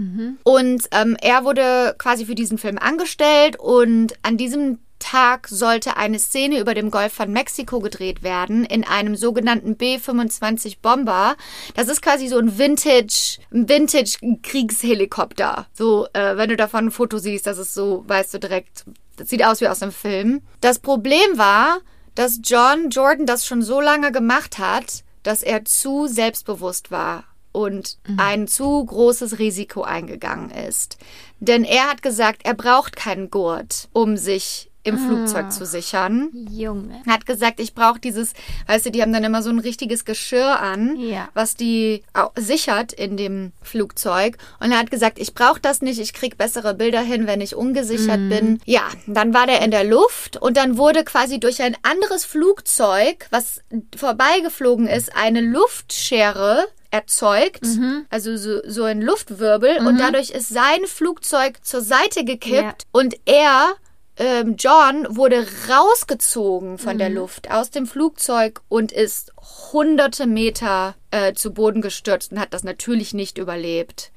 Und 0.44 0.88
ähm, 0.92 1.16
er 1.20 1.44
wurde 1.44 1.94
quasi 1.98 2.26
für 2.26 2.34
diesen 2.34 2.58
Film 2.58 2.78
angestellt 2.78 3.58
und 3.58 4.14
an 4.22 4.36
diesem 4.36 4.78
Tag 5.02 5.48
sollte 5.48 5.96
eine 5.96 6.18
Szene 6.18 6.60
über 6.60 6.74
dem 6.74 6.90
Golf 6.90 7.12
von 7.12 7.32
Mexiko 7.32 7.80
gedreht 7.80 8.22
werden 8.22 8.64
in 8.64 8.84
einem 8.84 9.16
sogenannten 9.16 9.76
B-25 9.76 10.76
Bomber. 10.80 11.36
Das 11.74 11.88
ist 11.88 12.02
quasi 12.02 12.28
so 12.28 12.38
ein 12.38 12.56
Vintage, 12.56 13.40
Vintage 13.50 14.18
Kriegshelikopter. 14.42 15.66
So, 15.72 16.06
äh, 16.12 16.36
wenn 16.36 16.50
du 16.50 16.56
davon 16.56 16.86
ein 16.86 16.90
Foto 16.92 17.18
siehst, 17.18 17.46
das 17.46 17.58
ist 17.58 17.74
so, 17.74 18.04
weißt 18.06 18.34
du 18.34 18.38
direkt, 18.38 18.84
das 19.16 19.28
sieht 19.28 19.44
aus 19.44 19.60
wie 19.60 19.68
aus 19.68 19.82
einem 19.82 19.92
Film. 19.92 20.42
Das 20.60 20.78
Problem 20.78 21.36
war, 21.36 21.80
dass 22.14 22.40
John 22.42 22.90
Jordan 22.90 23.26
das 23.26 23.46
schon 23.46 23.62
so 23.62 23.80
lange 23.80 24.12
gemacht 24.12 24.58
hat, 24.58 25.04
dass 25.22 25.42
er 25.42 25.64
zu 25.64 26.06
selbstbewusst 26.06 26.90
war 26.90 27.24
und 27.52 27.98
ein 28.16 28.48
zu 28.48 28.84
großes 28.84 29.38
Risiko 29.38 29.82
eingegangen 29.82 30.50
ist. 30.50 30.96
Denn 31.38 31.64
er 31.64 31.88
hat 31.88 32.02
gesagt, 32.02 32.42
er 32.44 32.54
braucht 32.54 32.96
keinen 32.96 33.30
Gurt, 33.30 33.88
um 33.92 34.16
sich 34.16 34.71
im 34.84 34.98
Flugzeug 34.98 35.52
zu 35.52 35.64
sichern. 35.64 36.30
Junge. 36.50 37.00
Er 37.06 37.12
hat 37.14 37.24
gesagt, 37.26 37.60
ich 37.60 37.74
brauche 37.74 38.00
dieses, 38.00 38.32
weißt 38.66 38.86
du, 38.86 38.90
die 38.90 39.00
haben 39.02 39.12
dann 39.12 39.22
immer 39.24 39.42
so 39.42 39.50
ein 39.50 39.58
richtiges 39.60 40.04
Geschirr 40.04 40.58
an, 40.60 40.96
Ja. 40.96 41.28
was 41.34 41.54
die 41.54 42.02
sichert 42.36 42.92
in 42.92 43.16
dem 43.16 43.52
Flugzeug. 43.62 44.38
Und 44.58 44.72
er 44.72 44.78
hat 44.78 44.90
gesagt, 44.90 45.18
ich 45.20 45.34
brauche 45.34 45.60
das 45.60 45.82
nicht, 45.82 46.00
ich 46.00 46.12
krieg 46.12 46.36
bessere 46.36 46.74
Bilder 46.74 47.00
hin, 47.00 47.26
wenn 47.26 47.40
ich 47.40 47.54
ungesichert 47.54 48.28
bin. 48.28 48.60
Ja, 48.64 48.82
dann 49.06 49.32
war 49.34 49.46
der 49.46 49.62
in 49.62 49.70
der 49.70 49.84
Luft 49.84 50.36
und 50.36 50.56
dann 50.56 50.76
wurde 50.76 51.04
quasi 51.04 51.38
durch 51.38 51.62
ein 51.62 51.76
anderes 51.82 52.24
Flugzeug, 52.24 53.26
was 53.30 53.60
vorbeigeflogen 53.96 54.86
ist, 54.88 55.14
eine 55.16 55.40
Luftschere 55.40 56.66
erzeugt, 56.90 57.64
also 58.10 58.36
so, 58.36 58.60
so 58.66 58.84
ein 58.84 59.00
Luftwirbel 59.00 59.78
und 59.86 59.98
dadurch 59.98 60.28
ist 60.30 60.50
sein 60.50 60.84
Flugzeug 60.86 61.64
zur 61.64 61.80
Seite 61.80 62.24
gekippt 62.24 62.52
Ja. 62.62 62.74
und 62.92 63.14
er 63.24 63.72
ähm, 64.18 64.56
John 64.58 65.06
wurde 65.08 65.46
rausgezogen 65.68 66.78
von 66.78 66.98
der 66.98 67.08
Luft 67.08 67.50
aus 67.50 67.70
dem 67.70 67.86
Flugzeug 67.86 68.60
und 68.68 68.92
ist 68.92 69.32
hunderte 69.72 70.26
Meter 70.26 70.94
äh, 71.10 71.32
zu 71.32 71.52
Boden 71.52 71.80
gestürzt 71.80 72.32
und 72.32 72.38
hat 72.38 72.52
das 72.52 72.62
natürlich 72.62 73.14
nicht 73.14 73.38
überlebt. 73.38 74.12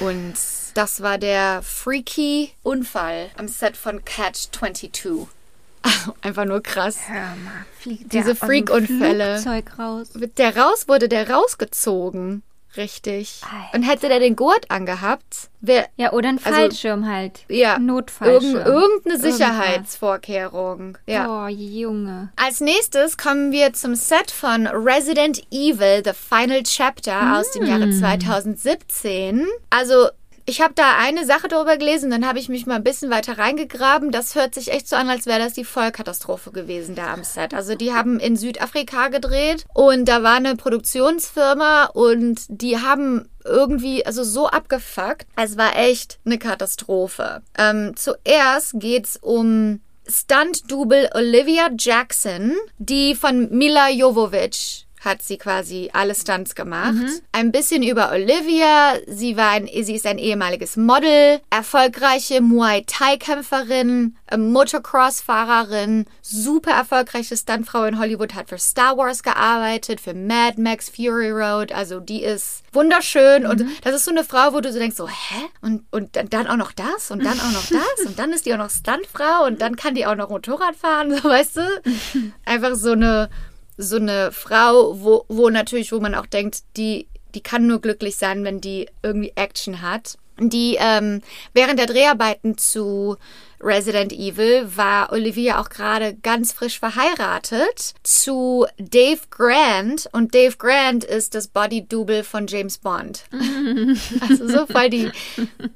Und 0.00 0.34
das 0.74 1.00
war 1.00 1.18
der 1.18 1.62
freaky 1.62 2.52
Unfall 2.62 3.30
am 3.36 3.46
Set 3.46 3.76
von 3.76 4.04
Catch 4.04 4.48
22. 4.52 5.28
Einfach 6.22 6.44
nur 6.44 6.62
krass. 6.62 6.98
Hör 7.06 7.36
mal, 7.36 7.64
fliegt 7.78 8.12
Diese 8.12 8.34
Freak-Unfälle. 8.34 9.42
Der 10.36 10.56
raus 10.56 10.88
wurde 10.88 11.08
der 11.08 11.30
rausgezogen. 11.30 12.42
Richtig. 12.76 13.40
Alter. 13.44 13.74
Und 13.74 13.82
hätte 13.82 14.08
der 14.08 14.20
den 14.20 14.36
Gurt 14.36 14.70
angehabt, 14.70 15.48
wäre 15.60 15.86
Ja, 15.96 16.12
oder 16.12 16.28
ein 16.28 16.38
Also, 16.42 16.50
Fallschirm 16.50 17.06
halt. 17.06 17.44
ja 17.48 17.78
Notfallschirm. 17.78 18.54
irgend, 18.56 18.66
irgendeine. 19.06 19.18
Sicherheitsvorkehrung. 19.32 20.98
Ja. 21.06 21.46
Oh, 21.46 21.48
Junge. 21.48 22.30
Als 22.36 22.60
nächstes 22.60 23.16
kommen 23.16 23.52
wir 23.52 23.72
zum 23.72 23.94
Set 23.94 24.30
von 24.30 24.66
Resident 24.66 25.42
Evil, 25.50 26.02
The 26.04 26.12
Final 26.12 26.62
Chapter 26.62 27.38
aus 27.38 27.50
dem 27.52 27.64
Jahre 27.66 27.90
2017. 27.90 29.46
Also, 29.70 30.08
ich 30.46 30.60
habe 30.60 30.74
da 30.74 30.96
eine 30.98 31.26
Sache 31.26 31.48
darüber 31.48 31.76
gelesen, 31.76 32.10
dann 32.10 32.26
habe 32.26 32.38
ich 32.38 32.48
mich 32.48 32.66
mal 32.66 32.76
ein 32.76 32.84
bisschen 32.84 33.10
weiter 33.10 33.36
reingegraben. 33.36 34.12
Das 34.12 34.36
hört 34.36 34.54
sich 34.54 34.70
echt 34.70 34.88
so 34.88 34.94
an, 34.94 35.10
als 35.10 35.26
wäre 35.26 35.40
das 35.40 35.54
die 35.54 35.64
Vollkatastrophe 35.64 36.52
gewesen 36.52 36.94
da 36.94 37.12
am 37.12 37.24
Set. 37.24 37.52
Also, 37.52 37.74
die 37.74 37.92
haben 37.92 38.20
in 38.20 38.36
Südafrika 38.36 39.08
gedreht 39.08 39.64
und 39.74 40.06
da 40.06 40.22
war 40.22 40.36
eine 40.36 40.54
Produktionsfirma 40.54 41.86
und 41.86 42.42
die 42.48 42.78
haben 42.78 43.28
irgendwie, 43.44 44.06
also 44.06 44.22
so 44.22 44.48
abgefuckt. 44.48 45.26
Es 45.36 45.58
war 45.58 45.76
echt 45.76 46.20
eine 46.24 46.38
Katastrophe. 46.38 47.42
Ähm, 47.58 47.94
zuerst 47.96 48.74
geht's 48.74 49.18
um 49.20 49.80
Stunt-Double 50.08 51.10
Olivia 51.14 51.70
Jackson, 51.76 52.54
die 52.78 53.16
von 53.16 53.50
Mila 53.50 53.90
Jovovich 53.90 54.85
hat 55.06 55.22
sie 55.22 55.38
quasi 55.38 55.88
alle 55.92 56.14
Stunts 56.14 56.54
gemacht. 56.54 56.94
Ein 57.32 57.52
bisschen 57.52 57.82
über 57.82 58.12
Olivia. 58.12 58.94
Sie 59.06 59.36
war 59.36 59.52
ein, 59.52 59.66
sie 59.66 59.94
ist 59.94 60.06
ein 60.06 60.18
ehemaliges 60.18 60.76
Model, 60.76 61.40
erfolgreiche 61.48 62.42
Muay 62.42 62.84
Thai-Kämpferin, 62.86 64.16
äh, 64.26 64.36
Motocross-Fahrerin, 64.36 66.04
super 66.20 66.72
erfolgreiche 66.72 67.36
Stuntfrau 67.36 67.84
in 67.84 67.98
Hollywood, 67.98 68.34
hat 68.34 68.48
für 68.48 68.58
Star 68.58 68.96
Wars 68.98 69.22
gearbeitet, 69.22 70.00
für 70.00 70.12
Mad 70.12 70.60
Max 70.60 70.90
Fury 70.90 71.30
Road. 71.30 71.72
Also 71.72 72.00
die 72.00 72.22
ist 72.22 72.62
wunderschön 72.72 73.46
und 73.46 73.64
das 73.82 73.94
ist 73.94 74.04
so 74.04 74.10
eine 74.10 74.24
Frau, 74.24 74.52
wo 74.52 74.60
du 74.60 74.72
so 74.72 74.78
denkst, 74.78 74.96
so, 74.96 75.08
hä? 75.08 75.46
Und, 75.62 75.84
und 75.90 76.16
dann, 76.16 76.28
dann 76.28 76.46
auch 76.46 76.56
noch 76.56 76.72
das 76.72 77.10
und 77.10 77.24
dann 77.24 77.40
auch 77.40 77.52
noch 77.52 77.66
das 77.66 78.06
und 78.06 78.18
dann 78.18 78.32
ist 78.32 78.46
die 78.46 78.52
auch 78.52 78.58
noch 78.58 78.70
Stuntfrau 78.70 79.46
und 79.46 79.60
dann 79.60 79.76
kann 79.76 79.94
die 79.94 80.06
auch 80.06 80.16
noch 80.16 80.28
Motorrad 80.28 80.76
fahren, 80.76 81.16
so 81.22 81.28
weißt 81.28 81.56
du? 81.56 81.82
Einfach 82.44 82.74
so 82.74 82.92
eine 82.92 83.30
so 83.76 83.96
eine 83.96 84.32
Frau, 84.32 85.00
wo, 85.00 85.24
wo 85.28 85.50
natürlich, 85.50 85.92
wo 85.92 86.00
man 86.00 86.14
auch 86.14 86.26
denkt, 86.26 86.60
die, 86.76 87.08
die 87.34 87.42
kann 87.42 87.66
nur 87.66 87.80
glücklich 87.80 88.16
sein, 88.16 88.44
wenn 88.44 88.60
die 88.60 88.88
irgendwie 89.02 89.32
Action 89.34 89.82
hat. 89.82 90.16
Die 90.38 90.76
ähm, 90.78 91.22
während 91.54 91.78
der 91.78 91.86
Dreharbeiten 91.86 92.58
zu 92.58 93.16
Resident 93.58 94.12
Evil 94.12 94.68
war 94.76 95.10
Olivia 95.10 95.58
auch 95.58 95.70
gerade 95.70 96.14
ganz 96.14 96.52
frisch 96.52 96.78
verheiratet 96.78 97.94
zu 98.02 98.66
Dave 98.76 99.20
Grant 99.30 100.10
und 100.12 100.34
Dave 100.34 100.56
Grant 100.58 101.04
ist 101.04 101.34
das 101.34 101.48
Body-Double 101.48 102.22
von 102.22 102.46
James 102.46 102.76
Bond. 102.76 103.24
also 104.28 104.46
so 104.46 104.66
voll 104.66 104.90
die, 104.90 105.10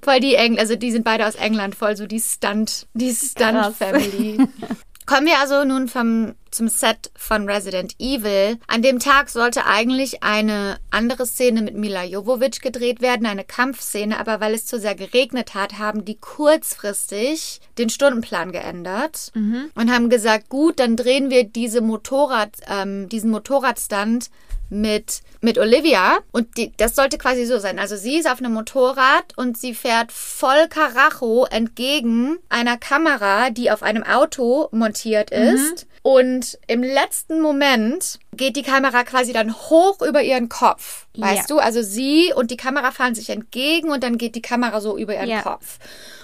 voll 0.03 0.21
die 0.21 0.35
Engl 0.35 0.59
also 0.59 0.77
die 0.77 0.93
sind 0.93 1.05
beide 1.05 1.27
aus 1.27 1.37
England, 1.37 1.75
voll 1.75 1.97
so 1.97 2.07
die 2.07 2.21
Stunt, 2.21 2.87
die 2.93 3.15
Stunt-Family. 3.15 4.47
Kommen 5.11 5.27
wir 5.27 5.41
also 5.41 5.65
nun 5.65 5.89
vom, 5.89 6.37
zum 6.53 6.69
Set 6.69 7.11
von 7.17 7.51
Resident 7.51 7.97
Evil. 7.99 8.59
An 8.69 8.81
dem 8.81 9.01
Tag 9.01 9.29
sollte 9.29 9.67
eigentlich 9.67 10.23
eine 10.23 10.79
andere 10.93 11.27
Szene 11.27 11.63
mit 11.63 11.75
Mila 11.75 12.05
Jovovich 12.05 12.61
gedreht 12.61 13.01
werden, 13.01 13.27
eine 13.27 13.43
Kampfszene, 13.43 14.21
aber 14.21 14.41
weil 14.41 14.55
es 14.55 14.67
zu 14.67 14.79
sehr 14.79 14.95
geregnet 14.95 15.57
hat, 15.57 15.81
haben 15.81 16.05
die 16.05 16.15
kurzfristig 16.15 17.61
den 17.77 17.91
Stundenplan 17.91 18.53
geändert 18.53 19.33
und 19.75 19.91
haben 19.91 20.11
gesagt, 20.11 20.49
gut, 20.49 20.79
dann 20.79 20.95
drehen 20.95 21.29
wir 21.29 21.43
diese 21.43 21.81
Motorrad, 21.81 22.59
ähm, 22.69 23.09
diesen 23.09 23.33
Motorradstand 23.33 24.31
mit, 24.71 25.21
mit 25.41 25.59
Olivia. 25.59 26.19
Und 26.33 26.57
die, 26.57 26.73
das 26.77 26.95
sollte 26.97 27.19
quasi 27.19 27.45
so 27.45 27.59
sein. 27.59 27.79
Also 27.79 27.97
sie 27.97 28.17
ist 28.19 28.31
auf 28.31 28.39
einem 28.39 28.55
Motorrad 28.55 29.37
und 29.37 29.59
sie 29.59 29.75
fährt 29.75 30.11
voll 30.13 30.69
Karacho 30.69 31.45
entgegen 31.51 32.39
einer 32.49 32.77
Kamera, 32.79 33.51
die 33.51 33.71
auf 33.71 33.83
einem 33.83 34.03
Auto 34.05 34.69
montiert 34.73 35.31
ist. 35.31 35.87
Und 36.03 36.59
im 36.67 36.83
letzten 36.83 37.43
Moment 37.43 38.19
geht 38.35 38.57
die 38.57 38.63
Kamera 38.63 39.05
quasi 39.05 39.35
dann 39.35 39.55
hoch 39.55 40.01
über 40.01 40.23
ihren 40.23 40.49
Kopf. 40.49 41.07
Weißt 41.17 41.51
Ja. 41.51 41.57
du? 41.57 41.59
Also 41.59 41.83
sie 41.83 42.33
und 42.35 42.51
die 42.51 42.57
Kamera 42.57 42.91
fahren 42.91 43.15
sich 43.15 43.29
entgegen 43.29 43.91
und 43.91 44.03
dann 44.03 44.17
geht 44.17 44.35
die 44.35 44.41
Kamera 44.41 44.81
so 44.81 44.97
über 44.97 45.15
ihren 45.15 45.29
Ja. 45.29 45.43
Kopf. 45.43 45.79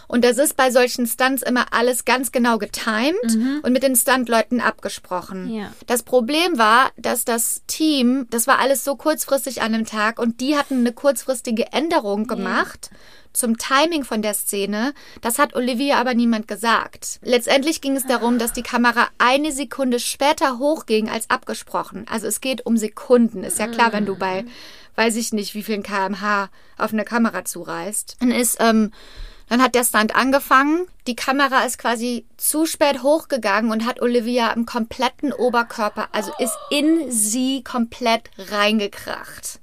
Und 0.08 0.24
das 0.24 0.38
ist 0.38 0.56
bei 0.56 0.70
solchen 0.70 1.06
Stunts 1.06 1.42
immer 1.42 1.72
alles 1.72 2.04
ganz 2.04 2.32
genau 2.32 2.58
getimed 2.58 3.38
und 3.62 3.72
mit 3.72 3.82
den 3.82 3.96
Stuntleuten 3.96 4.60
abgesprochen. 4.60 5.52
Ja. 5.52 5.72
Das 5.86 6.02
Problem 6.02 6.58
war, 6.58 6.90
dass 6.96 7.24
das 7.24 7.62
Team, 7.66 8.26
das 8.30 8.46
war 8.46 8.58
alles 8.58 8.84
so 8.84 8.96
kurzfristig 8.96 9.62
an 9.62 9.72
dem 9.72 9.86
Tag 9.86 10.18
und 10.18 10.40
die 10.40 10.56
hatten 10.56 10.78
eine 10.80 10.92
kurzfristige 10.92 11.72
Änderung 11.72 12.26
gemacht 12.26 12.90
zum 13.36 13.58
Timing 13.58 14.04
von 14.04 14.22
der 14.22 14.34
Szene. 14.34 14.94
Das 15.20 15.38
hat 15.38 15.54
Olivia 15.54 16.00
aber 16.00 16.14
niemand 16.14 16.48
gesagt. 16.48 17.20
Letztendlich 17.22 17.80
ging 17.80 17.96
es 17.96 18.06
darum, 18.06 18.38
dass 18.38 18.52
die 18.52 18.62
Kamera 18.62 19.08
eine 19.18 19.52
Sekunde 19.52 20.00
später 20.00 20.58
hochging 20.58 21.08
als 21.08 21.30
abgesprochen. 21.30 22.06
Also 22.10 22.26
es 22.26 22.40
geht 22.40 22.64
um 22.66 22.76
Sekunden. 22.76 23.44
Ist 23.44 23.58
ja 23.58 23.68
klar, 23.68 23.92
wenn 23.92 24.06
du 24.06 24.16
bei, 24.16 24.44
weiß 24.96 25.16
ich 25.16 25.32
nicht, 25.32 25.54
wie 25.54 25.62
vielen 25.62 25.82
kmh 25.82 26.48
auf 26.78 26.92
eine 26.92 27.04
Kamera 27.04 27.44
zureißt. 27.44 28.16
Dann 28.20 28.30
ist 28.30 28.56
ähm, 28.60 28.90
Dann 29.48 29.62
hat 29.62 29.74
der 29.74 29.84
Stunt 29.84 30.14
angefangen. 30.14 30.86
Die 31.06 31.16
Kamera 31.16 31.64
ist 31.64 31.78
quasi 31.78 32.26
zu 32.36 32.66
spät 32.66 33.02
hochgegangen 33.02 33.70
und 33.70 33.86
hat 33.86 34.02
Olivia 34.02 34.50
im 34.52 34.66
kompletten 34.66 35.32
Oberkörper, 35.32 36.08
also 36.12 36.32
ist 36.38 36.56
in 36.70 37.10
sie 37.10 37.62
komplett 37.62 38.30
reingekracht. 38.38 39.60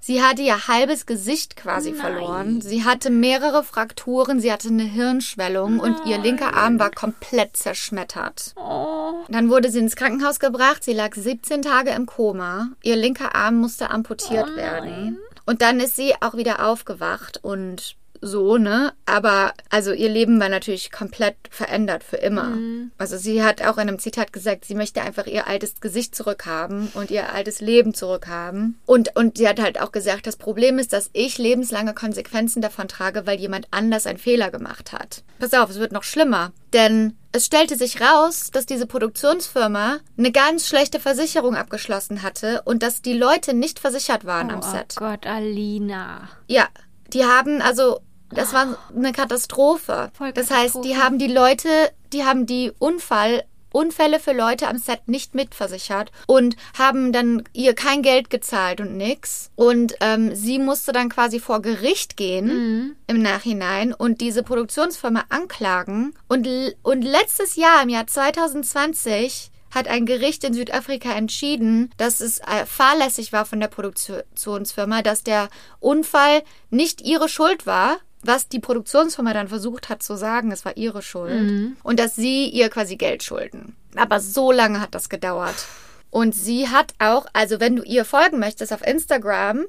Sie 0.00 0.22
hatte 0.22 0.42
ihr 0.42 0.68
halbes 0.68 1.06
Gesicht 1.06 1.56
quasi 1.56 1.92
Nein. 1.92 2.00
verloren. 2.00 2.60
Sie 2.60 2.84
hatte 2.84 3.08
mehrere 3.08 3.64
Frakturen, 3.64 4.38
sie 4.38 4.52
hatte 4.52 4.68
eine 4.68 4.82
Hirnschwellung 4.82 5.80
und 5.80 5.96
ihr 6.04 6.18
linker 6.18 6.52
Arm 6.52 6.78
war 6.78 6.90
komplett 6.90 7.56
zerschmettert. 7.56 8.52
Oh. 8.56 9.24
Dann 9.30 9.48
wurde 9.48 9.70
sie 9.70 9.78
ins 9.78 9.96
Krankenhaus 9.96 10.40
gebracht. 10.40 10.84
Sie 10.84 10.92
lag 10.92 11.14
17 11.14 11.62
Tage 11.62 11.90
im 11.92 12.04
Koma. 12.04 12.68
Ihr 12.82 12.96
linker 12.96 13.34
Arm 13.34 13.56
musste 13.56 13.88
amputiert 13.88 14.54
werden. 14.56 15.18
Und 15.46 15.62
dann 15.62 15.80
ist 15.80 15.96
sie 15.96 16.12
auch 16.20 16.36
wieder 16.36 16.66
aufgewacht 16.66 17.40
und 17.42 17.96
so, 18.24 18.56
ne? 18.56 18.92
Aber 19.06 19.52
also 19.70 19.92
ihr 19.92 20.08
Leben 20.08 20.40
war 20.40 20.48
natürlich 20.48 20.90
komplett 20.90 21.36
verändert 21.50 22.02
für 22.02 22.16
immer. 22.16 22.56
Also 22.98 23.16
sie 23.16 23.42
hat 23.42 23.62
auch 23.62 23.76
in 23.76 23.88
einem 23.88 23.98
Zitat 23.98 24.32
gesagt, 24.32 24.64
sie 24.64 24.74
möchte 24.74 25.02
einfach 25.02 25.26
ihr 25.26 25.46
altes 25.46 25.80
Gesicht 25.80 26.14
zurückhaben 26.14 26.88
und 26.94 27.10
ihr 27.10 27.32
altes 27.32 27.60
Leben 27.60 27.94
zurückhaben. 27.94 28.78
Und, 28.86 29.14
und 29.16 29.38
sie 29.38 29.48
hat 29.48 29.60
halt 29.60 29.80
auch 29.80 29.92
gesagt, 29.92 30.26
das 30.26 30.36
Problem 30.36 30.78
ist, 30.78 30.92
dass 30.92 31.10
ich 31.12 31.38
lebenslange 31.38 31.94
Konsequenzen 31.94 32.62
davon 32.62 32.88
trage, 32.88 33.26
weil 33.26 33.38
jemand 33.38 33.68
anders 33.70 34.06
einen 34.06 34.18
Fehler 34.18 34.50
gemacht 34.50 34.92
hat. 34.92 35.22
Pass 35.38 35.54
auf, 35.54 35.70
es 35.70 35.78
wird 35.78 35.92
noch 35.92 36.04
schlimmer. 36.04 36.52
Denn 36.72 37.16
es 37.30 37.46
stellte 37.46 37.76
sich 37.76 38.00
raus, 38.00 38.50
dass 38.52 38.66
diese 38.66 38.86
Produktionsfirma 38.86 39.98
eine 40.16 40.32
ganz 40.32 40.66
schlechte 40.66 41.00
Versicherung 41.00 41.56
abgeschlossen 41.56 42.22
hatte 42.22 42.62
und 42.64 42.82
dass 42.82 43.02
die 43.02 43.12
Leute 43.12 43.54
nicht 43.54 43.78
versichert 43.78 44.24
waren 44.24 44.50
am 44.50 44.60
Oh 44.60 44.70
Set. 44.70 44.94
Gott, 44.96 45.26
Alina. 45.26 46.28
Ja, 46.48 46.68
die 47.12 47.24
haben 47.24 47.60
also, 47.60 48.00
das 48.34 48.52
war 48.52 48.76
eine 48.94 49.12
Katastrophe. 49.12 50.10
Voll 50.16 50.32
Das 50.32 50.50
heißt, 50.50 50.84
die 50.84 50.96
haben 50.96 51.18
die 51.18 51.28
Leute, 51.28 51.68
die 52.12 52.24
haben 52.24 52.46
die 52.46 52.72
Unfall, 52.78 53.44
Unfälle 53.72 54.20
für 54.20 54.32
Leute 54.32 54.68
am 54.68 54.78
Set 54.78 55.08
nicht 55.08 55.34
mitversichert 55.34 56.12
und 56.28 56.54
haben 56.78 57.12
dann 57.12 57.42
ihr 57.52 57.74
kein 57.74 58.02
Geld 58.02 58.30
gezahlt 58.30 58.80
und 58.80 58.96
nix. 58.96 59.50
Und 59.56 59.96
ähm, 60.00 60.32
sie 60.34 60.60
musste 60.60 60.92
dann 60.92 61.08
quasi 61.08 61.40
vor 61.40 61.60
Gericht 61.60 62.16
gehen 62.16 62.96
im 63.08 63.20
Nachhinein 63.20 63.92
und 63.92 64.20
diese 64.20 64.44
Produktionsfirma 64.44 65.24
anklagen. 65.28 66.14
Und, 66.28 66.48
und 66.82 67.02
letztes 67.02 67.56
Jahr, 67.56 67.82
im 67.82 67.88
Jahr 67.88 68.06
2020, 68.06 69.50
hat 69.74 69.88
ein 69.88 70.06
Gericht 70.06 70.44
in 70.44 70.54
Südafrika 70.54 71.12
entschieden, 71.12 71.90
dass 71.96 72.20
es 72.20 72.38
äh, 72.38 72.64
fahrlässig 72.66 73.32
war 73.32 73.44
von 73.44 73.58
der 73.58 73.66
Produktionsfirma, 73.68 75.02
dass 75.02 75.24
der 75.24 75.48
Unfall 75.80 76.42
nicht 76.70 77.00
ihre 77.00 77.28
Schuld 77.28 77.66
war, 77.66 77.98
was 78.26 78.48
die 78.48 78.60
Produktionsfirma 78.60 79.32
dann 79.32 79.48
versucht 79.48 79.88
hat 79.88 80.02
zu 80.02 80.16
sagen, 80.16 80.52
es 80.52 80.64
war 80.64 80.76
ihre 80.76 81.02
Schuld 81.02 81.74
und 81.82 81.98
dass 81.98 82.16
sie 82.16 82.48
ihr 82.48 82.68
quasi 82.68 82.96
Geld 82.96 83.22
schulden. 83.22 83.76
Aber 83.96 84.20
so 84.20 84.52
lange 84.52 84.80
hat 84.80 84.94
das 84.94 85.08
gedauert. 85.08 85.66
Und 86.10 86.32
sie 86.32 86.68
hat 86.68 86.94
auch, 87.00 87.26
also 87.32 87.58
wenn 87.58 87.74
du 87.74 87.82
ihr 87.82 88.04
folgen 88.04 88.38
möchtest 88.38 88.72
auf 88.72 88.86
Instagram, 88.86 89.64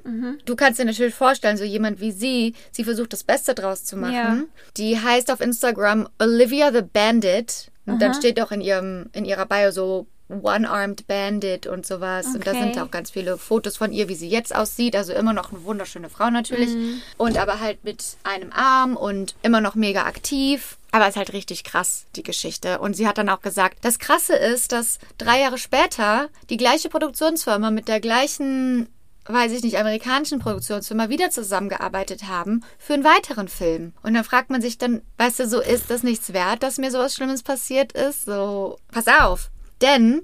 du 0.46 0.56
kannst 0.56 0.80
dir 0.80 0.86
natürlich 0.86 1.16
vorstellen, 1.16 1.58
so 1.58 1.64
jemand 1.64 2.00
wie 2.02 2.12
sie, 2.12 2.54
sie 2.72 2.84
versucht 2.84 3.14
das 3.14 3.24
Beste 3.24 3.56
draus 3.56 3.84
zu 3.84 3.98
machen. 3.98 4.14
Ja. 4.14 4.38
Die 4.78 5.00
heißt 5.00 5.32
auf 5.32 5.42
Instagram 5.42 6.08
Olivia 6.20 6.72
the 6.72 6.82
Bandit. 6.84 7.72
Und 7.88 8.02
dann 8.02 8.14
steht 8.16 8.42
auch 8.42 8.52
in 8.52 8.62
ihrem, 8.62 9.10
in 9.14 9.26
ihrer 9.26 9.46
Bio 9.46 9.70
so 9.72 10.08
One-Armed 10.28 11.08
Bandit 11.08 11.68
und 11.68 11.86
sowas. 11.86 12.28
Und 12.34 12.48
da 12.48 12.52
Okay. 12.52 12.62
sind 12.62 12.80
auch 12.80 12.90
ganz 12.92 13.12
viele 13.12 13.38
Fotos 13.38 13.78
von 13.78 13.92
ihr, 13.92 14.08
wie 14.10 14.16
sie 14.16 14.28
jetzt 14.30 14.56
aussieht. 14.56 14.96
Also 14.96 15.14
immer 15.14 15.34
noch 15.34 15.52
eine 15.52 15.64
wunderschöne 15.64 16.10
Frau 16.10 16.30
natürlich. 16.30 16.72
Und 17.18 17.38
aber 17.38 17.60
halt 17.60 17.84
mit 17.84 18.04
einem 18.24 18.52
Arm 18.52 18.98
und 18.98 19.36
immer 19.44 19.62
noch 19.62 19.76
mega 19.76 20.04
aktiv. 20.06 20.78
Aber 20.92 21.04
es 21.06 21.12
ist 21.12 21.18
halt 21.18 21.34
richtig 21.34 21.64
krass, 21.64 22.06
die 22.16 22.24
Geschichte. 22.24 22.80
Und 22.80 22.96
sie 22.96 23.08
hat 23.08 23.18
dann 23.18 23.30
auch 23.30 23.42
gesagt, 23.42 23.80
das 23.82 24.00
Krasse 24.00 24.36
ist, 24.36 24.72
dass 24.72 24.98
drei 25.18 25.42
Jahre 25.42 25.58
später 25.58 26.30
die 26.50 26.58
gleiche 26.58 26.90
Produktionsfirma 26.90 27.70
mit 27.70 27.88
der 27.88 28.00
gleichen, 28.00 28.88
weiß 29.26 29.52
ich 29.52 29.62
nicht, 29.62 29.78
amerikanischen 29.78 30.40
Produktionsfirma 30.40 31.10
wieder 31.10 31.30
zusammengearbeitet 31.32 32.28
haben 32.28 32.64
für 32.80 32.94
einen 32.94 33.04
weiteren 33.04 33.48
Film. 33.50 33.94
Und 34.04 34.14
dann 34.14 34.24
fragt 34.24 34.50
man 34.50 34.62
sich 34.62 34.78
dann, 34.78 35.02
weißt 35.18 35.40
du, 35.42 35.48
so 35.50 35.60
ist 35.62 35.90
das 35.90 36.02
nichts 36.02 36.32
wert, 36.34 36.64
dass 36.64 36.78
mir 36.78 36.90
sowas 36.92 37.14
Schlimmes 37.14 37.44
passiert 37.44 37.92
ist? 37.92 38.26
So, 38.26 38.80
pass 38.92 39.08
auf. 39.08 39.52
Denn 39.86 40.24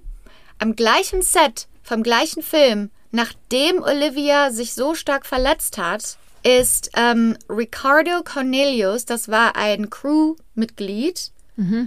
am 0.58 0.76
gleichen 0.76 1.22
Set 1.22 1.68
vom 1.84 2.02
gleichen 2.02 2.42
Film, 2.42 2.90
nachdem 3.12 3.84
Olivia 3.84 4.50
sich 4.50 4.74
so 4.74 4.96
stark 4.96 5.24
verletzt 5.24 5.78
hat, 5.78 6.18
ist 6.42 6.90
ähm, 6.96 7.38
Ricardo 7.48 8.24
Cornelius, 8.24 9.06
das 9.06 9.30
war 9.30 9.56
ein 9.56 9.92
Crewmitglied, 9.92 11.32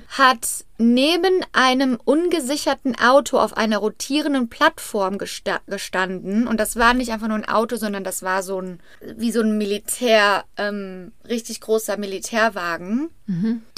hat 0.09 0.65
neben 0.79 1.45
einem 1.53 1.99
ungesicherten 2.05 2.97
Auto 2.99 3.39
auf 3.39 3.57
einer 3.57 3.79
rotierenden 3.79 4.49
Plattform 4.49 5.19
gesta 5.19 5.61
gestanden. 5.67 6.47
Und 6.47 6.59
das 6.59 6.77
war 6.77 6.95
nicht 6.95 7.13
einfach 7.13 7.29
nur 7.29 7.37
ein 7.37 7.49
Auto, 7.49 7.77
sondern 7.77 8.05
das 8.05 8.23
war 8.23 8.43
so 8.43 8.61
ein, 8.61 8.81
wie 9.17 9.33
so 9.33 9.41
ein 9.41 9.57
Militär, 9.59 10.45
ähm, 10.57 11.13
richtig 11.29 11.61
großer 11.61 11.97
Militärwagen. 11.97 13.11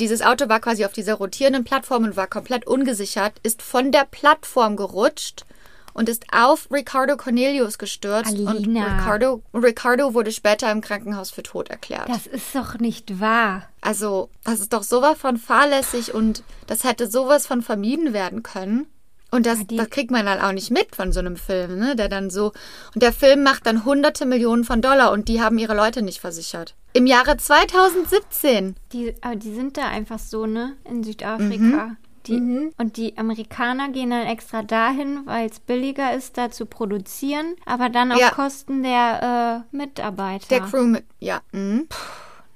Dieses 0.00 0.22
Auto 0.22 0.48
war 0.48 0.60
quasi 0.60 0.84
auf 0.84 0.92
dieser 0.92 1.14
rotierenden 1.14 1.64
Plattform 1.64 2.04
und 2.04 2.16
war 2.16 2.26
komplett 2.26 2.66
ungesichert, 2.66 3.34
ist 3.42 3.62
von 3.62 3.92
der 3.92 4.06
Plattform 4.10 4.76
gerutscht 4.76 5.44
und 5.96 6.10
ist 6.10 6.26
auf 6.30 6.68
Ricardo 6.70 7.16
Cornelius 7.16 7.78
gestürzt. 7.78 8.38
Und 8.38 8.46
Alina. 8.46 8.98
Ricardo, 8.98 9.42
Ricardo 9.54 10.12
wurde 10.12 10.30
später 10.30 10.70
im 10.70 10.82
Krankenhaus 10.82 11.30
für 11.30 11.42
tot 11.42 11.70
erklärt. 11.70 12.08
Das 12.08 12.26
ist 12.26 12.54
doch 12.54 12.78
nicht 12.78 13.18
wahr. 13.18 13.62
Also, 13.80 14.28
das 14.44 14.60
ist 14.60 14.74
doch 14.74 14.82
sowas 14.82 15.16
von 15.18 15.38
fahrlässig 15.38 16.12
und 16.12 16.42
das 16.66 16.84
hätte 16.84 17.10
sowas 17.10 17.46
von 17.46 17.62
vermieden 17.62 18.12
werden 18.12 18.42
können. 18.42 18.86
Und 19.30 19.46
das, 19.46 19.58
das 19.68 19.90
kriegt 19.90 20.10
man 20.10 20.26
dann 20.26 20.40
auch 20.40 20.52
nicht 20.52 20.70
mit 20.70 20.94
von 20.94 21.12
so 21.12 21.20
einem 21.20 21.36
Film, 21.36 21.78
ne? 21.78 21.96
Der 21.96 22.08
dann 22.08 22.30
so. 22.30 22.52
Und 22.94 23.02
der 23.02 23.12
Film 23.12 23.42
macht 23.42 23.66
dann 23.66 23.84
hunderte 23.84 24.24
Millionen 24.24 24.64
von 24.64 24.82
Dollar 24.82 25.10
und 25.12 25.28
die 25.28 25.42
haben 25.42 25.58
ihre 25.58 25.74
Leute 25.74 26.02
nicht 26.02 26.20
versichert. 26.20 26.74
Im 26.92 27.06
Jahre 27.06 27.36
2017. 27.36 28.76
Die, 28.92 29.14
aber 29.22 29.36
die 29.36 29.54
sind 29.54 29.76
da 29.76 29.88
einfach 29.88 30.18
so, 30.18 30.46
ne? 30.46 30.74
In 30.84 31.02
Südafrika. 31.02 31.96
Die, 32.26 32.32
Mhm. 32.40 32.72
Und 32.78 32.96
die 32.96 33.16
Amerikaner 33.18 33.88
gehen 33.90 34.10
dann 34.10 34.26
extra 34.26 34.62
dahin, 34.62 35.20
weil 35.26 35.48
es 35.48 35.60
billiger 35.60 36.12
ist, 36.14 36.36
da 36.38 36.50
zu 36.50 36.66
produzieren, 36.66 37.54
aber 37.66 37.88
dann 37.88 38.12
auf 38.12 38.18
Ja. 38.20 38.30
Kosten 38.30 38.82
der 38.82 39.64
äh, 39.72 39.76
Mitarbeiter. 39.76 40.46
Der 40.48 40.60
Crew. 40.60 40.96
Ja. 41.20 41.40
Mhm. 41.52 41.88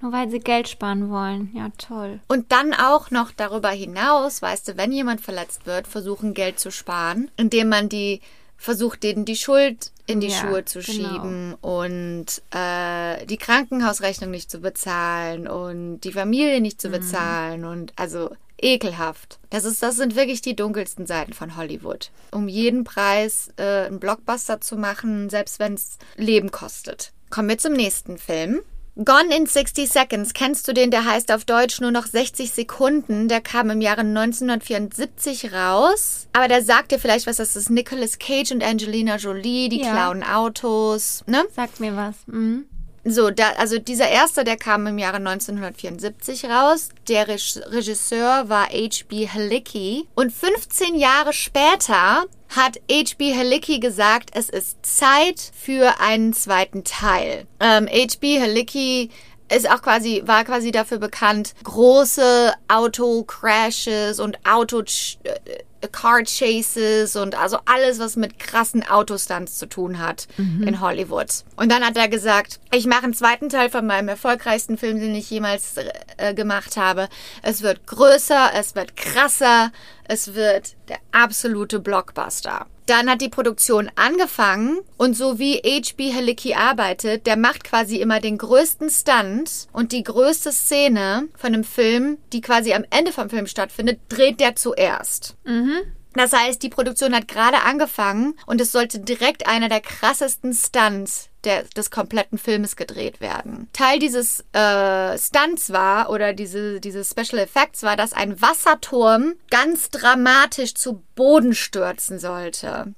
Nur 0.03 0.13
weil 0.13 0.31
sie 0.31 0.39
Geld 0.41 0.67
sparen 0.69 1.11
wollen. 1.11 1.51
Ja, 1.55 1.69
toll. 1.77 2.21
Und 2.27 2.53
dann 2.53 2.73
auch 2.73 3.11
noch 3.11 3.33
darüber 3.33 3.69
hinaus, 3.69 4.41
weißt 4.41 4.69
du, 4.69 4.77
wenn 4.79 4.93
jemand 4.93 5.21
verletzt 5.21 5.67
wird, 5.67 5.87
versuchen 5.87 6.33
Geld 6.33 6.59
zu 6.59 6.71
sparen, 6.73 7.31
indem 7.37 7.69
man 7.69 7.89
die 7.91 8.21
versucht, 8.57 9.03
denen 9.03 9.25
die 9.27 9.37
Schuld 9.37 9.91
in 10.07 10.21
die 10.21 10.29
Ja, 10.29 10.37
Schuhe 10.37 10.65
zu 10.65 10.81
genau. 10.81 10.93
schieben 11.09 11.55
und 11.61 12.27
äh, 12.51 13.25
die 13.27 13.37
Krankenhausrechnung 13.37 14.31
nicht 14.31 14.51
zu 14.51 14.61
bezahlen 14.61 15.47
und 15.47 16.01
die 16.01 16.13
Familie 16.13 16.61
nicht 16.61 16.81
zu 16.81 16.89
Mhm. 16.89 16.93
bezahlen 16.93 17.65
und 17.65 17.93
also 17.97 18.31
ekelhaft. 18.63 19.39
Das 19.51 19.65
ist, 19.65 19.83
das 19.83 19.97
sind 19.97 20.17
wirklich 20.17 20.41
die 20.43 20.57
dunkelsten 20.57 21.07
Seiten 21.07 21.33
von 21.33 21.57
Hollywood. 21.57 22.11
Um 22.33 22.49
jeden 22.49 22.85
Preis 22.85 23.51
äh, 23.57 23.87
einen 23.87 24.01
Blockbuster 24.01 24.61
zu 24.61 24.77
machen, 24.77 25.31
selbst 25.31 25.59
wenn 25.59 25.75
es 25.75 25.99
Leben 26.17 26.51
kostet. 26.51 27.13
Kommen 27.31 27.49
wir 27.49 27.59
zum 27.59 27.73
nächsten 27.73 28.19
Film. 28.19 28.61
Gone 28.97 29.35
in 29.35 29.47
60 29.47 29.89
Seconds. 29.89 30.35
Kennst 30.35 30.67
du 30.69 30.73
den? 30.75 30.91
Der 30.91 31.05
heißt 31.05 31.33
auf 31.33 31.45
Deutsch 31.45 31.81
nur 31.81 31.93
noch 31.93 32.07
60 32.07 32.51
Sekunden. 32.51 33.29
Der 33.29 33.41
kam 33.41 33.71
im 33.71 33.81
Jahre 33.81 34.01
1974 34.01 35.53
raus. 35.55 36.27
Aber 36.33 36.49
der 36.49 36.63
sagt 36.63 36.91
dir 36.93 36.99
vielleicht 36.99 37.27
was. 37.27 37.37
Das 37.37 37.57
ist 37.57 37.71
Nicolas 37.71 38.19
Cage 38.19 38.51
und 38.53 38.63
Angelina 38.65 39.17
Jolie. 39.17 39.69
Die 39.69 39.81
Ja. 39.83 39.93
klauen 39.93 40.23
Autos. 40.23 41.23
Ne? 41.27 41.45
Sagt 41.55 41.81
mir 41.81 41.97
was. 41.97 42.17
Mhm. 42.27 42.67
So, 43.05 43.31
da, 43.31 43.53
also 43.57 43.79
dieser 43.79 44.09
erste, 44.09 44.45
der 44.45 44.57
kam 44.59 44.87
im 44.87 44.99
Jahre 44.99 45.17
1974 45.17 46.45
raus. 46.45 46.91
Der 47.09 47.29
Reg- 47.29 47.63
Regisseur 47.67 48.49
war 48.49 48.67
H.B. 48.67 49.27
Halicki. 49.29 50.07
Und 50.15 50.33
15 50.33 50.95
Jahre 50.97 51.33
später 51.33 52.25
hat 52.55 52.77
H.B. 52.91 53.35
Halicki 53.35 53.81
gesagt, 53.81 54.31
es 54.35 54.51
ist 54.51 54.85
Zeit 54.85 55.41
für 55.59 55.99
einen 56.01 56.35
zweiten 56.35 56.85
Teil. 56.85 57.47
Ähm, 57.59 57.89
H.B. 57.89 58.39
Halicki 58.41 59.11
ist 59.51 59.69
auch 59.71 59.83
quasi, 59.83 60.23
war 60.27 60.45
quasi 60.45 60.71
dafür 60.71 60.99
bekannt, 60.99 61.55
große 61.65 62.53
Autocrashes 62.69 64.21
und 64.21 64.39
Auto 64.47 64.81
äh, 64.81 64.85
Car 65.89 66.23
Chases 66.25 67.17
und 67.17 67.35
also 67.35 67.59
alles, 67.65 67.99
was 67.99 68.17
mit 68.17 68.39
krassen 68.39 68.87
Autostunts 68.87 69.59
zu 69.59 69.67
tun 69.67 69.99
hat 69.99 70.29
in 70.67 70.81
Hollywood. 70.81 71.29
Und 71.57 71.71
dann 71.71 71.85
hat 71.85 71.97
er 71.97 72.09
gesagt, 72.09 72.61
ich 72.73 72.87
mache 72.87 73.05
einen 73.05 73.15
zweiten 73.15 73.49
Teil 73.49 73.71
von 73.71 73.87
meinem 73.87 74.09
erfolgreichsten 74.09 74.77
Film, 74.79 75.01
den 75.01 75.15
ich 75.15 75.31
jemals 75.31 75.75
äh, 76.17 76.35
gemacht 76.35 76.77
habe. 76.77 77.09
Es 77.43 77.63
wird 77.63 77.87
größer, 77.87 78.51
es 78.55 78.75
wird 78.75 78.97
krasser, 78.97 79.73
es 80.05 80.35
wird 80.35 80.75
der 80.89 80.99
absolute 81.13 81.81
Blockbuster. 81.81 82.67
Dann 82.91 83.09
hat 83.09 83.21
die 83.21 83.29
Produktion 83.29 83.89
angefangen 83.95 84.81
und 84.97 85.17
so 85.17 85.39
wie 85.39 85.59
H.B. 85.59 86.13
Halicki 86.13 86.55
arbeitet, 86.55 87.25
der 87.25 87.37
macht 87.37 87.63
quasi 87.63 87.99
immer 87.99 88.19
den 88.19 88.37
größten 88.37 88.91
Stunt 88.91 89.69
und 89.73 89.93
die 89.93 90.03
größte 90.03 90.51
Szene 90.51 91.29
von 91.37 91.55
einem 91.55 91.63
Film, 91.63 92.19
die 92.33 92.41
quasi 92.41 92.75
am 92.75 92.85
Ende 92.91 93.13
vom 93.13 93.31
Film 93.31 93.47
stattfindet, 93.47 94.01
dreht 94.09 94.41
der 94.41 94.57
zuerst. 94.57 95.37
Das 96.15 96.33
heißt, 96.33 96.65
die 96.65 96.69
Produktion 96.69 97.15
hat 97.15 97.29
gerade 97.29 97.63
angefangen 97.63 98.35
und 98.47 98.61
es 98.61 98.73
sollte 98.73 98.99
direkt 98.99 99.47
einer 99.47 99.69
der 99.69 99.83
krassesten 99.83 100.53
Stunts 100.53 101.30
der, 101.45 101.65
des 101.65 101.91
kompletten 101.91 102.39
Filmes 102.39 102.77
gedreht 102.77 103.21
werden. 103.21 103.69
Teil 103.73 103.99
dieses 103.99 104.45
äh, 104.53 105.19
Stunts 105.19 105.71
war 105.73 106.11
oder 106.11 106.33
diese, 106.33 106.81
diese 106.81 107.05
Special 107.05 107.39
Effects 107.39 107.83
war, 107.83 107.97
dass 107.97 108.13
ein 108.13 108.41
Wasserturm 108.41 109.35
ganz 109.51 109.91
dramatisch 109.91 110.75
zu 110.75 111.03
Boden 111.15 111.55
stürzen 111.55 112.19
sollte. 112.19 112.95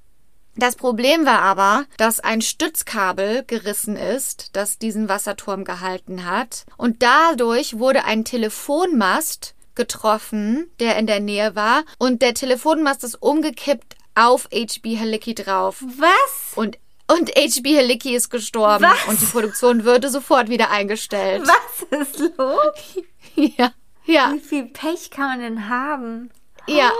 Das 0.55 0.76
Problem 0.76 1.24
war 1.24 1.40
aber, 1.40 1.86
dass 1.97 2.20
ein 2.20 2.43
Stützkabel 2.43 3.43
gerissen 3.45 3.97
ist, 3.97 4.51
das 4.55 4.78
diesen 4.78 5.09
Wasserturm 5.09 5.64
gehalten 5.64 6.26
hat. 6.26 6.66
Und 6.76 7.03
dadurch 7.03 7.78
wurde 7.78 8.05
ein 8.05 8.24
Telefonmast 8.24 9.55
getroffen, 9.74 10.70
der 10.78 10.97
in 10.99 11.07
der 11.07 11.20
Nähe 11.20 11.57
war. 11.57 11.84
Und 11.99 12.20
der 12.20 12.34
Telefonmast 12.34 13.03
ist 13.05 13.22
umgekippt 13.22 13.97
auf 14.14 14.47
HB 14.53 14.99
Halicki 14.99 15.34
drauf. 15.34 15.82
Was? 15.82 16.53
Und, 16.55 16.78
und 17.13 17.31
HB 17.31 17.77
Halicki 17.79 18.15
ist 18.15 18.31
gestorben. 18.31 18.85
Was? 18.85 19.09
Und 19.09 19.21
die 19.21 19.27
Produktion 19.27 19.85
würde 19.85 20.09
sofort 20.11 20.49
wieder 20.49 20.71
eingestellt. 20.71 21.43
Was 21.47 22.01
ist 22.09 22.19
los? 22.39 22.59
Ja. 23.35 23.73
Ja. 24.05 24.33
Wie 24.35 24.41
viel 24.41 24.65
Pech 24.65 25.11
kann 25.11 25.25
man 25.27 25.41
denn 25.41 25.69
haben? 25.71 26.31
Ja. 26.67 26.91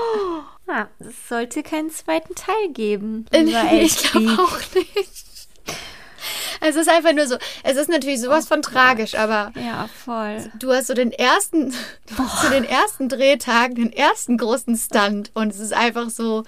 Ja, 0.67 0.89
es 1.01 1.29
sollte 1.29 1.63
keinen 1.63 1.91
zweiten 1.91 2.35
Teil 2.35 2.71
geben. 2.71 3.27
Äh, 3.33 3.85
Ich 3.85 3.97
glaube 4.11 4.39
auch 4.43 4.59
nicht. 4.75 5.49
Es 6.61 6.77
ist 6.77 6.89
einfach 6.89 7.13
nur 7.13 7.27
so, 7.27 7.37
es 7.65 7.77
ist 7.77 7.89
natürlich 7.91 8.21
sowas 8.21 8.47
von 8.47 8.63
tragisch, 8.63 9.17
aber 9.17 9.53
Ja, 9.57 9.89
voll. 10.05 10.51
du 10.59 10.73
hast 10.73 10.87
so 10.87 10.95
den 10.95 11.11
ersten, 11.11 11.75
hast 12.17 12.43
so 12.43 12.49
den 12.51 12.65
ersten 12.65 13.09
Drehtag, 13.09 13.75
den 13.75 13.93
ersten 13.93 14.39
großen 14.39 14.77
Stunt 14.77 15.33
und 15.35 15.53
es 15.53 15.59
ist 15.59 15.73
einfach 15.73 16.09
so, 16.11 16.45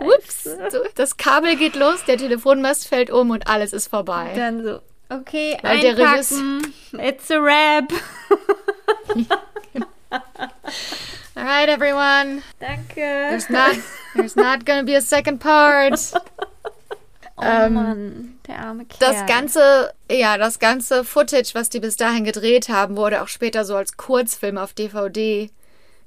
ups, 0.00 0.44
so, 0.44 0.78
das 0.94 1.16
Kabel 1.16 1.56
geht 1.56 1.76
los, 1.76 2.04
der 2.04 2.18
Telefonmast 2.18 2.88
fällt 2.88 3.10
um 3.10 3.30
und 3.30 3.46
alles 3.46 3.72
ist 3.72 3.88
vorbei. 3.88 4.32
Dann 4.34 4.62
so, 4.62 4.80
okay, 5.08 5.58
Weil 5.62 5.80
der 5.80 5.96
einpacken. 5.96 6.74
It's 6.92 7.30
a 7.30 7.40
wrap. 7.40 7.92
Alright, 11.36 11.68
everyone, 11.68 12.42
Danke. 12.58 12.94
there's 12.94 13.48
not, 13.48 13.76
there's 14.14 14.34
not 14.34 14.64
gonna 14.66 14.82
be 14.82 14.96
a 14.96 15.00
second 15.00 15.38
part. 15.38 15.98
Oh 17.40 17.44
ähm, 17.44 17.74
Mann, 17.74 18.38
der 18.48 18.58
arme 18.58 18.84
Kerl. 18.84 18.98
Das 18.98 19.26
ganze, 19.26 19.94
ja, 20.10 20.38
das 20.38 20.58
ganze 20.58 21.04
Footage, 21.04 21.50
was 21.52 21.68
die 21.68 21.78
bis 21.78 21.96
dahin 21.96 22.24
gedreht 22.24 22.68
haben, 22.68 22.96
wurde 22.96 23.22
auch 23.22 23.28
später 23.28 23.64
so 23.64 23.76
als 23.76 23.96
Kurzfilm 23.96 24.58
auf 24.58 24.72
DVD 24.72 25.48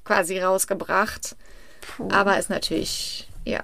quasi 0.04 0.40
rausgebracht. 0.40 1.38
Puh. 1.82 2.08
Aber 2.12 2.38
ist 2.38 2.50
natürlich, 2.50 3.28
ja. 3.46 3.62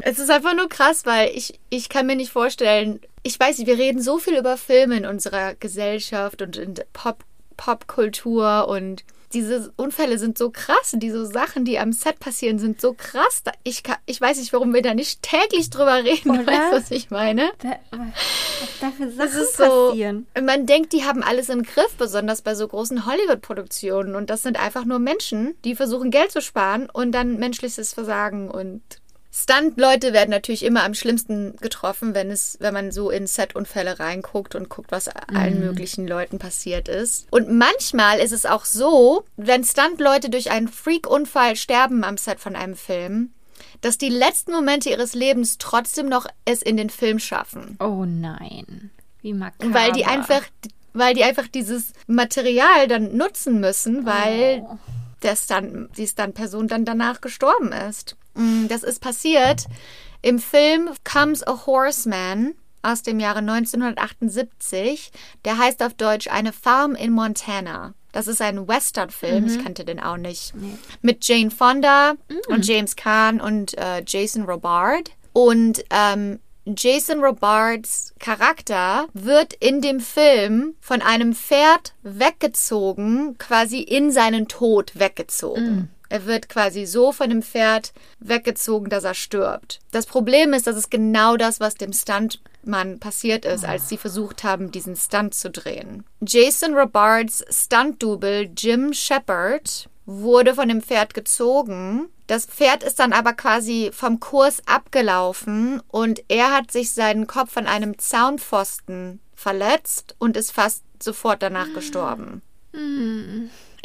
Es 0.00 0.18
ist 0.18 0.30
einfach 0.30 0.54
nur 0.54 0.68
krass, 0.68 1.04
weil 1.04 1.30
ich, 1.34 1.58
ich 1.70 1.88
kann 1.88 2.06
mir 2.06 2.16
nicht 2.16 2.32
vorstellen, 2.32 3.00
ich 3.22 3.38
weiß 3.38 3.58
nicht, 3.58 3.66
wir 3.66 3.78
reden 3.78 4.00
so 4.00 4.18
viel 4.18 4.36
über 4.36 4.56
Filme 4.56 4.96
in 4.96 5.06
unserer 5.06 5.54
Gesellschaft 5.54 6.42
und 6.42 6.56
in 6.56 6.74
der 6.74 6.86
Pop, 6.92 7.24
Popkultur 7.56 8.68
und 8.68 9.04
diese 9.36 9.72
Unfälle 9.76 10.18
sind 10.18 10.38
so 10.38 10.50
krass 10.50 10.94
diese 10.96 11.26
Sachen, 11.26 11.64
die 11.64 11.78
am 11.78 11.92
Set 11.92 12.18
passieren, 12.18 12.58
sind 12.58 12.80
so 12.80 12.94
krass. 12.94 13.42
Da- 13.44 13.52
Ich, 13.64 13.82
kann, 13.82 13.96
ich 14.06 14.20
weiß 14.20 14.38
nicht, 14.38 14.52
warum 14.52 14.72
wir 14.74 14.82
da 14.82 14.94
nicht 14.94 15.22
täglich 15.22 15.70
drüber 15.70 16.02
reden. 16.04 16.30
Oder? 16.30 16.46
Weißt 16.46 16.72
du, 16.72 16.76
was 16.76 16.90
ich 16.90 17.10
meine? 17.10 17.50
Da, 17.62 17.76
was 17.90 18.68
da 18.80 18.90
für 18.90 19.06
Das 19.06 19.32
Sachen 19.32 19.42
ist 19.42 19.56
so. 19.56 19.88
passieren. 19.90 20.26
Man 20.42 20.66
denkt, 20.66 20.92
die 20.92 21.04
haben 21.04 21.22
alles 21.22 21.48
im 21.48 21.62
Griff, 21.62 21.94
besonders 21.98 22.42
bei 22.42 22.54
so 22.54 22.66
großen 22.66 23.04
Hollywood-Produktionen. 23.06 24.14
Und 24.16 24.30
das 24.30 24.42
sind 24.42 24.58
einfach 24.60 24.84
nur 24.84 24.98
Menschen, 24.98 25.54
die 25.64 25.74
versuchen, 25.76 26.10
Geld 26.10 26.32
zu 26.32 26.40
sparen 26.40 26.88
und 26.90 27.12
dann 27.12 27.38
menschliches 27.38 27.92
Versagen 27.94 28.50
und 28.50 28.80
Stunt-Leute 29.38 30.14
werden 30.14 30.30
natürlich 30.30 30.64
immer 30.64 30.82
am 30.84 30.94
schlimmsten 30.94 31.56
getroffen, 31.56 32.14
wenn 32.14 32.30
es, 32.30 32.56
wenn 32.60 32.72
man 32.72 32.90
so 32.90 33.10
in 33.10 33.26
Set-Unfälle 33.26 34.00
reinguckt 34.00 34.54
und 34.54 34.70
guckt, 34.70 34.90
was 34.90 35.08
allen 35.08 35.60
möglichen 35.60 36.08
Leuten 36.08 36.38
passiert 36.38 36.88
ist. 36.88 37.26
Und 37.30 37.50
manchmal 37.50 38.18
ist 38.18 38.32
es 38.32 38.46
auch 38.46 38.64
so, 38.64 39.24
wenn 39.36 39.62
Stunt-Leute 39.62 40.30
durch 40.30 40.50
einen 40.50 40.68
Freak-Unfall 40.68 41.54
sterben 41.56 42.02
am 42.02 42.16
Set 42.16 42.40
von 42.40 42.56
einem 42.56 42.76
Film, 42.76 43.32
dass 43.82 43.98
die 43.98 44.08
letzten 44.08 44.52
Momente 44.52 44.88
ihres 44.88 45.12
Lebens 45.12 45.58
trotzdem 45.58 46.08
noch 46.08 46.26
es 46.46 46.62
in 46.62 46.78
den 46.78 46.88
Film 46.88 47.18
schaffen. 47.18 47.76
Oh 47.78 48.06
nein. 48.06 48.90
Wie 49.20 49.34
makaber. 49.34 49.74
Weil 49.74 49.92
die 49.92 50.06
einfach, 50.06 50.42
weil 50.94 51.14
die 51.14 51.24
einfach 51.24 51.46
dieses 51.46 51.92
Material 52.06 52.88
dann 52.88 53.14
nutzen 53.18 53.60
müssen, 53.60 54.06
weil 54.06 54.64
Oh. 54.66 54.78
der 55.22 55.36
Stunt, 55.36 55.90
die 55.98 56.06
Stunt-Person 56.06 56.68
dann 56.68 56.86
danach 56.86 57.20
gestorben 57.20 57.72
ist. 57.72 58.16
Mm, 58.36 58.68
Das 58.68 58.82
ist 58.82 59.00
passiert 59.00 59.64
im 60.22 60.38
Film 60.38 60.90
Comes 61.04 61.46
a 61.46 61.66
Horseman 61.66 62.54
aus 62.82 63.02
dem 63.02 63.18
Jahre 63.20 63.40
1978. 63.40 65.10
Der 65.44 65.58
heißt 65.58 65.82
auf 65.82 65.94
Deutsch 65.94 66.28
Eine 66.28 66.52
Farm 66.52 66.94
in 66.94 67.12
Montana. 67.12 67.94
Das 68.12 68.28
ist 68.28 68.40
ein 68.40 68.66
Western-Film, 68.66 69.44
ich 69.46 69.62
kannte 69.62 69.84
den 69.84 70.00
auch 70.00 70.16
nicht. 70.16 70.54
Mit 71.02 71.26
Jane 71.28 71.50
Fonda 71.50 72.14
und 72.48 72.66
James 72.66 72.96
Caan 72.96 73.40
und 73.42 73.76
äh, 73.76 74.02
Jason 74.06 74.44
Robard. 74.44 75.10
Und 75.34 75.84
ähm, 75.90 76.38
Jason 76.64 77.20
Robards 77.22 78.14
Charakter 78.18 79.06
wird 79.12 79.52
in 79.54 79.82
dem 79.82 80.00
Film 80.00 80.76
von 80.80 81.02
einem 81.02 81.34
Pferd 81.34 81.92
weggezogen, 82.02 83.36
quasi 83.38 83.80
in 83.80 84.10
seinen 84.10 84.48
Tod 84.48 84.98
weggezogen. 84.98 85.90
Er 86.08 86.26
wird 86.26 86.48
quasi 86.48 86.86
so 86.86 87.12
von 87.12 87.30
dem 87.30 87.42
Pferd 87.42 87.92
weggezogen, 88.20 88.88
dass 88.90 89.04
er 89.04 89.14
stirbt. 89.14 89.80
Das 89.90 90.06
Problem 90.06 90.52
ist, 90.52 90.66
das 90.66 90.76
ist 90.76 90.90
genau 90.90 91.36
das, 91.36 91.60
was 91.60 91.74
dem 91.74 91.92
Stuntmann 91.92 92.98
passiert 92.98 93.44
ist, 93.44 93.64
als 93.64 93.88
sie 93.88 93.96
versucht 93.96 94.44
haben, 94.44 94.70
diesen 94.70 94.96
Stunt 94.96 95.34
zu 95.34 95.50
drehen. 95.50 96.04
Jason 96.20 96.74
Robards 96.74 97.44
Stunt-Double 97.50 98.50
Jim 98.56 98.92
Shepard 98.92 99.88
wurde 100.06 100.54
von 100.54 100.68
dem 100.68 100.82
Pferd 100.82 101.14
gezogen. 101.14 102.08
Das 102.26 102.46
Pferd 102.46 102.82
ist 102.82 102.98
dann 102.98 103.12
aber 103.12 103.32
quasi 103.32 103.90
vom 103.92 104.20
Kurs 104.20 104.62
abgelaufen 104.66 105.80
und 105.88 106.22
er 106.28 106.52
hat 106.52 106.70
sich 106.72 106.92
seinen 106.92 107.26
Kopf 107.26 107.56
an 107.56 107.66
einem 107.66 107.98
Zaunpfosten 107.98 109.20
verletzt 109.34 110.16
und 110.18 110.36
ist 110.36 110.50
fast 110.52 110.82
sofort 111.00 111.42
danach 111.42 111.72
gestorben. 111.72 112.42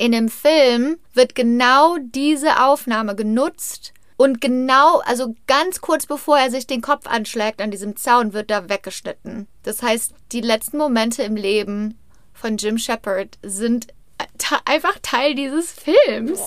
In 0.02 0.14
dem 0.14 0.30
Film 0.30 0.98
wird 1.14 1.36
genau 1.36 1.96
diese 2.02 2.64
Aufnahme 2.64 3.16
genutzt 3.16 3.94
und 4.18 4.42
genau, 4.42 4.98
also 5.06 5.36
ganz 5.46 5.80
kurz 5.80 6.08
bevor 6.08 6.40
er 6.40 6.50
sich 6.50 6.66
den 6.66 6.82
Kopf 6.82 7.06
anschlägt 7.06 7.62
an 7.62 7.70
diesem 7.70 7.96
Zaun, 7.96 8.34
wird 8.34 8.50
da 8.50 8.68
weggeschnitten. 8.68 9.48
Das 9.62 9.84
heißt, 9.84 10.16
die 10.32 10.42
letzten 10.42 10.80
Momente 10.80 11.22
im 11.22 11.36
Leben 11.36 12.00
von 12.34 12.58
Jim 12.58 12.80
Shepard 12.80 13.38
sind 13.44 13.90
te- 14.40 14.58
einfach 14.66 14.98
Teil 15.04 15.36
dieses 15.36 15.72
Films. 15.72 16.42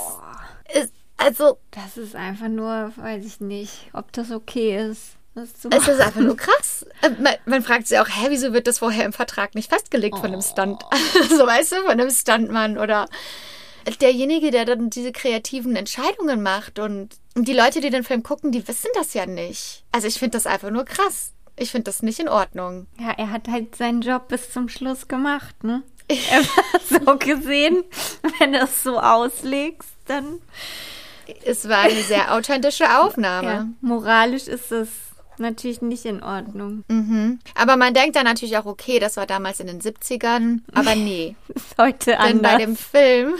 Es, 0.64 0.90
also, 1.16 1.58
Das 1.70 1.96
ist 1.96 2.16
einfach 2.16 2.48
nur, 2.48 2.92
weiß 2.96 3.24
ich 3.24 3.38
nicht, 3.40 3.88
ob 3.92 4.10
das 4.12 4.32
okay 4.32 4.84
ist. 4.90 5.12
Es 5.34 5.88
ist 5.88 6.00
einfach 6.00 6.20
nur 6.20 6.36
krass. 6.36 6.86
Äh, 7.02 7.10
Man, 7.20 7.34
man 7.44 7.62
fragt 7.62 7.88
sich 7.88 7.98
auch, 7.98 8.08
hä, 8.08 8.26
wieso 8.28 8.52
wird 8.52 8.66
das 8.66 8.78
vorher 8.78 9.04
im 9.04 9.12
Vertrag 9.12 9.54
nicht 9.54 9.68
festgelegt 9.70 10.16
von 10.16 10.26
einem 10.26 10.42
Stunt? 10.42 10.82
so, 11.28 11.46
weißt 11.46 11.72
du, 11.72 11.76
von 11.82 11.90
einem 11.90 12.10
Stuntmann 12.10 12.78
oder 12.78 13.08
derjenige, 14.00 14.50
der 14.50 14.64
dann 14.64 14.90
diese 14.90 15.12
kreativen 15.12 15.76
Entscheidungen 15.76 16.42
macht 16.42 16.78
und 16.78 17.16
und 17.36 17.48
die 17.48 17.52
Leute, 17.52 17.80
die 17.80 17.90
den 17.90 18.04
Film 18.04 18.22
gucken, 18.22 18.52
die 18.52 18.66
wissen 18.68 18.90
das 18.94 19.12
ja 19.12 19.26
nicht. 19.26 19.82
Also 19.90 20.06
ich 20.06 20.20
finde 20.20 20.36
das 20.38 20.46
einfach 20.46 20.70
nur 20.70 20.84
krass. 20.84 21.32
Ich 21.56 21.72
finde 21.72 21.84
das 21.84 22.00
nicht 22.02 22.20
in 22.20 22.28
Ordnung. 22.28 22.86
Ja, 23.00 23.10
er 23.16 23.30
hat 23.30 23.48
halt 23.48 23.74
seinen 23.74 24.02
Job 24.02 24.28
bis 24.28 24.52
zum 24.52 24.68
Schluss 24.68 25.08
gemacht, 25.08 25.64
ne? 25.64 25.82
Er 26.08 26.42
war 26.44 26.80
so 26.88 27.18
gesehen, 27.18 27.82
wenn 28.38 28.52
du 28.52 28.58
es 28.58 28.82
so 28.84 29.00
auslegst, 29.00 29.88
dann. 30.06 30.40
Es 31.44 31.68
war 31.68 31.78
eine 31.78 32.02
sehr 32.02 32.34
authentische 32.34 33.00
Aufnahme. 33.00 33.48
Ja, 33.48 33.66
moralisch 33.80 34.46
ist 34.46 34.70
es 34.70 34.88
natürlich 35.38 35.82
nicht 35.82 36.04
in 36.04 36.22
Ordnung. 36.22 36.84
Mhm. 36.88 37.38
Aber 37.54 37.76
man 37.76 37.94
denkt 37.94 38.16
dann 38.16 38.24
natürlich 38.24 38.56
auch, 38.56 38.66
okay, 38.66 38.98
das 38.98 39.16
war 39.16 39.26
damals 39.26 39.60
in 39.60 39.66
den 39.66 39.80
70ern. 39.80 40.60
Aber 40.72 40.94
nee. 40.94 41.36
Ist 41.54 41.76
heute 41.78 42.10
Denn 42.12 42.20
anders. 42.20 42.52
bei 42.52 42.58
dem 42.58 42.76
Film, 42.76 43.34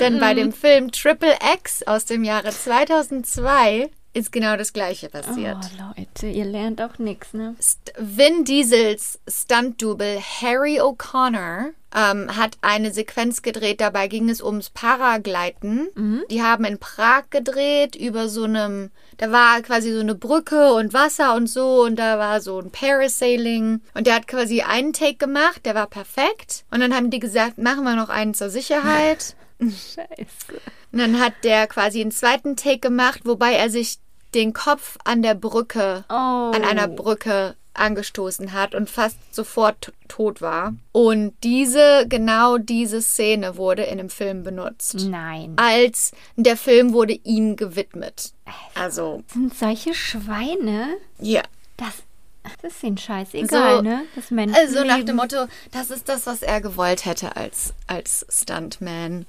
denn 0.00 0.20
bei 0.20 0.34
dem 0.34 0.52
Film 0.52 0.90
Triple 0.92 1.36
X 1.54 1.82
aus 1.86 2.04
dem 2.04 2.24
Jahre 2.24 2.50
2002 2.50 3.90
ist 4.14 4.32
genau 4.32 4.56
das 4.56 4.72
Gleiche 4.72 5.08
passiert. 5.08 5.58
Oh, 5.60 5.92
Leute, 5.98 6.28
ihr 6.28 6.44
lernt 6.44 6.80
auch 6.80 6.98
nichts, 6.98 7.34
ne? 7.34 7.56
St 7.60 7.92
Vin 7.98 8.44
Diesels 8.44 9.18
Stunt-Double 9.28 10.20
Harry 10.40 10.80
O'Connor 10.80 11.72
ähm, 11.94 12.36
hat 12.36 12.56
eine 12.60 12.92
Sequenz 12.92 13.42
gedreht. 13.42 13.80
Dabei 13.80 14.08
ging 14.08 14.28
es 14.28 14.40
ums 14.40 14.70
Paragleiten. 14.70 15.88
Die 16.30 16.42
haben 16.42 16.64
in 16.64 16.78
Prag 16.78 17.24
gedreht 17.30 17.96
über 17.96 18.28
so 18.28 18.44
einem, 18.44 18.90
da 19.16 19.32
war 19.32 19.62
quasi 19.62 19.92
so 19.92 20.00
eine 20.00 20.14
Brücke 20.14 20.74
und 20.74 20.92
Wasser 20.92 21.34
und 21.34 21.48
so 21.48 21.82
und 21.82 21.96
da 21.96 22.18
war 22.18 22.40
so 22.40 22.60
ein 22.60 22.70
Parasailing 22.70 23.80
und 23.94 24.06
der 24.06 24.14
hat 24.14 24.28
quasi 24.28 24.62
einen 24.62 24.92
Take 24.92 25.16
gemacht, 25.16 25.66
der 25.66 25.74
war 25.74 25.86
perfekt. 25.86 26.64
Und 26.70 26.80
dann 26.80 26.94
haben 26.94 27.10
die 27.10 27.20
gesagt, 27.20 27.58
machen 27.58 27.84
wir 27.84 27.96
noch 27.96 28.10
einen 28.10 28.34
zur 28.34 28.50
Sicherheit. 28.50 29.34
Scheiße. 29.60 30.60
Und 30.92 30.98
dann 30.98 31.20
hat 31.20 31.32
der 31.42 31.66
quasi 31.66 32.00
einen 32.00 32.12
zweiten 32.12 32.56
Take 32.56 32.78
gemacht, 32.78 33.22
wobei 33.24 33.54
er 33.54 33.70
sich 33.70 33.98
den 34.34 34.52
Kopf 34.52 34.98
an 35.04 35.22
der 35.22 35.34
Brücke, 35.34 36.04
Oh. 36.08 36.12
an 36.12 36.62
einer 36.64 36.88
Brücke 36.88 37.56
angestoßen 37.76 38.52
hat 38.52 38.74
und 38.74 38.88
fast 38.88 39.16
sofort 39.34 39.92
tot 40.06 40.40
war. 40.40 40.74
Und 40.92 41.34
diese, 41.42 42.06
genau 42.08 42.56
diese 42.56 43.02
Szene 43.02 43.56
wurde 43.56 43.82
in 43.82 43.98
dem 43.98 44.10
Film 44.10 44.44
benutzt. 44.44 44.94
Nein. 45.08 45.54
Als 45.56 46.12
der 46.36 46.56
Film 46.56 46.92
wurde 46.92 47.14
ihm 47.24 47.56
gewidmet. 47.56 48.32
Also, 48.76 49.22
Sind 49.32 49.54
solche 49.56 49.92
Schweine? 49.94 50.96
ja. 51.18 51.42
Das, 51.76 51.94
das 52.62 52.72
ist 52.74 52.82
ihnen 52.84 52.96
scheißegal, 52.98 53.76
So, 53.78 53.82
ne? 53.82 54.02
Das 54.14 54.30
Menschen 54.30 54.54
Also 54.54 54.84
nach 54.84 55.02
dem 55.04 55.16
Motto, 55.16 55.46
das 55.72 55.90
ist 55.90 56.08
das, 56.08 56.26
was 56.26 56.42
er 56.42 56.60
gewollt 56.60 57.04
hätte 57.04 57.34
als, 57.36 57.74
als 57.88 58.24
Stuntman. 58.28 59.26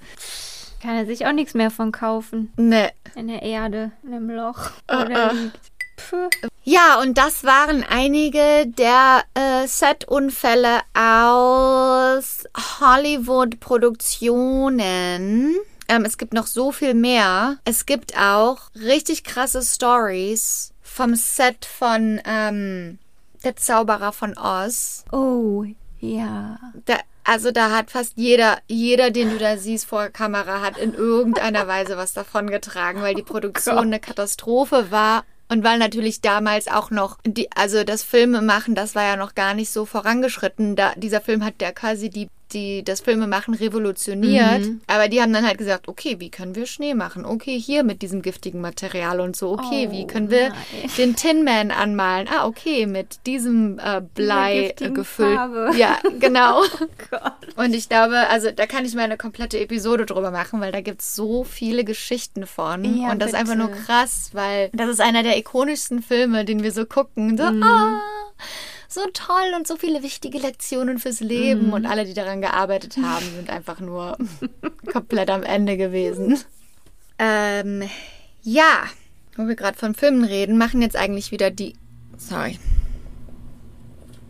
Kann 0.86 0.96
er 0.98 1.06
sich 1.08 1.26
auch 1.26 1.32
nichts 1.32 1.56
mehr 1.56 1.72
von 1.72 1.92
kaufen. 1.92 2.54
Ne. 2.58 2.92
In 3.16 3.28
der 3.28 3.42
Erde, 3.42 3.92
in 4.04 4.14
einem 4.14 4.30
Loch. 4.30 4.70
Oder 4.88 5.34
liegt. 5.34 5.60
Puh. 5.98 6.30
Ja, 6.64 7.02
und 7.02 7.18
das 7.18 7.44
waren 7.44 7.84
einige 7.90 8.68
der 8.68 9.24
äh, 9.34 9.66
Set-Unfälle 9.66 10.82
aus 10.94 12.44
Hollywood-Produktionen. 12.80 15.56
Ähm, 15.88 16.06
es 16.06 16.20
gibt 16.20 16.34
noch 16.34 16.46
so 16.46 16.72
viel 16.72 16.94
mehr. 16.94 17.58
Es 17.66 17.88
gibt 17.88 18.16
auch 18.20 18.70
richtig 18.76 19.24
krasse 19.24 19.64
Stories 19.64 20.72
vom 20.84 21.16
Set 21.16 21.66
von 21.66 22.22
ähm, 22.26 23.00
Der 23.44 23.56
Zauberer 23.56 24.12
von 24.12 24.38
Oz. 24.38 25.04
Oh, 25.12 25.66
ja. 26.14 26.60
Da, 26.86 26.98
also 27.24 27.52
da 27.52 27.72
hat 27.72 27.92
fast 27.92 28.14
jeder, 28.16 28.60
jeder, 28.68 29.12
den 29.12 29.32
du 29.32 29.38
da 29.38 29.58
siehst 29.58 29.86
vor 29.86 30.02
der 30.02 30.12
Kamera, 30.12 30.62
hat 30.62 30.78
in 30.78 30.94
irgendeiner 30.94 31.68
Weise 31.68 31.98
was 31.98 32.14
davon 32.14 32.50
getragen, 32.50 33.02
weil 33.02 33.16
die 33.16 33.24
Produktion 33.24 33.78
eine 33.80 34.00
Katastrophe 34.00 34.92
war. 34.92 35.24
Und 35.48 35.64
weil 35.64 35.78
natürlich 35.78 36.22
damals 36.22 36.68
auch 36.68 36.90
noch 36.90 37.20
die, 37.24 37.52
also 37.52 37.84
das 37.84 38.02
Filmemachen, 38.02 38.74
das 38.74 38.96
war 38.96 39.04
ja 39.04 39.16
noch 39.16 39.36
gar 39.36 39.54
nicht 39.54 39.70
so 39.70 39.86
vorangeschritten. 39.86 40.76
Da, 40.76 40.94
dieser 40.96 41.22
Film 41.22 41.46
hat 41.46 41.62
ja 41.62 41.72
quasi 41.72 42.10
die, 42.10 42.30
die, 42.54 42.84
das 42.84 43.02
Filmemachen 43.02 43.54
revolutioniert. 43.54 44.68
Aber 44.88 45.08
die 45.08 45.22
haben 45.22 45.34
dann 45.34 45.46
halt 45.46 45.58
gesagt, 45.58 45.88
okay, 45.88 46.20
wie 46.20 46.30
können 46.30 46.56
wir 46.56 46.66
Schnee 46.66 46.94
machen? 46.94 47.26
Okay, 47.26 47.60
hier 47.60 47.84
mit 47.84 48.02
diesem 48.02 48.22
giftigen 48.22 48.62
Material 48.62 49.20
und 49.20 49.36
so. 49.36 49.52
Okay, 49.54 49.88
Oh, 49.90 49.92
wie 49.92 50.08
können 50.08 50.30
wir 50.30 50.50
nein. 50.50 50.58
den 50.98 51.16
Tin 51.16 51.44
Man 51.44 51.72
anmalen? 51.72 52.28
Ah, 52.28 52.46
okay, 52.46 52.86
mit 52.86 53.26
diesem 53.26 53.80
äh, 53.80 54.02
Blei 54.14 54.74
äh, 54.80 54.90
gefüllt. 54.90 55.36
Farbe. 55.36 55.72
Ja, 55.78 55.98
genau. 56.20 56.62
Gott. 57.12 57.34
Und 57.56 57.74
ich 57.74 57.90
glaube, 57.90 58.28
also 58.30 58.52
da 58.52 58.66
kann 58.68 58.86
ich 58.86 58.94
mal 58.96 59.04
eine 59.04 59.18
komplette 59.18 59.60
Episode 59.60 60.06
drüber 60.06 60.32
machen, 60.32 60.62
weil 60.62 60.72
da 60.72 60.82
gibt 60.82 61.02
es 61.02 61.16
so 61.16 61.44
viele 61.44 61.84
Geschichten 61.84 62.46
von. 62.46 62.84
Ja, 63.02 63.12
und 63.12 63.20
das 63.22 63.30
ist 63.30 63.36
einfach 63.36 63.56
nur 63.56 63.68
bitte. 63.70 63.82
krass, 63.84 64.30
weil 64.34 64.70
das 64.74 64.90
ist 64.90 65.02
einer 65.02 65.24
der 65.24 65.38
ikonischsten 65.38 66.02
Filme, 66.02 66.46
den 66.46 66.64
wir 66.64 66.72
so 66.72 66.86
gucken. 66.86 67.38
So, 67.38 67.44
Mhm. 67.52 67.64
ah, 67.64 68.02
so 68.88 69.02
toll 69.14 69.54
und 69.56 69.68
so 69.68 69.76
viele 69.76 70.04
wichtige 70.04 70.38
Lektionen 70.40 71.00
fürs 71.00 71.22
Mhm. 71.22 71.28
Leben. 71.28 71.74
Und 71.74 71.86
alle, 71.86 72.06
die 72.06 72.14
daran 72.14 72.42
gearbeitet 72.42 72.98
haben, 72.98 73.26
sind 73.36 73.50
einfach 73.50 73.80
nur 73.80 74.18
komplett 74.92 75.30
am 75.30 75.44
Ende 75.44 75.78
gewesen. 75.78 76.40
Ähm, 77.20 77.90
ja, 78.44 78.84
wo 79.36 79.48
wir 79.48 79.56
gerade 79.56 79.78
von 79.78 79.96
Filmen 79.96 80.24
reden, 80.24 80.58
machen 80.58 80.82
jetzt 80.82 80.96
eigentlich 80.96 81.32
wieder 81.32 81.52
die. 81.52 81.76
Sorry. 82.18 82.60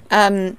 Ähm, 0.10 0.58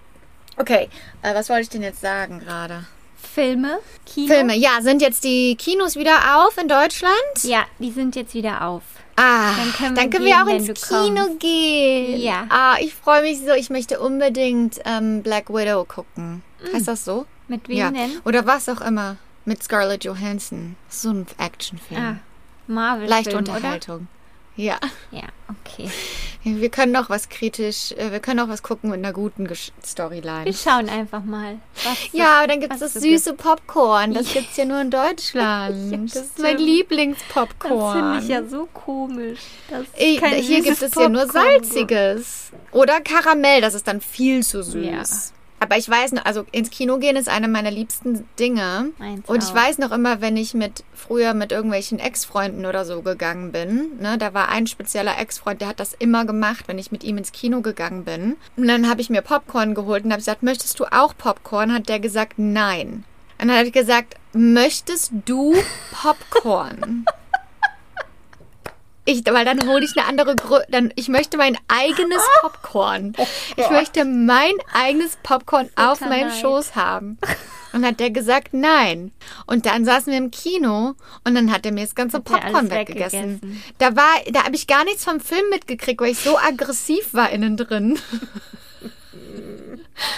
okay, 0.57 0.89
äh, 1.23 1.35
was 1.35 1.49
wollte 1.49 1.63
ich 1.63 1.69
denn 1.69 1.83
jetzt 1.83 2.01
sagen 2.01 2.41
gerade? 2.41 2.85
Filme? 3.17 3.79
Kino? 4.07 4.33
Filme, 4.33 4.57
ja, 4.57 4.79
sind 4.81 5.03
jetzt 5.03 5.25
die 5.25 5.57
Kinos 5.57 5.97
wieder 5.97 6.47
auf 6.47 6.57
in 6.59 6.69
Deutschland? 6.69 7.15
Ja, 7.43 7.65
die 7.79 7.91
sind 7.91 8.17
jetzt 8.17 8.35
wieder 8.35 8.67
auf. 8.67 8.83
Ah, 9.17 9.53
Dann 9.57 9.73
können 9.73 9.95
dann 9.95 10.05
wir 10.05 10.11
können 10.11 10.25
wir 10.27 10.35
gehen, 10.35 10.43
auch 10.43 10.69
ins 10.69 10.89
Kino 10.89 11.23
kommst. 11.25 11.41
gehen. 11.41 12.21
Ja. 12.21 12.47
Ah, 12.51 12.77
ich 12.81 12.95
freue 12.95 13.23
mich 13.23 13.41
so. 13.41 13.53
Ich 13.53 13.71
möchte 13.71 13.99
unbedingt 13.99 14.79
ähm, 14.85 15.23
Black 15.23 15.49
Widow 15.49 15.85
gucken. 15.85 16.43
Heißt 16.73 16.87
das 16.89 17.05
so? 17.05 17.27
Mit 17.49 17.69
wem 17.69 17.77
ja. 17.79 17.91
denn? 17.91 18.11
Oder 18.25 18.47
was 18.47 18.69
auch 18.69 18.81
immer. 18.81 19.17
Mit 19.47 19.63
Scarlett 19.63 20.05
Johansson. 20.05 20.77
So 20.89 21.11
ein 21.11 21.27
Actionfilm. 21.39 22.01
Ah, 22.01 22.17
Marvel. 22.67 23.09
Leichte 23.09 23.31
Film, 23.31 23.45
Unterhaltung. 23.45 24.09
Ja. 24.57 24.79
Ja, 25.11 25.25
okay. 25.49 25.91
Wir 26.43 26.71
können 26.71 26.93
noch 26.93 27.11
was 27.11 27.29
kritisch, 27.29 27.93
äh, 27.93 28.13
wir 28.13 28.21
können 28.21 28.41
auch 28.41 28.49
was 28.49 28.63
gucken 28.63 28.91
mit 28.91 29.01
einer 29.01 29.13
guten 29.13 29.49
Storyline. 29.85 30.45
Wir 30.45 30.53
schauen 30.55 30.89
einfach 30.89 31.23
mal. 31.25 31.59
Ja, 32.13 32.39
aber 32.39 32.47
dann 32.47 32.61
gibt 32.61 32.73
es 32.73 32.81
das 32.81 32.95
süße 32.95 33.35
Popcorn. 33.35 34.15
Das 34.15 34.33
gibt 34.33 34.51
es 34.51 34.57
ja 34.57 34.65
nur 34.65 34.81
in 34.81 34.91
Deutschland. 34.91 35.77
Ja, 35.93 35.99
das 35.99 36.15
ist 36.15 36.39
mein 36.39 36.55
stimmt. 36.55 36.69
Lieblingspopcorn. 36.69 37.79
Das 37.79 37.93
finde 37.93 38.19
ich 38.23 38.29
ja 38.29 38.45
so 38.49 38.67
komisch. 38.73 39.41
Kein 39.69 40.35
hier 40.35 40.63
gibt 40.63 40.81
es 40.81 40.95
ja 40.95 41.09
nur 41.09 41.27
salziges. 41.27 42.53
Oder 42.73 43.01
Karamell, 43.01 43.61
das 43.61 43.75
ist 43.75 43.87
dann 43.87 44.01
viel 44.01 44.43
zu 44.43 44.63
süß. 44.63 44.85
Ja. 44.85 45.03
Aber 45.59 45.77
ich 45.77 45.89
weiß 45.89 46.13
noch, 46.13 46.25
also 46.25 46.45
ins 46.53 46.71
Kino 46.71 46.99
gehen 46.99 47.17
ist 47.17 47.29
eine 47.29 47.49
meiner 47.49 47.71
liebsten 47.71 48.29
Dinge. 48.39 48.91
Meins 48.99 49.27
Und 49.27 49.43
ich 49.43 49.51
auch. 49.51 49.55
weiß 49.55 49.79
noch 49.79 49.91
immer, 49.91 50.21
wenn 50.21 50.37
ich 50.37 50.55
mit 50.55 50.85
früher 50.95 51.35
mit 51.35 51.53
irgendwelchen 51.53 51.99
Ex-Freunden 51.99 52.67
oder 52.67 52.85
so 52.85 53.03
gegangen 53.03 53.53
bin, 53.53 53.99
ne, 54.01 54.19
da 54.19 54.35
war 54.35 54.49
ein 54.49 54.67
spezieller 54.67 55.19
Ex-Freund, 55.19 55.61
der 55.61 55.69
hat 55.69 55.81
das 55.81 55.95
immer 55.95 56.25
gemacht, 56.25 56.69
wenn 56.69 56.79
ich 56.79 56.93
mit 56.93 57.05
ihm 57.05 57.19
ins 57.19 57.33
Kino 57.33 57.63
gegangen 57.63 58.05
bin. 58.05 58.37
Und 58.57 58.69
dann 58.69 58.89
habe 58.89 59.01
ich 59.01 59.11
mir 59.11 59.23
Popcorn 59.23 59.75
geholt 59.75 60.05
und 60.05 60.11
habe 60.13 60.21
gesagt, 60.21 60.43
möchtest 60.43 60.79
du 60.79 60.85
auch 60.85 61.17
Popcorn? 61.17 61.73
Hat 61.73 61.89
der 61.89 62.01
gesagt, 62.01 62.35
nein. 62.37 63.05
Und 63.41 63.49
dann 63.49 63.59
hat 63.59 63.67
ich 63.67 63.73
gesagt, 63.73 64.15
möchtest 64.33 65.13
du 65.25 65.55
Popcorn? 65.93 67.05
Ich, 69.07 69.25
weil 69.25 69.45
dann 69.45 69.67
hole 69.69 69.85
ich 69.85 69.97
eine 69.97 70.07
andere 70.07 70.35
Größe. 70.35 70.67
Dann, 70.69 70.93
ich 70.97 71.09
möchte 71.09 71.37
mein 71.37 71.57
eigenes 71.69 72.23
Popcorn. 72.43 73.15
Ich 73.57 73.71
möchte 73.71 74.05
mein 74.05 74.53
eigenes 74.75 75.17
Popcorn 75.23 75.71
auf 75.77 76.01
meinem. 76.01 76.31
Schoß 76.31 76.75
haben. 76.75 77.19
Und 77.73 77.85
hat 77.85 78.01
der 78.01 78.11
gesagt, 78.11 78.49
nein. 78.53 79.13
Und 79.47 79.67
dann 79.67 79.85
saßen 79.85 80.11
wir 80.11 80.19
im 80.19 80.31
Kino 80.31 80.95
und 81.25 81.35
dann 81.35 81.53
hat 81.53 81.67
er 81.67 81.73
mir 81.73 81.85
das 81.85 81.95
ganze 81.95 82.19
Hat 82.19 82.25
Popcorn 82.25 82.71
weggegessen. 82.71 83.35
weggegessen. 83.43 83.63
Da 83.77 83.95
war, 83.95 84.15
da 84.31 84.45
habe 84.45 84.57
ich 84.57 84.67
gar 84.67 84.85
nichts 84.85 85.05
vom 85.05 85.21
Film 85.21 85.45
mitgekriegt, 85.51 86.01
weil 86.01 86.13
ich 86.13 86.19
so 86.19 86.39
aggressiv 86.39 87.13
war 87.13 87.29
innen 87.29 87.59
drin. 87.59 87.99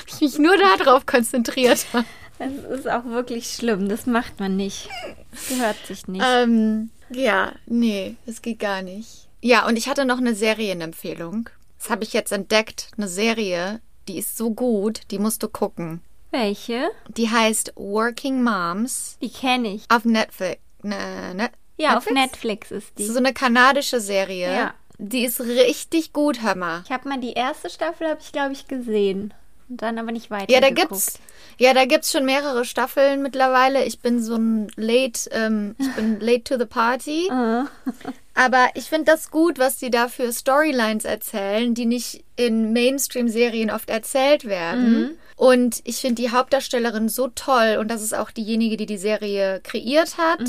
ich 0.07 0.21
mich 0.21 0.39
nur 0.39 0.57
darauf 0.57 1.05
konzentriert 1.05 1.85
habe. 1.93 2.05
Das 2.39 2.79
ist 2.79 2.89
auch 2.89 3.05
wirklich 3.07 3.49
schlimm. 3.49 3.89
Das 3.89 4.07
macht 4.07 4.39
man 4.39 4.57
nicht. 4.57 4.89
Das 5.33 5.49
gehört 5.49 5.85
sich 5.85 6.07
nicht. 6.07 6.25
Ähm, 6.25 6.91
ja, 7.11 7.53
nee, 7.67 8.17
das 8.27 8.43
geht 8.43 8.59
gar 8.61 8.83
nicht. 8.83 9.29
Ja, 9.41 9.67
und 9.67 9.77
ich 9.77 9.89
hatte 9.89 10.05
noch 10.05 10.19
eine 10.19 10.35
Serienempfehlung. 10.35 11.49
Das 11.79 11.91
habe 11.91 12.03
ich 12.05 12.13
jetzt 12.13 12.33
entdeckt. 12.33 12.91
Eine 12.97 13.09
Serie, 13.09 13.81
die 14.09 14.19
ist 14.19 14.37
so 14.37 14.51
gut, 14.51 15.03
die 15.11 15.19
musst 15.19 15.43
du 15.43 15.49
gucken. 15.49 16.03
Welche? 16.31 16.91
Die 17.09 17.31
heißt 17.31 17.73
Working 17.77 18.43
Moms 18.43 19.17
Die 19.23 19.31
kenne 19.31 19.75
ich. 19.75 19.85
auf 19.89 20.05
Netflix. 20.05 20.61
Ne, 20.83 21.35
ne, 21.35 21.51
Ja, 21.77 21.97
auf 21.97 22.11
Netflix 22.11 22.71
ist 22.71 22.91
Das 22.95 23.01
ist 23.01 23.09
die. 23.09 23.13
so 23.13 23.19
eine 23.19 23.33
kanadische 23.33 24.01
Serie. 24.01 24.53
Ja. 24.53 24.75
Die 24.99 25.25
ist 25.25 25.41
richtig 25.41 26.13
gut, 26.13 26.43
hör 26.43 26.57
mal. 26.57 26.83
Ich 26.85 26.91
habe 26.91 27.09
mal 27.09 27.21
die 27.21 27.33
erste 27.33 27.71
Staffel, 27.71 28.09
habe 28.09 28.21
ich 28.21 28.33
glaube 28.33 28.53
ich 28.53 28.67
gesehen. 28.67 29.33
Und 29.69 29.83
dann 29.83 29.99
aber 29.99 30.13
nicht 30.13 30.31
weiter. 30.31 30.51
Ja, 30.53 30.61
da 30.61 30.71
gibt's, 30.71 31.19
ja, 31.59 31.75
da 31.75 31.85
gibt's 31.85 32.11
schon 32.11 32.25
mehrere 32.25 32.65
Staffeln 32.65 33.23
mittlerweile. 33.23 33.85
Ich 33.85 34.01
bin 34.01 34.23
so 34.23 34.37
ein 34.37 34.69
late, 34.77 35.29
ähm, 35.31 35.75
ich 35.79 35.93
bin 35.95 36.21
late 36.21 36.45
to 36.45 36.59
the 36.59 36.65
party. 36.65 37.29
Aber 38.35 38.69
ich 38.75 38.85
finde 38.85 39.07
das 39.07 39.31
gut, 39.31 39.59
was 39.59 39.77
die 39.79 39.91
da 39.91 40.09
für 40.09 40.33
Storylines 40.33 41.05
erzählen, 41.05 41.75
die 41.75 41.87
nicht 41.87 42.25
in 42.37 42.73
Mainstream-Serien 42.73 43.71
oft 43.71 43.91
erzählt 43.91 44.45
werden. 44.45 45.19
Und 45.39 45.81
ich 45.85 45.99
finde 45.99 46.21
die 46.21 46.31
Hauptdarstellerin 46.33 47.09
so 47.09 47.29
toll 47.29 47.79
und 47.81 47.89
das 47.93 48.03
ist 48.03 48.13
auch 48.13 48.33
diejenige, 48.33 48.77
die 48.77 48.87
die 48.87 48.99
Serie 48.99 49.61
kreiert 49.63 50.19
hat. 50.19 50.41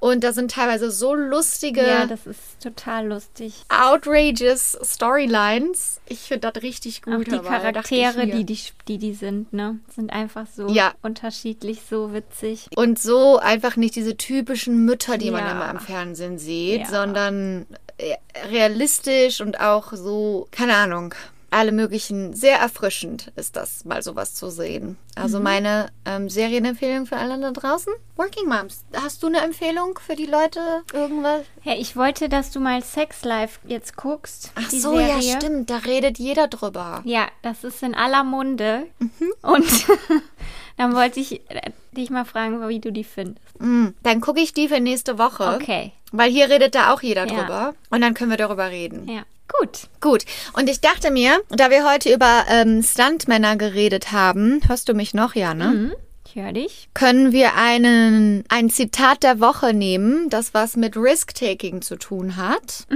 Und 0.00 0.22
da 0.22 0.32
sind 0.34 0.50
teilweise 0.50 0.90
so 0.90 1.14
lustige, 1.14 1.80
Ja, 1.80 2.04
das 2.06 2.26
ist 2.26 2.60
total 2.62 3.06
lustig. 3.08 3.54
outrageous 3.70 4.76
Storylines. 4.82 6.00
Ich 6.06 6.20
finde 6.20 6.50
das 6.52 6.62
richtig 6.62 7.00
gut. 7.02 7.14
Auch 7.14 7.24
die 7.24 7.30
aber 7.32 7.48
da 7.58 7.72
dachte 7.72 7.94
ich 7.94 8.02
Charaktere, 8.02 8.26
die, 8.26 8.44
die 8.44 8.58
die 8.86 8.98
die 8.98 9.14
sind, 9.14 9.52
ne, 9.54 9.78
sind 9.94 10.12
einfach 10.12 10.46
so 10.54 10.68
Ja. 10.68 10.92
unterschiedlich, 11.02 11.80
so 11.88 12.12
witzig. 12.12 12.68
Und 12.76 12.98
so 12.98 13.38
einfach 13.38 13.76
nicht 13.76 13.96
diese 13.96 14.16
typischen 14.16 14.84
Mütter, 14.84 15.16
die 15.16 15.30
man 15.30 15.46
Ja. 15.46 15.52
immer 15.52 15.70
im 15.70 15.80
Fernsehen 15.80 16.38
sieht, 16.38 16.80
Ja. 16.82 16.86
sondern 16.86 17.66
äh, 17.96 18.16
realistisch 18.50 19.40
und 19.40 19.60
auch 19.60 19.92
so, 19.92 20.48
keine 20.50 20.74
Ahnung, 20.74 21.14
alle 21.54 21.72
möglichen, 21.72 22.34
sehr 22.34 22.58
erfrischend 22.58 23.32
ist 23.36 23.56
das, 23.56 23.84
mal 23.84 24.02
sowas 24.02 24.34
zu 24.34 24.50
sehen. 24.50 24.96
Also 25.14 25.38
meine 25.40 25.90
ähm, 26.04 26.28
Serienempfehlung 26.28 27.06
für 27.06 27.16
alle 27.16 27.40
da 27.40 27.52
draußen, 27.52 27.92
Working 28.16 28.48
Moms. 28.48 28.84
Hast 28.94 29.22
du 29.22 29.28
eine 29.28 29.40
Empfehlung 29.40 29.98
für 30.04 30.16
die 30.16 30.26
Leute? 30.26 30.60
Irgendwas? 30.92 31.42
Hey, 31.60 31.80
ich 31.80 31.96
wollte, 31.96 32.28
dass 32.28 32.50
du 32.50 32.60
mal 32.60 32.82
Sex 32.82 33.24
Life 33.24 33.60
jetzt 33.66 33.96
guckst. 33.96 34.50
Ach 34.56 34.68
die 34.68 34.80
so, 34.80 34.96
Serie. 34.96 35.20
ja, 35.20 35.38
stimmt, 35.38 35.70
da 35.70 35.78
redet 35.78 36.18
jeder 36.18 36.48
drüber. 36.48 37.02
Ja, 37.04 37.28
das 37.42 37.62
ist 37.62 37.82
in 37.82 37.94
aller 37.94 38.24
Munde. 38.24 38.86
Mhm. 38.98 39.32
Und 39.42 39.86
dann 40.76 40.94
wollte 40.94 41.20
ich 41.20 41.48
äh, 41.50 41.70
dich 41.92 42.10
mal 42.10 42.24
fragen, 42.24 42.66
wie 42.68 42.80
du 42.80 42.90
die 42.90 43.04
findest. 43.04 43.60
Mm, 43.60 43.88
dann 44.02 44.20
gucke 44.20 44.40
ich 44.40 44.52
die 44.52 44.68
für 44.68 44.80
nächste 44.80 45.18
Woche. 45.18 45.58
Okay. 45.60 45.92
Weil 46.10 46.30
hier 46.30 46.48
redet 46.48 46.74
da 46.74 46.92
auch 46.92 47.02
jeder 47.02 47.26
Ja. 47.26 47.34
drüber. 47.42 47.74
Und 47.90 48.00
dann 48.00 48.14
können 48.14 48.30
wir 48.30 48.36
darüber 48.36 48.70
reden. 48.70 49.08
Ja, 49.08 49.22
gut. 49.48 49.88
Gut. 50.00 50.24
Und 50.54 50.68
ich 50.68 50.80
dachte 50.80 51.10
mir, 51.10 51.40
da 51.50 51.70
wir 51.70 51.88
heute 51.88 52.12
über 52.12 52.44
ähm, 52.48 52.82
Stuntmänner 52.82 53.56
geredet 53.56 54.12
haben, 54.12 54.60
hörst 54.66 54.88
du 54.88 54.94
mich 54.94 55.14
noch, 55.14 55.34
ja, 55.34 55.54
ne? 55.54 55.68
Mhm. 55.68 55.94
Ich 56.26 56.36
höre 56.36 56.52
dich. 56.52 56.88
Können 56.94 57.32
wir 57.32 57.54
einen, 57.54 58.44
ein 58.48 58.70
Zitat 58.70 59.22
der 59.22 59.40
Woche 59.40 59.72
nehmen, 59.72 60.30
das 60.30 60.54
was 60.54 60.76
mit 60.76 60.96
Risk-Taking 60.96 61.82
zu 61.82 61.96
tun 61.96 62.36
hat? 62.36 62.86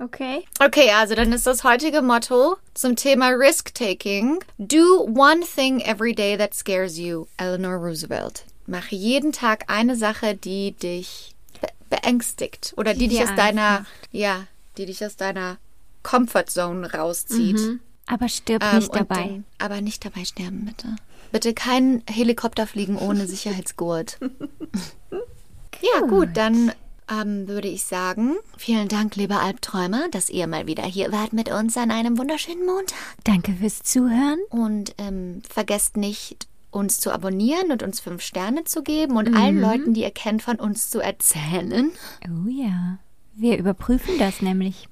Okay. 0.00 0.44
Okay, 0.58 0.90
also 0.90 1.14
dann 1.14 1.32
ist 1.32 1.46
das 1.46 1.62
heutige 1.62 2.02
Motto 2.02 2.56
zum 2.74 2.96
Thema 2.96 3.28
Risk-Taking. 3.28 4.40
Do 4.58 5.00
one 5.04 5.42
thing 5.42 5.80
every 5.80 6.12
day 6.12 6.36
that 6.36 6.52
scares 6.52 6.98
you. 6.98 7.26
Eleanor 7.36 7.76
Roosevelt. 7.76 8.44
Mach 8.66 8.88
jeden 8.88 9.30
Tag 9.32 9.64
eine 9.68 9.94
Sache, 9.94 10.34
die 10.34 10.72
dich 10.72 11.34
be 11.60 11.68
beängstigt 11.90 12.74
oder 12.76 12.92
die, 12.92 13.00
Die 13.00 13.08
dich 13.08 13.22
aus 13.22 13.34
deiner, 13.36 13.86
ja, 14.10 14.46
die 14.76 14.86
dich 14.86 15.04
aus 15.04 15.16
deiner 15.16 15.58
Comfort 16.02 16.46
Zone 16.48 16.92
rauszieht. 16.92 17.80
Aber 18.06 18.28
stirb 18.28 18.62
Ähm, 18.62 18.78
nicht 18.78 18.94
dabei. 18.94 19.22
Dann, 19.22 19.44
aber 19.58 19.80
nicht 19.80 20.04
dabei 20.04 20.24
sterben, 20.24 20.66
bitte. 20.66 20.96
Bitte 21.32 21.54
kein 21.54 22.02
Helikopter 22.08 22.66
fliegen 22.66 22.96
ohne 22.96 23.26
Sicherheitsgurt. 23.28 24.18
ja, 25.10 26.06
gut, 26.06 26.30
dann 26.34 26.72
ähm, 27.10 27.48
würde 27.48 27.68
ich 27.68 27.84
sagen, 27.84 28.36
vielen 28.56 28.88
Dank, 28.88 29.16
liebe 29.16 29.36
Albträumer, 29.36 30.08
dass 30.10 30.30
ihr 30.30 30.46
mal 30.46 30.66
wieder 30.66 30.84
hier 30.84 31.12
wart 31.12 31.32
mit 31.32 31.50
uns 31.50 31.76
an 31.76 31.90
einem 31.90 32.18
wunderschönen 32.18 32.64
Montag. 32.64 32.96
Danke 33.24 33.54
fürs 33.54 33.82
Zuhören. 33.82 34.38
Und 34.50 34.94
ähm, 34.98 35.42
vergesst 35.48 35.96
nicht, 35.96 36.46
uns 36.70 36.98
zu 36.98 37.12
abonnieren 37.12 37.70
und 37.70 37.82
uns 37.82 38.00
fünf 38.00 38.22
Sterne 38.22 38.64
zu 38.64 38.82
geben 38.82 39.16
und 39.16 39.34
allen 39.36 39.60
Leuten, 39.60 39.94
die 39.94 40.02
ihr 40.02 40.10
kennt, 40.10 40.42
von 40.42 40.56
uns 40.56 40.90
zu 40.90 41.00
erzählen. 41.00 41.92
Oh 42.26 42.48
ja. 42.48 42.98
Wir 43.36 43.58
überprüfen 43.58 44.18
das 44.18 44.40
nämlich. 44.42 44.88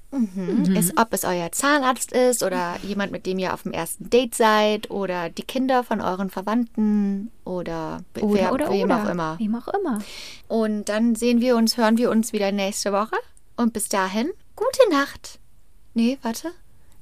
Ist, 0.74 0.98
ob 0.98 1.12
es 1.12 1.24
euer 1.24 1.52
Zahnarzt 1.52 2.12
ist 2.12 2.42
oder 2.42 2.76
jemand, 2.82 3.12
mit 3.12 3.24
dem 3.24 3.38
ihr 3.38 3.54
auf 3.54 3.62
dem 3.62 3.72
ersten 3.72 4.10
Date 4.10 4.34
seid 4.34 4.90
oder 4.90 5.30
die 5.30 5.42
Kinder 5.44 5.84
von 5.84 6.00
euren 6.02 6.28
Verwandten 6.28 7.30
oder, 7.44 8.02
Oder, 8.20 8.34
wer, 8.34 8.52
oder, 8.52 8.70
wem 8.70 8.84
oder. 8.90 9.02
auch 9.04 9.08
immer. 9.08 9.38
Wem 9.38 9.54
auch 9.54 9.68
immer. 9.68 10.00
Und 10.48 10.86
dann 10.90 11.14
sehen 11.14 11.40
wir 11.40 11.56
uns, 11.56 11.76
hören 11.78 11.96
wir 11.96 12.10
uns 12.10 12.32
wieder 12.34 12.52
nächste 12.52 12.92
Woche. 12.92 13.16
Und 13.56 13.72
bis 13.72 13.88
dahin, 13.88 14.30
gute 14.56 14.90
Nacht. 14.90 15.38
Nee, 15.94 16.18
warte. 16.22 16.50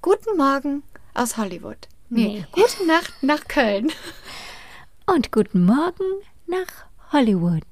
Guten 0.02 0.36
Morgen 0.36 0.82
aus 1.14 1.36
Hollywood. 1.36 1.88
Nee, 2.10 2.26
Nee. 2.26 2.44
gute 2.52 2.86
Nacht 2.86 3.12
nach 3.22 3.46
Köln. 3.48 3.90
Und 5.06 5.32
guten 5.32 5.64
Morgen 5.64 6.04
nach 6.46 6.86
Hollywood. 7.12 7.64